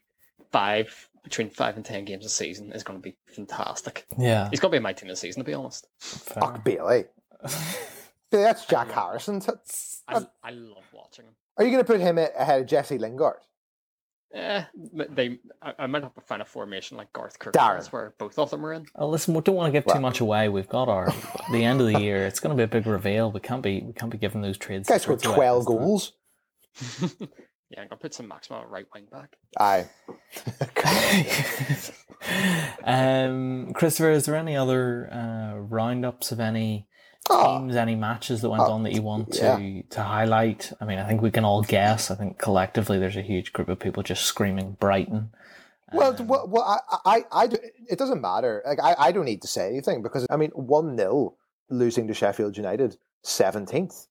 five 0.53 1.09
between 1.25 1.51
five 1.51 1.77
and 1.77 1.85
ten 1.85 2.05
games 2.05 2.27
a 2.27 2.29
season 2.29 2.73
is 2.73 2.83
going 2.83 2.99
to 2.99 3.03
be 3.03 3.17
fantastic. 3.35 4.07
Yeah. 4.19 4.49
He's 4.51 4.61
going 4.61 4.71
to 4.73 4.79
be 4.79 4.83
my 4.83 4.93
team 4.93 5.09
this 5.09 5.21
season, 5.21 5.43
to 5.43 5.47
be 5.47 5.55
honest. 5.55 5.87
fair. 5.99 6.41
Fuck 6.43 6.65
Bailey. 6.65 7.05
Bailey, 8.31 8.45
that's 8.45 8.67
Jack 8.67 8.91
Harrison. 8.91 9.39
That's- 9.39 10.03
I, 10.09 10.27
I 10.43 10.51
love 10.51 10.85
watching 10.93 11.27
him. 11.27 11.35
Are 11.57 11.65
you 11.65 11.71
going 11.71 11.85
to 11.85 11.91
put 11.91 12.01
him 12.01 12.19
ahead 12.19 12.61
of 12.61 12.67
Jesse 12.67 12.99
Lingard? 12.99 13.37
Eh, 14.35 14.65
they. 15.11 15.39
I, 15.61 15.73
I 15.81 15.87
might 15.87 16.03
have 16.03 16.15
to 16.15 16.21
find 16.23 16.41
a 16.41 16.45
formation 16.45 16.97
like 16.97 17.13
Garth 17.13 17.39
Crooks, 17.39 17.59
Darren. 17.59 17.77
was, 17.77 17.93
where 17.93 18.15
both 18.19 18.39
of 18.39 18.51
them 18.51 18.65
are 18.65 18.73
in. 18.73 18.87
Oh, 18.95 19.09
listen, 19.09 19.35
we 19.35 19.41
don't 19.43 19.55
want 19.55 19.73
to 19.73 19.79
give 19.79 19.87
too 19.93 20.01
much 20.01 20.21
away. 20.21 20.49
We've 20.49 20.69
got 20.69 20.89
our 20.89 21.13
the 21.53 21.65
end 21.65 21.81
of 21.81 21.87
the 21.87 22.01
year. 22.01 22.27
It's 22.27 22.41
going 22.41 22.57
to 22.57 22.61
be 22.61 22.65
a 22.65 22.69
big 22.69 22.87
reveal. 22.87 23.31
We 23.31 23.41
can't 23.41 23.63
be 23.63 23.83
we 23.83 23.93
can't 23.93 24.11
be 24.11 24.19
giving 24.19 24.41
those 24.41 24.57
trades. 24.57 24.89
Guy 24.89 24.99
scored 24.99 25.25
away 25.25 25.35
twelve 25.35 25.65
this 25.65 25.67
goals. 25.67 26.13
yeah, 27.71 27.83
I'm 27.83 27.89
gonna 27.89 28.01
put 28.01 28.15
Saint-Maximin 28.15 28.65
right 28.69 28.87
wing 28.95 29.07
back. 29.11 29.37
Aye. 29.59 29.87
um, 32.85 33.73
Christopher, 33.75 34.13
is 34.13 34.25
there 34.25 34.37
any 34.37 34.57
other 34.57 35.13
uh, 35.13 35.59
roundups 35.59 36.33
of 36.33 36.41
any 36.41 36.89
Oh, 37.31 37.59
teams, 37.61 37.77
any 37.77 37.95
matches 37.95 38.43
that 38.43 38.51
went 38.51 38.63
Oh, 38.65 38.73
on 38.73 38.83
that 38.83 38.93
you 38.93 39.03
want 39.03 39.37
yeah. 39.37 39.57
to 39.57 39.83
to 39.91 40.03
highlight? 40.03 40.73
I 40.81 40.85
mean, 40.85 40.99
I 40.99 41.07
think 41.07 41.23
we 41.23 41.31
can 41.31 41.45
all 41.45 41.63
guess. 41.63 42.11
I 42.11 42.15
think 42.17 42.39
collectively, 42.39 42.99
there's 42.99 43.17
a 43.17 43.23
huge 43.23 43.53
group 43.53 43.69
of 43.69 43.79
people 43.79 44.03
just 44.03 44.25
screaming 44.25 44.77
Brighton. 44.81 45.31
Well, 45.93 46.17
Um, 46.19 46.27
well, 46.27 46.49
well 46.49 46.63
I, 46.65 46.99
I, 47.05 47.25
I, 47.43 47.47
do- 47.47 47.59
it 47.89 47.99
doesn't 47.99 48.21
matter. 48.21 48.63
Like, 48.67 48.81
I, 48.83 48.95
I 48.99 49.13
don't 49.13 49.27
need 49.27 49.43
to 49.43 49.49
say 49.49 49.69
anything 49.69 50.03
because 50.03 50.27
I 50.31 50.37
mean, 50.37 50.51
one 50.51 50.97
0 50.97 51.35
losing 51.71 52.09
to 52.09 52.15
Sheffield 52.15 52.57
United, 52.57 52.97
seventeenth, 53.23 54.07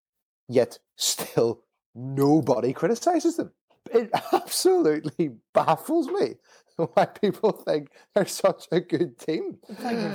yet 0.47 0.79
still 0.95 1.61
nobody 1.93 2.71
criticizes 2.73 3.35
them. 3.37 3.51
It 3.93 4.09
absolutely 4.33 5.31
baffles 5.53 6.07
me 6.07 6.35
why 6.93 7.05
people 7.05 7.51
think 7.51 7.89
they're 8.13 8.25
such 8.25 8.67
a 8.71 8.79
good 8.79 9.17
team. 9.19 9.57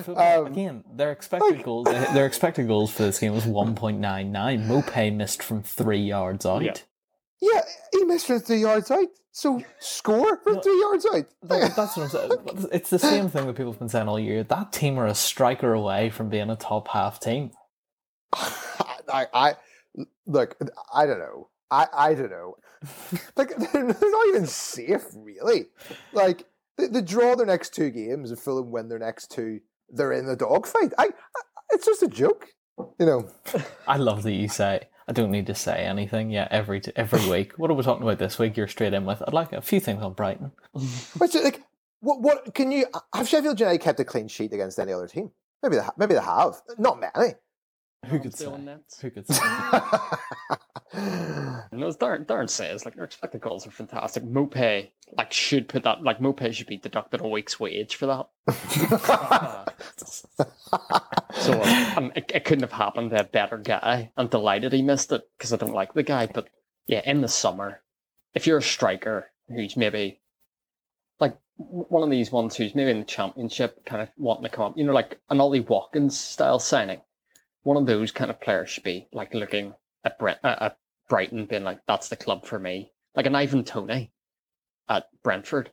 Um, 0.08 0.46
Again, 0.46 0.84
their 0.94 1.12
expected 1.12 1.56
like- 1.56 1.64
goals. 1.64 1.86
Their 1.86 2.26
expected 2.26 2.68
goals 2.68 2.92
for 2.92 3.02
this 3.02 3.18
game 3.18 3.34
was 3.34 3.44
one 3.46 3.74
point 3.74 3.98
nine 3.98 4.30
nine. 4.32 4.66
Maupay 4.68 5.14
missed 5.14 5.42
from 5.42 5.62
three 5.62 6.00
yards 6.00 6.46
out. 6.46 6.62
Yeah. 6.62 6.74
Yeah, 7.40 7.60
he 7.92 8.04
missed 8.04 8.26
from 8.28 8.40
three 8.40 8.60
yards 8.62 8.90
out, 8.90 9.08
so 9.30 9.60
score 9.78 10.38
from 10.38 10.54
No, 10.54 10.60
three 10.62 10.80
yards 10.80 11.06
out. 11.06 11.26
That- 11.42 11.76
That's 11.76 11.96
what 11.96 12.04
I'm 12.04 12.08
saying. 12.08 12.68
It's 12.72 12.88
the 12.90 12.98
same 12.98 13.28
thing 13.28 13.46
that 13.46 13.56
people 13.56 13.72
have 13.72 13.78
been 13.78 13.90
saying 13.90 14.08
all 14.08 14.18
year. 14.18 14.42
That 14.42 14.72
team 14.72 14.98
are 14.98 15.06
a 15.06 15.14
striker 15.14 15.72
away 15.74 16.08
from 16.08 16.30
being 16.30 16.48
a 16.48 16.56
top 16.56 16.88
half 16.88 17.20
team. 17.20 17.50
I, 18.32 19.26
I 19.34 19.54
look. 20.26 20.56
I 20.94 21.06
don't 21.06 21.18
know. 21.18 21.48
I, 21.70 21.86
I 21.92 22.14
don't 22.14 22.30
know. 22.30 22.56
Like 23.36 23.56
they're 23.72 23.84
not 23.84 24.28
even 24.28 24.46
safe, 24.46 25.04
really. 25.14 25.66
Like 26.12 26.46
they, 26.76 26.86
they 26.88 27.02
draw 27.02 27.34
their 27.34 27.46
next 27.46 27.74
two 27.74 27.90
games 27.90 28.30
and 28.30 28.38
Fulham 28.38 28.70
win 28.70 28.88
their 28.88 28.98
next 28.98 29.30
two. 29.30 29.60
They're 29.88 30.12
in 30.12 30.26
the 30.26 30.36
dogfight. 30.36 30.92
I, 30.98 31.04
I, 31.04 31.40
it's 31.70 31.86
just 31.86 32.02
a 32.02 32.08
joke, 32.08 32.48
you 32.98 33.06
know. 33.06 33.30
I 33.88 33.96
love 33.96 34.22
that 34.24 34.32
you 34.32 34.48
say. 34.48 34.88
I 35.08 35.12
don't 35.12 35.30
need 35.30 35.46
to 35.46 35.54
say 35.54 35.84
anything. 35.84 36.30
Yeah, 36.30 36.48
every 36.50 36.80
t- 36.80 36.92
every 36.96 37.28
week. 37.30 37.52
What 37.58 37.70
are 37.70 37.74
we 37.74 37.84
talking 37.84 38.02
about 38.02 38.18
this 38.18 38.38
week? 38.38 38.56
You're 38.56 38.68
straight 38.68 38.92
in 38.92 39.04
with. 39.04 39.22
I'd 39.22 39.32
like 39.32 39.52
a 39.52 39.60
few 39.60 39.78
things 39.78 40.02
on 40.02 40.14
Brighton. 40.14 40.50
But 40.74 41.26
it's 41.26 41.34
like, 41.34 41.62
what? 42.00 42.20
What 42.20 42.54
can 42.54 42.72
you? 42.72 42.86
Have 43.14 43.28
Sheffield 43.28 43.60
United 43.60 43.78
kept 43.78 44.00
a 44.00 44.04
clean 44.04 44.26
sheet 44.26 44.52
against 44.52 44.78
any 44.80 44.92
other 44.92 45.06
team? 45.06 45.30
Maybe 45.62 45.76
they, 45.76 45.82
ha- 45.82 45.94
maybe 45.96 46.14
they 46.14 46.20
have. 46.20 46.54
Not 46.76 46.98
many. 47.00 47.34
Who 48.06 48.18
could 48.18 48.34
say? 48.36 48.46
Who 49.02 49.10
could 49.10 49.26
say? 49.26 49.42
And 51.76 51.84
as 51.84 51.96
Darren, 51.96 52.24
Darren 52.24 52.48
says, 52.48 52.84
like 52.84 52.94
their 52.94 53.04
expected 53.04 53.40
goals 53.40 53.66
are 53.66 53.70
fantastic. 53.70 54.24
Maupay 54.24 54.90
like 55.16 55.32
should 55.32 55.68
put 55.68 55.84
that 55.84 56.02
like 56.02 56.20
Maupay 56.20 56.52
should 56.52 56.66
be 56.66 56.78
deducted 56.78 57.20
a 57.20 57.28
week's 57.28 57.60
wage 57.60 57.96
for 57.96 58.06
that. 58.06 58.28
so 61.34 61.62
um, 61.96 62.12
it, 62.16 62.30
it 62.34 62.44
couldn't 62.44 62.62
have 62.62 62.72
happened 62.72 63.10
to 63.10 63.20
a 63.20 63.24
better 63.24 63.58
guy. 63.58 64.10
I'm 64.16 64.28
delighted 64.28 64.72
he 64.72 64.82
missed 64.82 65.12
it 65.12 65.22
because 65.36 65.52
I 65.52 65.56
don't 65.56 65.74
like 65.74 65.92
the 65.92 66.02
guy. 66.02 66.26
But 66.26 66.48
yeah, 66.86 67.02
in 67.04 67.20
the 67.20 67.28
summer, 67.28 67.82
if 68.34 68.46
you're 68.46 68.58
a 68.58 68.62
striker 68.62 69.30
who's 69.48 69.76
maybe 69.76 70.20
like 71.20 71.36
one 71.56 72.02
of 72.02 72.10
these 72.10 72.32
ones 72.32 72.56
who's 72.56 72.74
maybe 72.74 72.90
in 72.90 73.00
the 73.00 73.04
championship, 73.04 73.84
kind 73.84 74.02
of 74.02 74.08
wanting 74.16 74.44
to 74.44 74.50
come 74.50 74.66
up, 74.66 74.78
you 74.78 74.84
know, 74.84 74.92
like 74.92 75.18
an 75.30 75.40
Ollie 75.40 75.60
Watkins 75.60 76.18
style 76.18 76.58
signing, 76.58 77.00
one 77.66 77.76
of 77.76 77.86
those 77.86 78.12
kind 78.12 78.30
of 78.30 78.40
players 78.40 78.70
should 78.70 78.84
be 78.84 79.08
like 79.12 79.34
looking 79.34 79.74
at 80.04 80.20
Brent, 80.20 80.38
uh, 80.44 80.54
at 80.60 80.78
Brighton, 81.08 81.46
being 81.46 81.64
like, 81.64 81.80
"That's 81.88 82.08
the 82.08 82.16
club 82.16 82.46
for 82.46 82.60
me." 82.60 82.92
Like 83.16 83.26
an 83.26 83.34
Ivan 83.34 83.64
Toney 83.64 84.12
at 84.88 85.06
Brentford, 85.24 85.72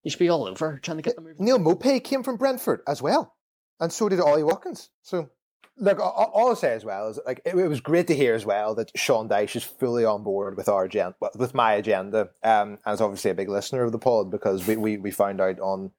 he 0.00 0.08
should 0.08 0.18
be 0.18 0.30
all 0.30 0.46
over 0.46 0.78
trying 0.78 0.96
to 0.96 1.02
get 1.02 1.16
the 1.16 1.20
move. 1.20 1.38
Neal 1.38 1.58
Maupay 1.58 2.02
came 2.02 2.22
from 2.22 2.38
Brentford 2.38 2.80
as 2.88 3.02
well, 3.02 3.36
and 3.78 3.92
so 3.92 4.08
did 4.08 4.18
Ollie 4.18 4.42
Watkins. 4.42 4.88
So, 5.02 5.28
look, 5.76 6.00
all 6.00 6.30
all 6.32 6.48
I'll 6.48 6.56
say 6.56 6.72
as 6.72 6.86
well 6.86 7.10
is 7.10 7.20
like 7.26 7.42
it, 7.44 7.54
it 7.54 7.68
was 7.68 7.82
great 7.82 8.06
to 8.06 8.16
hear 8.16 8.34
as 8.34 8.46
well 8.46 8.74
that 8.76 8.90
Sean 8.96 9.28
Dyche 9.28 9.56
is 9.56 9.64
fully 9.64 10.06
on 10.06 10.24
board 10.24 10.56
with 10.56 10.70
our 10.70 10.84
agenda, 10.84 11.16
with 11.36 11.52
my 11.52 11.74
agenda, 11.74 12.30
um, 12.42 12.78
and 12.86 12.94
is 12.94 13.02
obviously 13.02 13.30
a 13.30 13.34
big 13.34 13.50
listener 13.50 13.82
of 13.82 13.92
the 13.92 13.98
pod 13.98 14.30
because 14.30 14.66
we 14.66 14.78
we, 14.78 14.96
we 14.96 15.10
found 15.10 15.42
out 15.42 15.60
on 15.60 15.90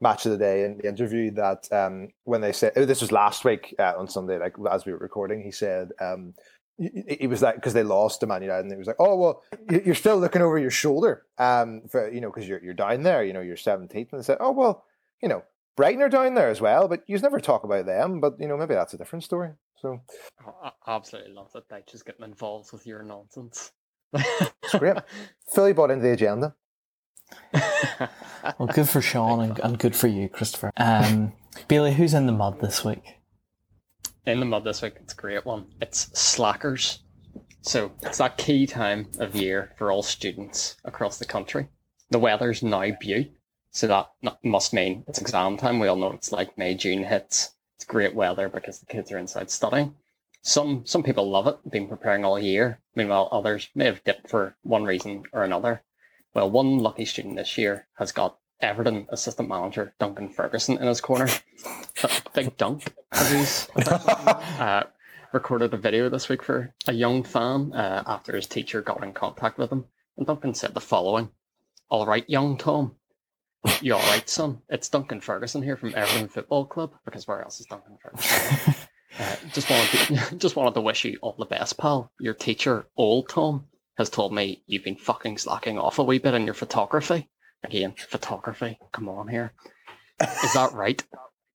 match 0.00 0.26
of 0.26 0.32
the 0.32 0.38
day 0.38 0.64
in 0.64 0.78
the 0.78 0.88
interview 0.88 1.30
that 1.32 1.70
um, 1.72 2.08
when 2.24 2.40
they 2.40 2.52
said 2.52 2.74
this 2.74 3.00
was 3.00 3.12
last 3.12 3.44
week 3.44 3.74
uh, 3.78 3.94
on 3.96 4.08
Sunday, 4.08 4.38
like 4.38 4.54
as 4.70 4.84
we 4.86 4.92
were 4.92 4.98
recording, 4.98 5.42
he 5.42 5.50
said 5.50 5.90
um, 6.00 6.34
he 6.78 7.16
he 7.20 7.26
was 7.26 7.40
like 7.42 7.54
because 7.56 7.72
they 7.72 7.82
lost 7.82 8.20
to 8.20 8.26
Man 8.26 8.42
United, 8.42 8.62
and 8.64 8.72
he 8.72 8.76
was 8.78 8.86
like, 8.86 8.96
"Oh 8.98 9.16
well, 9.16 9.42
you- 9.70 9.82
you're 9.86 9.94
still 9.94 10.18
looking 10.18 10.42
over 10.42 10.58
your 10.58 10.70
shoulder, 10.70 11.24
um, 11.38 11.82
for 11.90 12.10
you 12.10 12.20
know, 12.20 12.30
because 12.30 12.46
you're 12.48 12.62
you're 12.62 12.74
down 12.74 13.02
there, 13.02 13.24
you 13.24 13.32
know, 13.32 13.40
you're 13.40 13.56
17th." 13.56 14.12
And 14.12 14.20
they 14.20 14.22
said, 14.24 14.38
"Oh 14.40 14.50
well, 14.52 14.84
you 15.22 15.28
know, 15.28 15.42
Brighton 15.76 16.02
are 16.02 16.08
down 16.10 16.34
there 16.34 16.50
as 16.50 16.60
well, 16.60 16.86
but 16.88 17.02
you 17.06 17.18
never 17.18 17.40
talk 17.40 17.64
about 17.64 17.86
them. 17.86 18.20
But 18.20 18.38
you 18.38 18.46
know, 18.48 18.56
maybe 18.56 18.74
that's 18.74 18.92
a 18.94 18.98
different 18.98 19.24
story." 19.24 19.50
So 19.78 20.00
Oh, 20.46 20.54
I 20.86 20.94
absolutely 20.96 21.32
love 21.32 21.50
that 21.52 21.68
Dyche 21.68 21.88
just 21.92 22.06
getting 22.06 22.24
involved 22.24 22.72
with 22.72 22.86
your 22.86 23.02
nonsense. 23.02 23.72
it's 24.14 24.74
great. 24.78 24.96
Philly 25.54 25.72
bought 25.72 25.90
into 25.90 26.04
the 26.04 26.12
agenda. 26.12 26.54
Well, 28.58 28.68
good 28.68 28.88
for 28.88 29.00
Sean 29.00 29.40
and, 29.40 29.58
and 29.60 29.78
good 29.78 29.96
for 29.96 30.08
you, 30.08 30.28
Christopher. 30.28 30.70
Um, 30.76 31.32
Bailey, 31.68 31.94
who's 31.94 32.14
in 32.14 32.26
the 32.26 32.32
mud 32.32 32.60
this 32.60 32.84
week? 32.84 33.16
in 34.26 34.40
the 34.40 34.46
mud 34.46 34.64
this 34.64 34.82
week. 34.82 34.94
It's 35.00 35.12
a 35.12 35.16
great 35.16 35.46
one. 35.46 35.66
It's 35.80 36.10
slackers. 36.18 37.00
So 37.62 37.92
it's 38.02 38.18
that 38.18 38.36
key 38.36 38.66
time 38.66 39.08
of 39.18 39.34
year 39.34 39.72
for 39.76 39.90
all 39.90 40.02
students 40.02 40.76
across 40.84 41.18
the 41.18 41.24
country. 41.24 41.68
The 42.10 42.18
weather's 42.18 42.62
now 42.62 42.90
beaut, 43.00 43.32
so 43.70 43.86
that 43.88 44.38
must 44.44 44.72
mean 44.72 45.04
it's 45.08 45.20
exam 45.20 45.56
time. 45.56 45.80
We 45.80 45.88
all 45.88 45.96
know 45.96 46.12
it's 46.12 46.30
like 46.32 46.56
May, 46.58 46.74
June 46.74 47.02
hits. 47.04 47.52
It's 47.76 47.84
great 47.84 48.14
weather 48.14 48.48
because 48.48 48.78
the 48.78 48.86
kids 48.86 49.10
are 49.10 49.18
inside 49.18 49.50
studying. 49.50 49.94
Some 50.42 50.86
some 50.86 51.02
people 51.02 51.28
love 51.28 51.48
it, 51.48 51.58
been 51.68 51.88
preparing 51.88 52.24
all 52.24 52.38
year. 52.38 52.80
Meanwhile, 52.94 53.28
others 53.32 53.68
may 53.74 53.86
have 53.86 54.04
dipped 54.04 54.30
for 54.30 54.56
one 54.62 54.84
reason 54.84 55.24
or 55.32 55.42
another. 55.42 55.82
Well, 56.36 56.50
one 56.50 56.80
lucky 56.80 57.06
student 57.06 57.36
this 57.36 57.56
year 57.56 57.86
has 57.94 58.12
got 58.12 58.36
Everton 58.60 59.06
assistant 59.08 59.48
manager 59.48 59.94
Duncan 59.98 60.28
Ferguson 60.28 60.76
in 60.76 60.86
his 60.86 61.00
corner. 61.00 61.28
Big 62.34 62.54
Dunc, 62.58 62.86
as 63.10 63.32
he's 63.74 63.86
uh, 63.86 64.82
recorded 65.32 65.72
a 65.72 65.78
video 65.78 66.10
this 66.10 66.28
week 66.28 66.42
for 66.42 66.74
a 66.88 66.92
young 66.92 67.22
fan 67.22 67.72
uh, 67.72 68.02
after 68.06 68.36
his 68.36 68.46
teacher 68.46 68.82
got 68.82 69.02
in 69.02 69.14
contact 69.14 69.56
with 69.56 69.72
him. 69.72 69.86
And 70.18 70.26
Duncan 70.26 70.52
said 70.52 70.74
the 70.74 70.80
following 70.82 71.30
All 71.88 72.04
right, 72.04 72.28
young 72.28 72.58
Tom. 72.58 72.96
You 73.80 73.94
all 73.94 74.10
right, 74.10 74.28
son? 74.28 74.60
It's 74.68 74.90
Duncan 74.90 75.22
Ferguson 75.22 75.62
here 75.62 75.78
from 75.78 75.94
Everton 75.94 76.28
Football 76.28 76.66
Club, 76.66 76.92
because 77.06 77.26
where 77.26 77.40
else 77.40 77.60
is 77.60 77.66
Duncan 77.66 77.96
Ferguson? 78.02 78.74
Uh, 79.18 79.34
just 79.54 79.70
wanted 79.70 79.88
to, 79.88 80.36
just 80.36 80.56
wanted 80.56 80.74
to 80.74 80.80
wish 80.82 81.02
you 81.06 81.18
all 81.22 81.34
the 81.38 81.46
best, 81.46 81.78
pal. 81.78 82.12
Your 82.20 82.34
teacher, 82.34 82.86
old 82.98 83.30
Tom, 83.30 83.66
has 83.96 84.10
told 84.10 84.32
me 84.32 84.62
you've 84.66 84.84
been 84.84 84.96
fucking 84.96 85.38
slacking 85.38 85.78
off 85.78 85.98
a 85.98 86.04
wee 86.04 86.18
bit 86.18 86.34
in 86.34 86.44
your 86.44 86.54
photography. 86.54 87.28
Again, 87.64 87.94
photography. 87.96 88.78
Come 88.92 89.08
on 89.08 89.28
here. 89.28 89.52
Is 90.20 90.52
that 90.54 90.72
right? 90.72 91.02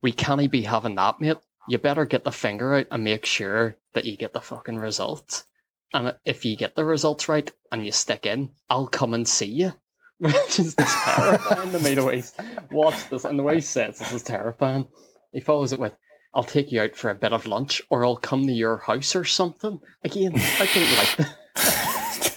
We 0.02 0.12
can't 0.12 0.52
be 0.52 0.64
having 0.64 0.96
that, 0.96 1.22
mate. 1.22 1.38
You 1.68 1.78
better 1.78 2.06
get 2.06 2.24
the 2.24 2.32
finger 2.32 2.76
out 2.76 2.88
and 2.92 3.04
make 3.04 3.26
sure 3.26 3.78
that 3.94 4.06
you 4.06 4.18
get 4.18 4.34
the 4.34 4.42
fucking 4.42 4.78
results. 4.78 5.46
And 5.94 6.16
if 6.26 6.46
you 6.46 6.56
get 6.56 6.76
the 6.76 6.86
results 6.86 7.30
right 7.30 7.52
and 7.72 7.86
you 7.86 7.92
stick 7.92 8.26
in, 8.26 8.52
I'll 8.70 8.88
come 8.88 9.14
and 9.14 9.28
see 9.28 9.48
you. 9.48 9.74
Which 10.18 10.60
is 10.60 10.76
terrifying 10.76 11.72
to 11.72 11.80
me 11.80 11.96
the 11.96 12.06
way 12.06 12.24
watch 12.72 13.10
this 13.10 13.26
and 13.26 13.38
the 13.38 13.44
way 13.44 13.56
he 13.56 13.62
says 13.62 14.00
this 14.00 14.14
is 14.14 14.24
terrifying. 14.24 14.88
He 15.32 15.40
follows 15.40 15.74
it 15.74 15.80
with, 15.80 15.94
I'll 16.34 16.44
take 16.44 16.72
you 16.72 16.82
out 16.82 16.96
for 16.96 17.10
a 17.10 17.16
bit 17.16 17.34
of 17.34 17.48
lunch 17.48 17.82
or 17.90 18.06
I'll 18.06 18.18
come 18.18 18.46
to 18.46 18.54
your 18.54 18.78
house 18.78 19.16
or 19.16 19.26
something. 19.26 19.80
Again, 20.04 20.34
I 20.36 20.70
don't 20.74 20.98
like 20.98 21.18
that. 21.18 21.38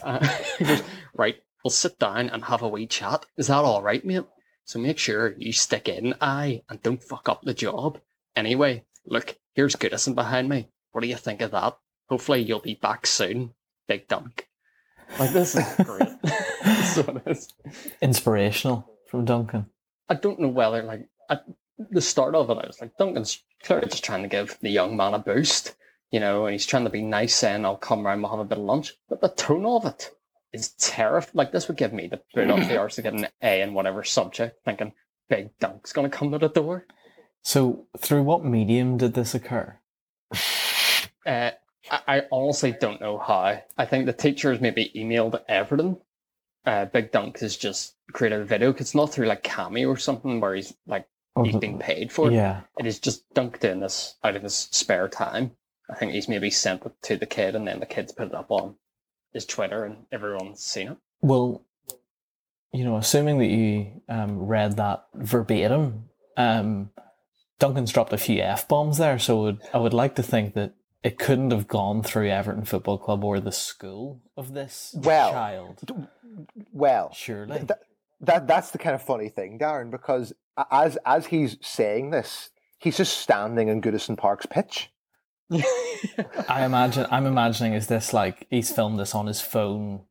Uh, 0.05 0.27
right, 1.15 1.37
we'll 1.63 1.71
sit 1.71 1.99
down 1.99 2.29
and 2.31 2.45
have 2.45 2.63
a 2.63 2.69
wee 2.69 2.87
chat. 2.87 3.27
Is 3.37 3.49
that 3.49 3.65
all 3.65 3.83
right, 3.83 4.05
mate? 4.05 4.25
So 4.65 4.79
make 4.79 4.99
sure 4.99 5.35
you 5.39 5.53
stick 5.53 5.89
in, 5.89 6.15
aye, 6.21 6.63
and 6.69 6.83
don't 6.83 7.03
fuck 7.03 7.29
up 7.29 7.43
the 7.43 7.55
job. 7.55 7.99
Anyway, 8.37 8.85
look, 9.07 9.37
here's 9.55 9.77
Goodison 9.77 10.15
behind 10.15 10.49
me. 10.49 10.69
What 10.93 11.03
do 11.03 11.07
you 11.09 11.17
think 11.17 11.43
of 11.43 11.51
that? 11.51 11.77
Hopefully 12.09 12.43
you'll 12.43 12.61
be 12.61 12.75
back 12.75 13.07
soon. 13.07 13.55
Big 13.89 14.09
Dunc. 14.09 14.43
Like 15.19 15.33
this 15.33 15.55
is 15.55 15.65
great. 15.85 16.09
That's 16.63 16.97
what 16.97 17.17
it 17.17 17.23
is. 17.27 17.53
Inspirational 18.01 18.89
from 19.07 19.25
Duncan. 19.25 19.67
I 20.09 20.15
don't 20.15 20.41
know 20.41 20.49
whether 20.49 20.83
like 20.83 21.09
at 21.29 21.45
the 21.91 22.01
start 22.01 22.35
of 22.35 22.51
it, 22.51 22.59
I 22.59 22.67
was 22.67 22.81
like, 22.81 22.97
Duncan's 22.97 23.43
clearly 23.63 23.89
just 23.89 24.05
trying 24.05 24.23
to 24.23 24.29
give 24.29 24.59
the 24.61 24.71
young 24.71 24.97
man 24.97 25.15
a 25.15 25.19
boost, 25.19 25.75
you 26.11 26.21
know, 26.21 26.47
and 26.47 26.53
he's 26.53 26.67
trying 26.67 26.85
to 26.85 26.91
be 26.91 27.03
nice, 27.03 27.35
saying, 27.35 27.65
"I'll 27.65 27.77
come 27.77 28.05
round, 28.07 28.23
we'll 28.23 28.31
have 28.31 28.41
a 28.41 28.45
bit 28.45 28.59
of 28.59 28.65
lunch." 28.65 28.95
But 29.09 29.21
the 29.21 29.29
tone 29.29 29.67
of 29.67 29.85
it 29.87 30.11
is 30.53 30.71
terrifying. 30.71 31.33
Like 31.35 31.53
this 31.53 31.69
would 31.69 31.77
give 31.77 31.93
me 31.93 32.07
the 32.07 32.21
boot 32.35 32.51
up 32.51 32.69
the 32.69 32.77
arse 32.79 32.97
to 32.97 33.03
get 33.03 33.15
an 33.15 33.29
A 33.43 33.61
in 33.63 33.75
whatever 33.75 34.05
subject, 34.05 34.65
thinking 34.65 34.93
Big 35.29 35.51
Dunc's 35.59 35.93
going 35.93 36.11
to 36.11 36.17
come 36.17 36.31
to 36.33 36.39
the 36.39 36.49
door. 36.49 36.87
So, 37.43 37.87
through 37.99 38.23
what 38.23 38.45
medium 38.45 38.97
did 38.97 39.15
this 39.15 39.35
occur? 39.35 39.79
Uh, 41.27 41.51
I, 41.91 42.01
I 42.09 42.23
honestly 42.33 42.73
don't 42.73 43.01
know 43.01 43.19
how. 43.19 43.61
I 43.77 43.85
think 43.87 44.07
the 44.07 44.13
teachers 44.13 44.61
maybe 44.61 44.91
emailed 44.97 45.39
Everton. 45.49 45.99
Uh, 46.65 46.87
Big 46.87 47.13
Dunc 47.13 47.41
has 47.41 47.57
just 47.57 47.95
created 48.13 48.41
a 48.41 48.45
video. 48.45 48.73
'cause 48.73 48.81
It's 48.83 48.95
not 48.95 49.13
through 49.13 49.27
like 49.27 49.43
Cameo 49.43 49.89
or 49.89 49.97
something 49.99 50.41
where 50.41 50.55
he's 50.55 50.75
like 50.87 51.07
he's 51.45 51.57
being 51.57 51.79
paid 51.79 52.11
for 52.13 52.29
it. 52.29 52.35
Yeah. 52.35 52.63
It 52.79 52.87
is 52.87 53.01
just 53.01 53.29
Dunc 53.35 53.59
doing 53.61 53.81
this 53.81 54.15
out 54.25 54.37
of 54.37 54.43
his 54.43 54.55
spare 54.71 55.09
time. 55.09 55.51
I 55.91 55.95
think 55.95 56.13
he's 56.13 56.29
maybe 56.29 56.51
sent 56.51 56.85
it 56.85 56.93
to 57.03 57.17
the 57.17 57.27
kid, 57.27 57.55
and 57.55 57.67
then 57.67 57.81
the 57.81 57.87
kid's 57.87 58.13
put 58.13 58.29
it 58.29 58.35
up 58.35 58.51
on 58.51 58.77
his 59.33 59.45
Twitter, 59.45 59.85
and 59.85 60.07
everyone's 60.11 60.65
seen 60.65 60.89
it. 60.89 60.97
Well, 61.21 61.63
you 62.73 62.85
know, 62.85 62.97
assuming 62.97 63.39
that 63.39 63.47
you 63.47 64.03
um, 64.09 64.39
read 64.47 64.77
that 64.77 65.07
verbatim, 65.15 66.09
um, 66.37 66.91
Duncan's 67.59 67.93
dropped 67.93 68.13
a 68.13 68.19
few 68.19 68.41
f 68.41 68.67
bombs 68.67 68.99
there. 68.99 69.19
So 69.19 69.43
would, 69.43 69.61
I 69.73 69.79
would 69.79 69.95
like 69.95 70.17
to 70.17 70.23
think 70.23 70.55
that 70.55 70.75
it 71.03 71.19
couldn't 71.19 71.51
have 71.51 71.69
gone 71.69 72.03
through 72.03 72.31
Everton 72.31 72.65
Football 72.65 72.99
Club 72.99 73.23
or 73.23 73.39
the 73.39 73.53
school 73.53 74.23
of 74.37 74.55
this 74.55 74.95
Well, 74.99 75.31
child. 75.31 76.07
Well, 76.73 77.13
Surely. 77.13 77.59
th- 77.59 77.71
that 78.21 78.47
that's 78.47 78.71
the 78.71 78.79
kind 78.79 78.95
of 78.95 79.03
funny 79.03 79.29
thing, 79.29 79.59
Darren, 79.59 79.91
because 79.91 80.33
as 80.71 80.97
as 81.05 81.27
he's 81.27 81.59
saying 81.61 82.11
this, 82.11 82.51
he's 82.79 82.97
just 82.97 83.19
standing 83.19 83.69
in 83.69 83.83
Goodison 83.83 84.17
Park's 84.17 84.47
pitch. 84.47 84.91
I 86.49 86.65
imagine. 86.65 87.07
I'm 87.11 87.27
imagining 87.27 87.75
is 87.75 87.87
this 87.87 88.13
like 88.13 88.47
he's 88.51 88.71
filmed 88.73 88.99
this 88.99 89.15
on 89.15 89.27
his 89.27 89.41
phone 89.41 90.03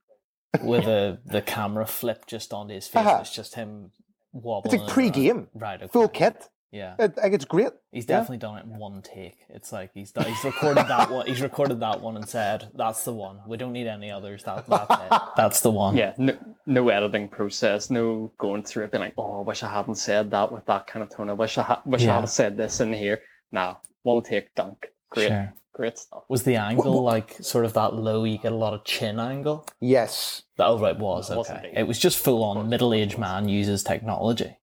with 0.62 0.86
a 0.86 1.20
the 1.26 1.42
camera 1.42 1.86
flipped 1.86 2.28
just 2.30 2.54
on 2.54 2.70
his 2.70 2.88
face. 2.88 3.06
Uh-huh. 3.06 3.18
It's 3.22 3.34
just 3.34 3.56
him 3.56 3.92
wobbling. 4.32 4.74
It's 4.76 4.84
like 4.84 4.92
pre-game, 4.94 5.36
around. 5.38 5.48
Right. 5.56 5.82
Okay. 5.82 5.92
full 5.92 6.08
kit. 6.08 6.50
Yeah. 6.72 6.96
It, 6.98 7.16
like 7.18 7.34
it's 7.34 7.46
great. 7.46 7.70
He's 7.92 8.06
Yeah. 8.10 8.18
definitely 8.18 8.38
done 8.40 8.58
it 8.58 8.66
in 8.66 8.78
one 8.80 9.02
take. 9.04 9.38
It's 9.50 9.72
like 9.72 9.92
he's 9.94 10.12
done, 10.12 10.26
he's 10.26 10.44
recorded 10.44 10.88
that 10.88 11.12
one. 11.12 11.28
He's 11.28 11.42
recorded 11.42 11.80
that 11.82 12.02
one 12.02 12.16
and 12.16 12.28
said, 12.28 12.70
"That's 12.74 13.04
the 13.06 13.14
one. 13.14 13.42
We 13.48 13.58
don't 13.58 13.74
need 13.74 13.86
any 13.86 14.10
others. 14.10 14.44
That, 14.44 14.66
that's 14.68 14.90
it. 14.92 15.22
That's 15.38 15.62
the 15.62 15.70
one." 15.70 15.96
yeah, 15.96 16.14
no, 16.18 16.36
no 16.66 16.90
editing 16.90 17.28
process, 17.30 17.92
no 17.92 18.32
going 18.40 18.64
through 18.64 18.86
it, 18.86 18.92
being 18.92 19.04
like, 19.04 19.14
"Oh, 19.20 19.42
I 19.42 19.44
wish 19.44 19.62
I 19.62 19.72
hadn't 19.72 19.96
said 19.96 20.32
that 20.32 20.52
with 20.52 20.66
that 20.66 20.88
kind 20.88 21.04
of 21.04 21.10
tone. 21.16 21.30
I 21.30 21.34
wish 21.34 21.60
I 21.60 21.62
ha- 21.64 21.82
wish 21.86 22.04
Yeah. 22.04 22.18
I 22.18 22.22
had 22.22 22.30
said 22.30 22.58
this 22.58 22.80
in 22.80 22.92
here." 22.92 23.20
Now, 23.52 23.82
one 24.02 24.24
take 24.24 24.56
Dunc, 24.56 24.78
great, 25.14 25.28
Sure. 25.30 25.54
great 25.74 25.98
stuff. 25.98 26.24
Was 26.30 26.44
the 26.44 26.56
angle 26.58 26.92
Wha- 26.94 27.02
wha- 27.02 27.12
like 27.12 27.36
sort 27.42 27.66
of 27.66 27.74
that 27.74 27.94
low? 27.94 28.24
You 28.24 28.38
get 28.38 28.52
a 28.52 28.56
lot 28.56 28.74
of 28.74 28.84
chin 28.84 29.20
angle. 29.20 29.66
Yes. 29.80 30.44
That 30.58 30.68
oh, 30.68 30.80
right, 30.80 30.98
was 30.98 31.30
It 31.30 31.38
was 31.38 31.50
okay. 31.50 31.72
It 31.76 31.84
was 31.88 32.00
just 32.00 32.18
full 32.18 32.44
on 32.44 32.68
middle 32.70 32.94
aged 32.94 33.18
man 33.18 33.48
uses 33.50 33.84
technology. 33.84 34.58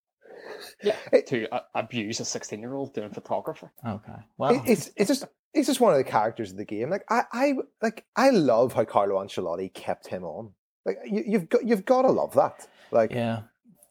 Yeah, 0.82 0.96
It- 1.12 1.26
to 1.28 1.48
uh, 1.54 1.60
abuse 1.74 2.20
a 2.20 2.24
sixteen-year-old 2.24 2.94
doing 2.94 3.10
photography. 3.10 3.66
Okay. 3.86 4.12
Well, 4.38 4.54
It, 4.54 4.62
it's 4.66 4.90
it's 4.96 5.08
just 5.08 5.24
it's 5.52 5.66
just 5.66 5.80
one 5.80 5.92
of 5.92 5.98
the 5.98 6.04
characters 6.04 6.52
of 6.52 6.56
the 6.56 6.64
game. 6.64 6.90
Like 6.90 7.04
I, 7.10 7.22
I 7.32 7.54
like 7.82 8.04
I 8.16 8.30
love 8.30 8.72
how 8.72 8.84
Carlo 8.84 9.22
Ancelotti 9.22 9.72
kept 9.74 10.06
him 10.06 10.24
on. 10.24 10.52
Like 10.86 10.98
you, 11.04 11.22
you've 11.26 11.48
got 11.48 11.64
you've 11.66 11.84
got 11.84 12.02
to 12.02 12.10
love 12.10 12.34
that. 12.34 12.66
Like 12.90 13.10
Yeah. 13.12 13.42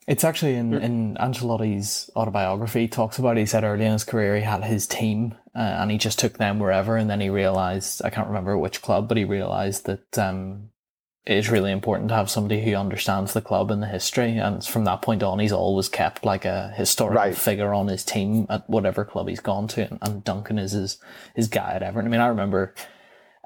It's 0.10 0.24
actually 0.24 0.56
in, 0.56 0.74
in 0.74 1.18
Ancelotti's 1.18 2.10
autobiography, 2.16 2.82
he 2.82 2.88
talks 2.88 3.20
about. 3.20 3.38
He 3.38 3.46
said 3.46 3.64
early 3.64 3.86
in 3.86 3.92
his 3.92 4.04
career 4.04 4.36
he 4.36 4.42
had 4.42 4.64
his 4.64 4.88
team 4.88 5.36
uh, 5.56 5.60
and 5.60 5.92
he 5.92 6.00
just 6.00 6.18
took 6.18 6.40
them 6.40 6.58
wherever. 6.58 6.98
And 6.98 7.08
then 7.08 7.22
he 7.22 7.30
realized, 7.30 8.02
I 8.04 8.10
can't 8.10 8.28
remember 8.28 8.58
which 8.58 8.82
club, 8.82 9.08
but 9.08 9.18
he 9.18 9.24
realized 9.24 9.86
that 9.86 10.18
um, 10.18 10.72
it 11.28 11.38
is 11.38 11.52
really 11.52 11.72
important 11.72 12.10
to 12.10 12.16
have 12.16 12.28
somebody 12.28 12.60
who 12.60 12.74
understands 12.74 13.34
the 13.34 13.42
club 13.42 13.70
and 13.70 13.84
the 13.84 13.88
history. 13.88 14.38
And 14.40 14.66
from 14.66 14.86
that 14.86 15.04
point 15.04 15.22
on, 15.22 15.38
he's 15.38 15.52
always 15.52 15.90
kept 15.90 16.26
like 16.26 16.44
a 16.44 16.74
historical 16.76 17.22
Right. 17.22 17.38
figure 17.38 17.72
on 17.72 17.88
his 17.88 18.04
team 18.04 18.48
at 18.50 18.68
whatever 18.68 19.06
club 19.06 19.30
he's 19.30 19.40
gone 19.40 19.68
to. 19.68 19.88
And, 19.92 20.00
and 20.02 20.24
Duncan 20.24 20.58
is 20.58 20.72
his, 20.72 20.98
his 21.36 21.48
guy 21.50 21.74
at 21.74 21.84
Everton. 21.84 22.08
I 22.08 22.12
mean, 22.12 22.22
I 22.22 22.30
remember 22.30 22.74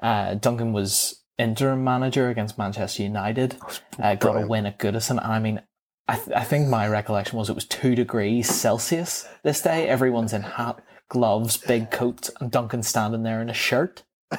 uh, 0.02 0.32
Duncan 0.36 0.72
was 0.72 1.20
interim 1.36 1.84
manager 1.84 2.30
against 2.30 2.56
Manchester 2.56 3.02
United, 3.02 3.58
uh, 3.98 4.14
got 4.14 4.42
a 4.42 4.46
win 4.46 4.64
at 4.64 4.78
Goodison. 4.78 5.22
And 5.22 5.32
I 5.32 5.38
mean, 5.40 5.60
I, 6.06 6.16
th- 6.16 6.36
I 6.36 6.44
think 6.44 6.68
my 6.68 6.86
recollection 6.86 7.38
was 7.38 7.48
it 7.48 7.54
was 7.54 7.64
two 7.64 7.94
degrees 7.94 8.48
Celsius 8.48 9.26
this 9.42 9.62
day. 9.62 9.88
Everyone's 9.88 10.32
in 10.34 10.42
hat, 10.42 10.80
gloves, 11.08 11.56
big 11.56 11.90
coats, 11.90 12.30
and 12.40 12.50
Duncan's 12.50 12.88
standing 12.88 13.22
there 13.22 13.40
in 13.40 13.48
a 13.48 13.54
shirt. 13.54 14.02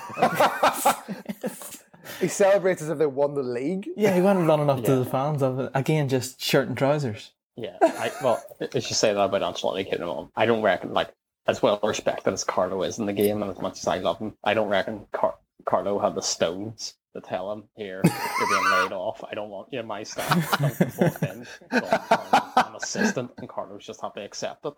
he 2.20 2.28
celebrates 2.28 2.82
as 2.82 2.90
if 2.90 2.98
they 2.98 3.06
won 3.06 3.34
the 3.34 3.44
league. 3.44 3.88
Yeah, 3.96 4.14
he 4.16 4.22
went 4.22 4.48
running 4.48 4.70
up 4.70 4.84
to 4.84 4.92
Yeah. 4.92 4.98
the 5.00 5.06
fans. 5.06 5.42
Of 5.42 5.60
it. 5.60 5.72
Again, 5.74 6.08
just 6.10 6.42
shirt 6.42 6.68
and 6.68 6.78
trousers. 6.78 7.32
Yeah, 7.58 7.78
I, 7.82 8.12
well, 8.22 8.44
if 8.60 8.76
you 8.90 8.96
say 8.96 9.14
that 9.14 9.20
about 9.20 9.42
Ancelotti 9.42 9.86
keeping 9.86 10.02
him 10.02 10.10
on, 10.10 10.30
I 10.36 10.46
don't 10.46 10.62
reckon 10.62 10.94
like 10.94 11.10
as 11.48 11.62
well 11.62 11.80
respected 11.84 12.34
as 12.34 12.44
Carlo 12.44 12.84
is 12.84 13.00
in 13.00 13.06
the 13.06 13.14
game, 13.14 13.42
and 13.42 13.50
as 13.52 13.60
much 13.62 13.80
as 13.80 13.88
I 13.88 13.98
love 14.00 14.20
him, 14.20 14.34
I 14.44 14.54
don't 14.54 14.68
reckon 14.68 15.06
Car- 15.14 15.36
Carlo 15.66 15.98
had 16.00 16.16
the 16.16 16.22
stones 16.22 16.96
to 17.16 17.22
tell 17.22 17.52
him 17.52 17.64
here 17.76 18.02
you're 18.04 18.50
being 18.50 18.72
laid 18.72 18.92
off. 18.92 19.24
I 19.30 19.34
don't 19.34 19.50
want 19.50 19.70
you 19.72 19.80
in 19.80 19.88
my 19.88 20.04
staff. 20.04 20.60
Don't 20.60 20.98
walk 20.98 21.24
in, 21.24 21.48
Carlo, 21.72 22.00
I'm 22.58 22.68
an 22.72 22.76
assistant, 22.76 23.32
and 23.38 23.50
Carlo's 23.50 23.86
just 23.86 24.02
have 24.02 24.14
to 24.14 24.22
accept 24.24 24.66
it. 24.66 24.74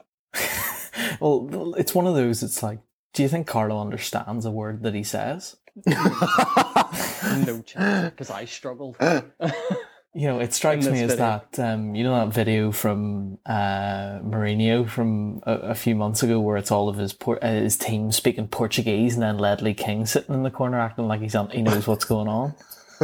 well, 1.19 1.73
it's 1.77 1.93
one 1.95 2.07
of 2.07 2.15
those. 2.15 2.43
It's 2.43 2.61
like, 2.63 2.79
do 3.13 3.23
you 3.23 3.29
think 3.29 3.47
Carlo 3.47 3.81
understands 3.81 4.45
a 4.45 4.51
word 4.51 4.83
that 4.83 4.93
he 4.93 5.03
says? 5.03 5.57
No 5.85 7.61
chance, 7.65 8.11
because 8.11 8.29
I 8.29 8.45
struggled. 8.45 8.97
You 10.17 10.25
know, 10.29 10.39
it 10.39 10.51
strikes 10.51 10.87
me 10.87 11.03
as 11.03 11.11
video. 11.11 11.43
that 11.51 11.59
um, 11.59 11.93
you 11.93 12.03
know 12.03 12.15
that 12.15 12.33
video 12.33 12.71
from 12.71 13.37
uh, 13.45 14.17
Mourinho 14.23 14.89
from 14.89 15.43
a, 15.45 15.53
a 15.57 15.75
few 15.75 15.93
months 15.95 16.23
ago, 16.23 16.39
where 16.39 16.57
it's 16.57 16.71
all 16.71 16.89
of 16.89 16.97
his 16.97 17.13
por- 17.13 17.37
uh, 17.43 17.47
his 17.47 17.77
team 17.77 18.11
speaking 18.11 18.47
Portuguese, 18.47 19.13
and 19.13 19.21
then 19.21 19.37
Ledley 19.37 19.75
King 19.75 20.07
sitting 20.07 20.33
in 20.33 20.41
the 20.41 20.49
corner 20.49 20.79
acting 20.79 21.07
like 21.07 21.21
he's 21.21 21.35
on, 21.35 21.51
he 21.51 21.61
knows 21.61 21.85
what's 21.85 22.03
going 22.05 22.27
on. 22.27 22.55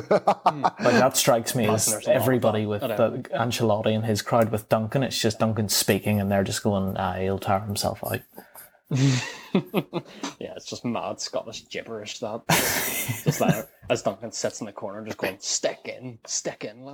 Like 0.10 0.80
that 0.80 1.16
strikes 1.16 1.54
me 1.54 1.66
as 1.66 1.88
Listeners, 1.88 2.08
a 2.08 2.10
lot 2.10 2.16
of 2.16 2.22
everybody 2.24 2.66
with 2.66 2.82
the, 2.82 2.88
don't- 2.88 3.30
Ancelotti 3.30 3.94
and 3.94 4.04
his 4.04 4.24
crowd 4.24 4.52
with 4.52 4.68
Duncan. 4.68 5.04
It's 5.04 5.22
just 5.22 5.38
Duncan 5.38 5.70
speaking, 5.70 6.20
and 6.20 6.32
they're 6.32 6.44
just 6.44 6.64
going, 6.64 6.98
ah, 6.98 7.14
"He'll 7.14 7.38
tire 7.38 7.60
himself 7.60 8.04
out." 8.04 8.22
yeah, 8.90 10.54
it's 10.56 10.66
just 10.66 10.84
mad 10.84 11.22
Scottish 11.22 11.70
gibberish 11.70 12.18
that. 12.22 12.42
just 13.24 13.40
like 13.40 13.68
as 13.90 14.02
Duncan 14.02 14.32
sits 14.32 14.60
in 14.60 14.66
the 14.66 14.72
corner, 14.72 15.04
just 15.06 15.18
going 15.18 15.38
stick 15.40 15.80
in, 15.86 16.20
stick 16.26 16.64
in. 16.64 16.94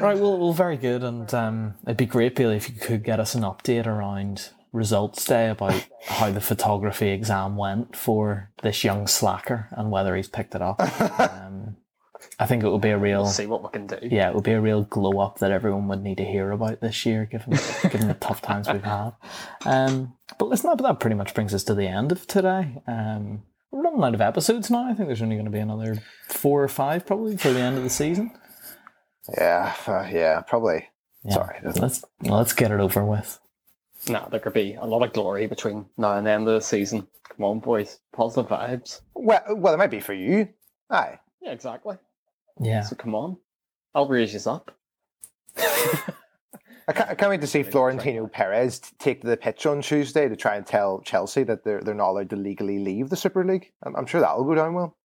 Right, 0.00 0.16
well, 0.16 0.38
well, 0.38 0.52
very 0.52 0.76
good, 0.76 1.02
and 1.02 1.32
um, 1.34 1.74
it'd 1.84 1.96
be 1.96 2.06
great, 2.06 2.36
Billy, 2.36 2.56
if 2.56 2.68
you 2.68 2.76
could 2.76 3.02
get 3.02 3.20
us 3.20 3.34
an 3.34 3.42
update 3.42 3.86
around 3.86 4.50
results 4.72 5.24
day 5.24 5.48
about 5.50 5.86
how 6.06 6.30
the 6.30 6.40
photography 6.40 7.10
exam 7.10 7.56
went 7.56 7.96
for 7.96 8.50
this 8.62 8.84
young 8.84 9.06
slacker 9.06 9.68
and 9.72 9.90
whether 9.90 10.14
he's 10.16 10.28
picked 10.28 10.54
it 10.54 10.62
up. 10.62 10.80
Um, 11.18 11.76
I 12.40 12.46
think 12.46 12.62
it 12.62 12.68
would 12.70 12.80
be 12.80 12.90
a 12.90 12.98
real, 12.98 13.26
See 13.26 13.46
what 13.46 13.62
we 13.64 13.68
can 13.70 13.86
do. 13.88 13.98
yeah, 14.02 14.28
it 14.28 14.34
would 14.34 14.44
be 14.44 14.52
a 14.52 14.60
real 14.60 14.84
glow 14.84 15.18
up 15.20 15.40
that 15.40 15.50
everyone 15.50 15.88
would 15.88 16.02
need 16.02 16.18
to 16.18 16.24
hear 16.24 16.52
about 16.52 16.80
this 16.80 17.04
year, 17.04 17.24
given 17.24 17.58
given 17.82 18.06
the 18.08 18.14
tough 18.14 18.40
times 18.42 18.68
we've 18.68 18.84
had. 18.84 19.12
Um, 19.66 20.14
but 20.38 20.48
listen, 20.48 20.70
that, 20.70 20.82
that 20.82 21.00
pretty 21.00 21.16
much 21.16 21.34
brings 21.34 21.52
us 21.52 21.64
to 21.64 21.74
the 21.74 21.88
end 21.88 22.12
of 22.12 22.26
today. 22.28 22.80
Um, 22.86 23.42
we're 23.70 23.82
running 23.82 24.04
out 24.04 24.14
of 24.14 24.20
episodes 24.20 24.70
now. 24.70 24.84
I 24.88 24.94
think 24.94 25.08
there's 25.08 25.20
only 25.20 25.34
going 25.36 25.46
to 25.46 25.50
be 25.50 25.58
another 25.58 26.02
four 26.28 26.62
or 26.62 26.68
five 26.68 27.04
probably 27.06 27.36
for 27.36 27.52
the 27.52 27.60
end 27.60 27.76
of 27.76 27.82
the 27.82 27.90
season. 27.90 28.30
yeah, 29.36 29.74
uh, 29.86 30.06
yeah, 30.10 30.40
probably. 30.42 30.88
Yeah. 31.24 31.34
Sorry. 31.34 31.56
Let's 31.64 32.04
let's 32.22 32.52
get 32.52 32.70
it 32.70 32.80
over 32.80 33.04
with. 33.04 33.40
Nah, 34.08 34.28
there 34.28 34.38
could 34.40 34.52
be 34.54 34.74
a 34.74 34.86
lot 34.86 35.02
of 35.04 35.12
glory 35.12 35.48
between 35.48 35.86
now 35.96 36.12
and 36.16 36.26
the 36.26 36.30
end 36.30 36.46
of 36.46 36.54
the 36.54 36.60
season. 36.60 37.08
Come 37.28 37.44
on, 37.44 37.58
boys. 37.58 37.98
Positive 38.12 38.48
vibes. 38.48 39.00
Well, 39.14 39.42
well, 39.56 39.74
it 39.74 39.78
might 39.78 39.90
be 39.90 40.00
for 40.00 40.14
you. 40.14 40.48
Aye. 40.88 41.18
Yeah, 41.42 41.50
exactly. 41.50 41.96
Yeah. 42.60 42.82
So 42.82 42.96
come 42.96 43.14
on. 43.14 43.36
I'll 43.94 44.08
raise 44.08 44.32
you 44.34 44.50
up. 44.50 44.76
I 46.88 46.92
can't, 46.92 47.10
I 47.10 47.14
can't 47.14 47.30
wait 47.30 47.42
to 47.42 47.46
see 47.46 47.62
Florentino 47.62 48.26
Perez 48.26 48.80
take 48.98 49.20
the 49.22 49.36
pitch 49.36 49.66
on 49.66 49.82
Tuesday 49.82 50.26
to 50.26 50.36
try 50.36 50.56
and 50.56 50.66
tell 50.66 51.00
Chelsea 51.02 51.42
that 51.42 51.62
they're 51.62 51.82
they're 51.82 51.94
not 51.94 52.10
allowed 52.10 52.30
to 52.30 52.36
legally 52.36 52.78
leave 52.78 53.10
the 53.10 53.16
Super 53.16 53.44
League. 53.44 53.72
I'm, 53.82 53.94
I'm 53.94 54.06
sure 54.06 54.20
that'll 54.20 54.44
go 54.44 54.54
down 54.54 54.72
well. 54.72 54.96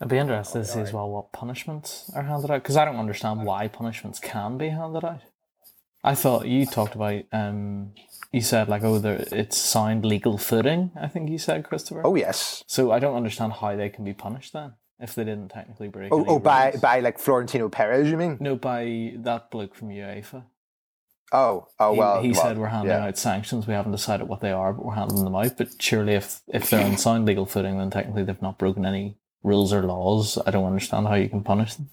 I'd 0.00 0.08
be 0.08 0.18
interested 0.18 0.58
to 0.58 0.64
see 0.66 0.80
as 0.80 0.92
well 0.92 1.08
what 1.08 1.32
punishments 1.32 2.10
are 2.14 2.24
handed 2.24 2.50
out 2.50 2.62
because 2.62 2.76
I 2.76 2.84
don't 2.84 2.96
understand 2.96 3.44
why 3.44 3.68
punishments 3.68 4.18
can 4.18 4.58
be 4.58 4.68
handed 4.68 5.04
out. 5.04 5.22
I 6.02 6.14
thought 6.14 6.46
you 6.46 6.66
talked 6.66 6.94
about 6.94 7.22
um, 7.32 7.92
you 8.30 8.42
said 8.42 8.68
like 8.68 8.82
oh 8.82 8.98
there 8.98 9.24
it's 9.32 9.56
signed 9.56 10.04
legal 10.04 10.36
footing. 10.36 10.90
I 11.00 11.08
think 11.08 11.30
you 11.30 11.38
said 11.38 11.64
Christopher. 11.64 12.02
Oh 12.04 12.16
yes. 12.16 12.62
So 12.66 12.90
I 12.90 12.98
don't 12.98 13.16
understand 13.16 13.54
how 13.54 13.76
they 13.76 13.88
can 13.88 14.04
be 14.04 14.12
punished 14.12 14.52
then 14.52 14.74
if 15.00 15.14
they 15.14 15.24
didn't 15.24 15.48
technically 15.50 15.88
break. 15.88 16.12
Oh, 16.12 16.20
any 16.20 16.28
oh 16.28 16.38
by 16.38 16.70
rules. 16.70 16.80
by 16.80 17.00
like 17.00 17.18
Florentino 17.18 17.68
Perez, 17.68 18.10
you 18.10 18.16
mean? 18.16 18.38
no 18.40 18.56
by 18.56 19.12
that 19.16 19.50
bloke 19.50 19.74
from 19.74 19.88
UEFA. 19.88 20.44
Oh, 21.32 21.66
oh 21.80 21.92
He, 21.92 21.98
well. 21.98 22.22
he 22.22 22.30
well, 22.32 22.42
said 22.42 22.58
we're 22.58 22.68
handing 22.68 22.90
yeah. 22.90 23.06
out 23.06 23.18
sanctions. 23.18 23.66
We 23.66 23.74
haven't 23.74 23.92
decided 23.92 24.28
what 24.28 24.40
they 24.40 24.52
are, 24.52 24.72
but 24.72 24.84
we're 24.84 24.94
handing 24.94 25.24
them 25.24 25.34
out. 25.34 25.56
But 25.56 25.80
surely, 25.80 26.14
if 26.14 26.42
if 26.48 26.70
they're 26.70 26.84
on 26.84 26.96
sound 26.98 27.26
legal 27.26 27.46
footing, 27.46 27.78
then 27.78 27.90
technically 27.90 28.24
they've 28.24 28.40
not 28.42 28.58
broken 28.58 28.86
any 28.86 29.18
rules 29.42 29.72
or 29.72 29.82
laws. 29.82 30.38
I 30.46 30.50
don't 30.50 30.64
understand 30.66 31.08
how 31.08 31.14
you 31.14 31.28
can 31.28 31.42
punish 31.42 31.74
them. 31.74 31.90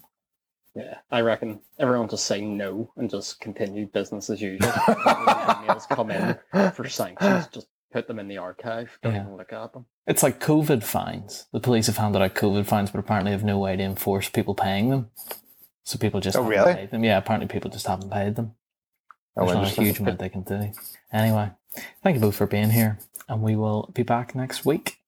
Yeah, 0.74 0.98
I 1.10 1.20
reckon 1.20 1.60
everyone 1.78 2.08
just 2.08 2.24
say 2.24 2.40
no 2.40 2.92
and 2.96 3.10
just 3.10 3.40
continue 3.40 3.86
business 3.86 4.30
as 4.30 4.40
usual. 4.40 4.70
Emails 4.70 5.86
come 5.88 6.10
in 6.10 6.38
for 6.72 6.88
sanctions, 6.88 7.46
just 7.48 7.66
put 7.92 8.06
them 8.08 8.18
in 8.18 8.28
the 8.28 8.38
archive. 8.38 8.98
Don't 9.02 9.14
Yeah. 9.14 9.22
even 9.22 9.36
look 9.36 9.52
at 9.52 9.72
them. 9.72 9.86
It's 10.06 10.22
like 10.22 10.40
COVID 10.40 10.82
fines. 10.82 11.46
The 11.52 11.60
police 11.60 11.86
have 11.86 11.96
handed 11.98 12.22
out 12.22 12.34
COVID 12.34 12.66
fines, 12.66 12.90
but 12.90 12.98
apparently 12.98 13.32
have 13.32 13.44
no 13.44 13.58
way 13.58 13.76
to 13.76 13.82
enforce 13.82 14.28
people 14.28 14.54
paying 14.54 14.90
them. 14.90 15.10
So 15.84 15.98
people 15.98 16.20
just 16.20 16.36
Oh, 16.36 16.42
haven't 16.44 16.58
really? 16.58 16.74
paid 16.74 16.90
them. 16.90 17.04
Yeah, 17.04 17.18
apparently 17.18 17.48
people 17.48 17.70
just 17.70 17.86
haven't 17.86 18.10
paid 18.10 18.36
them. 18.36 18.54
Oh, 19.36 19.46
There's 19.46 19.56
not 19.56 19.78
a 19.78 19.82
huge 19.82 19.98
amount 20.00 20.18
they 20.18 20.28
can 20.28 20.42
do. 20.42 20.72
Anyway, 21.12 21.50
thank 22.02 22.14
you 22.16 22.20
both 22.20 22.36
for 22.36 22.46
being 22.46 22.70
here, 22.70 22.98
and 23.28 23.42
we 23.42 23.56
will 23.56 23.90
be 23.94 24.02
back 24.02 24.34
next 24.34 24.64
week. 24.64 25.01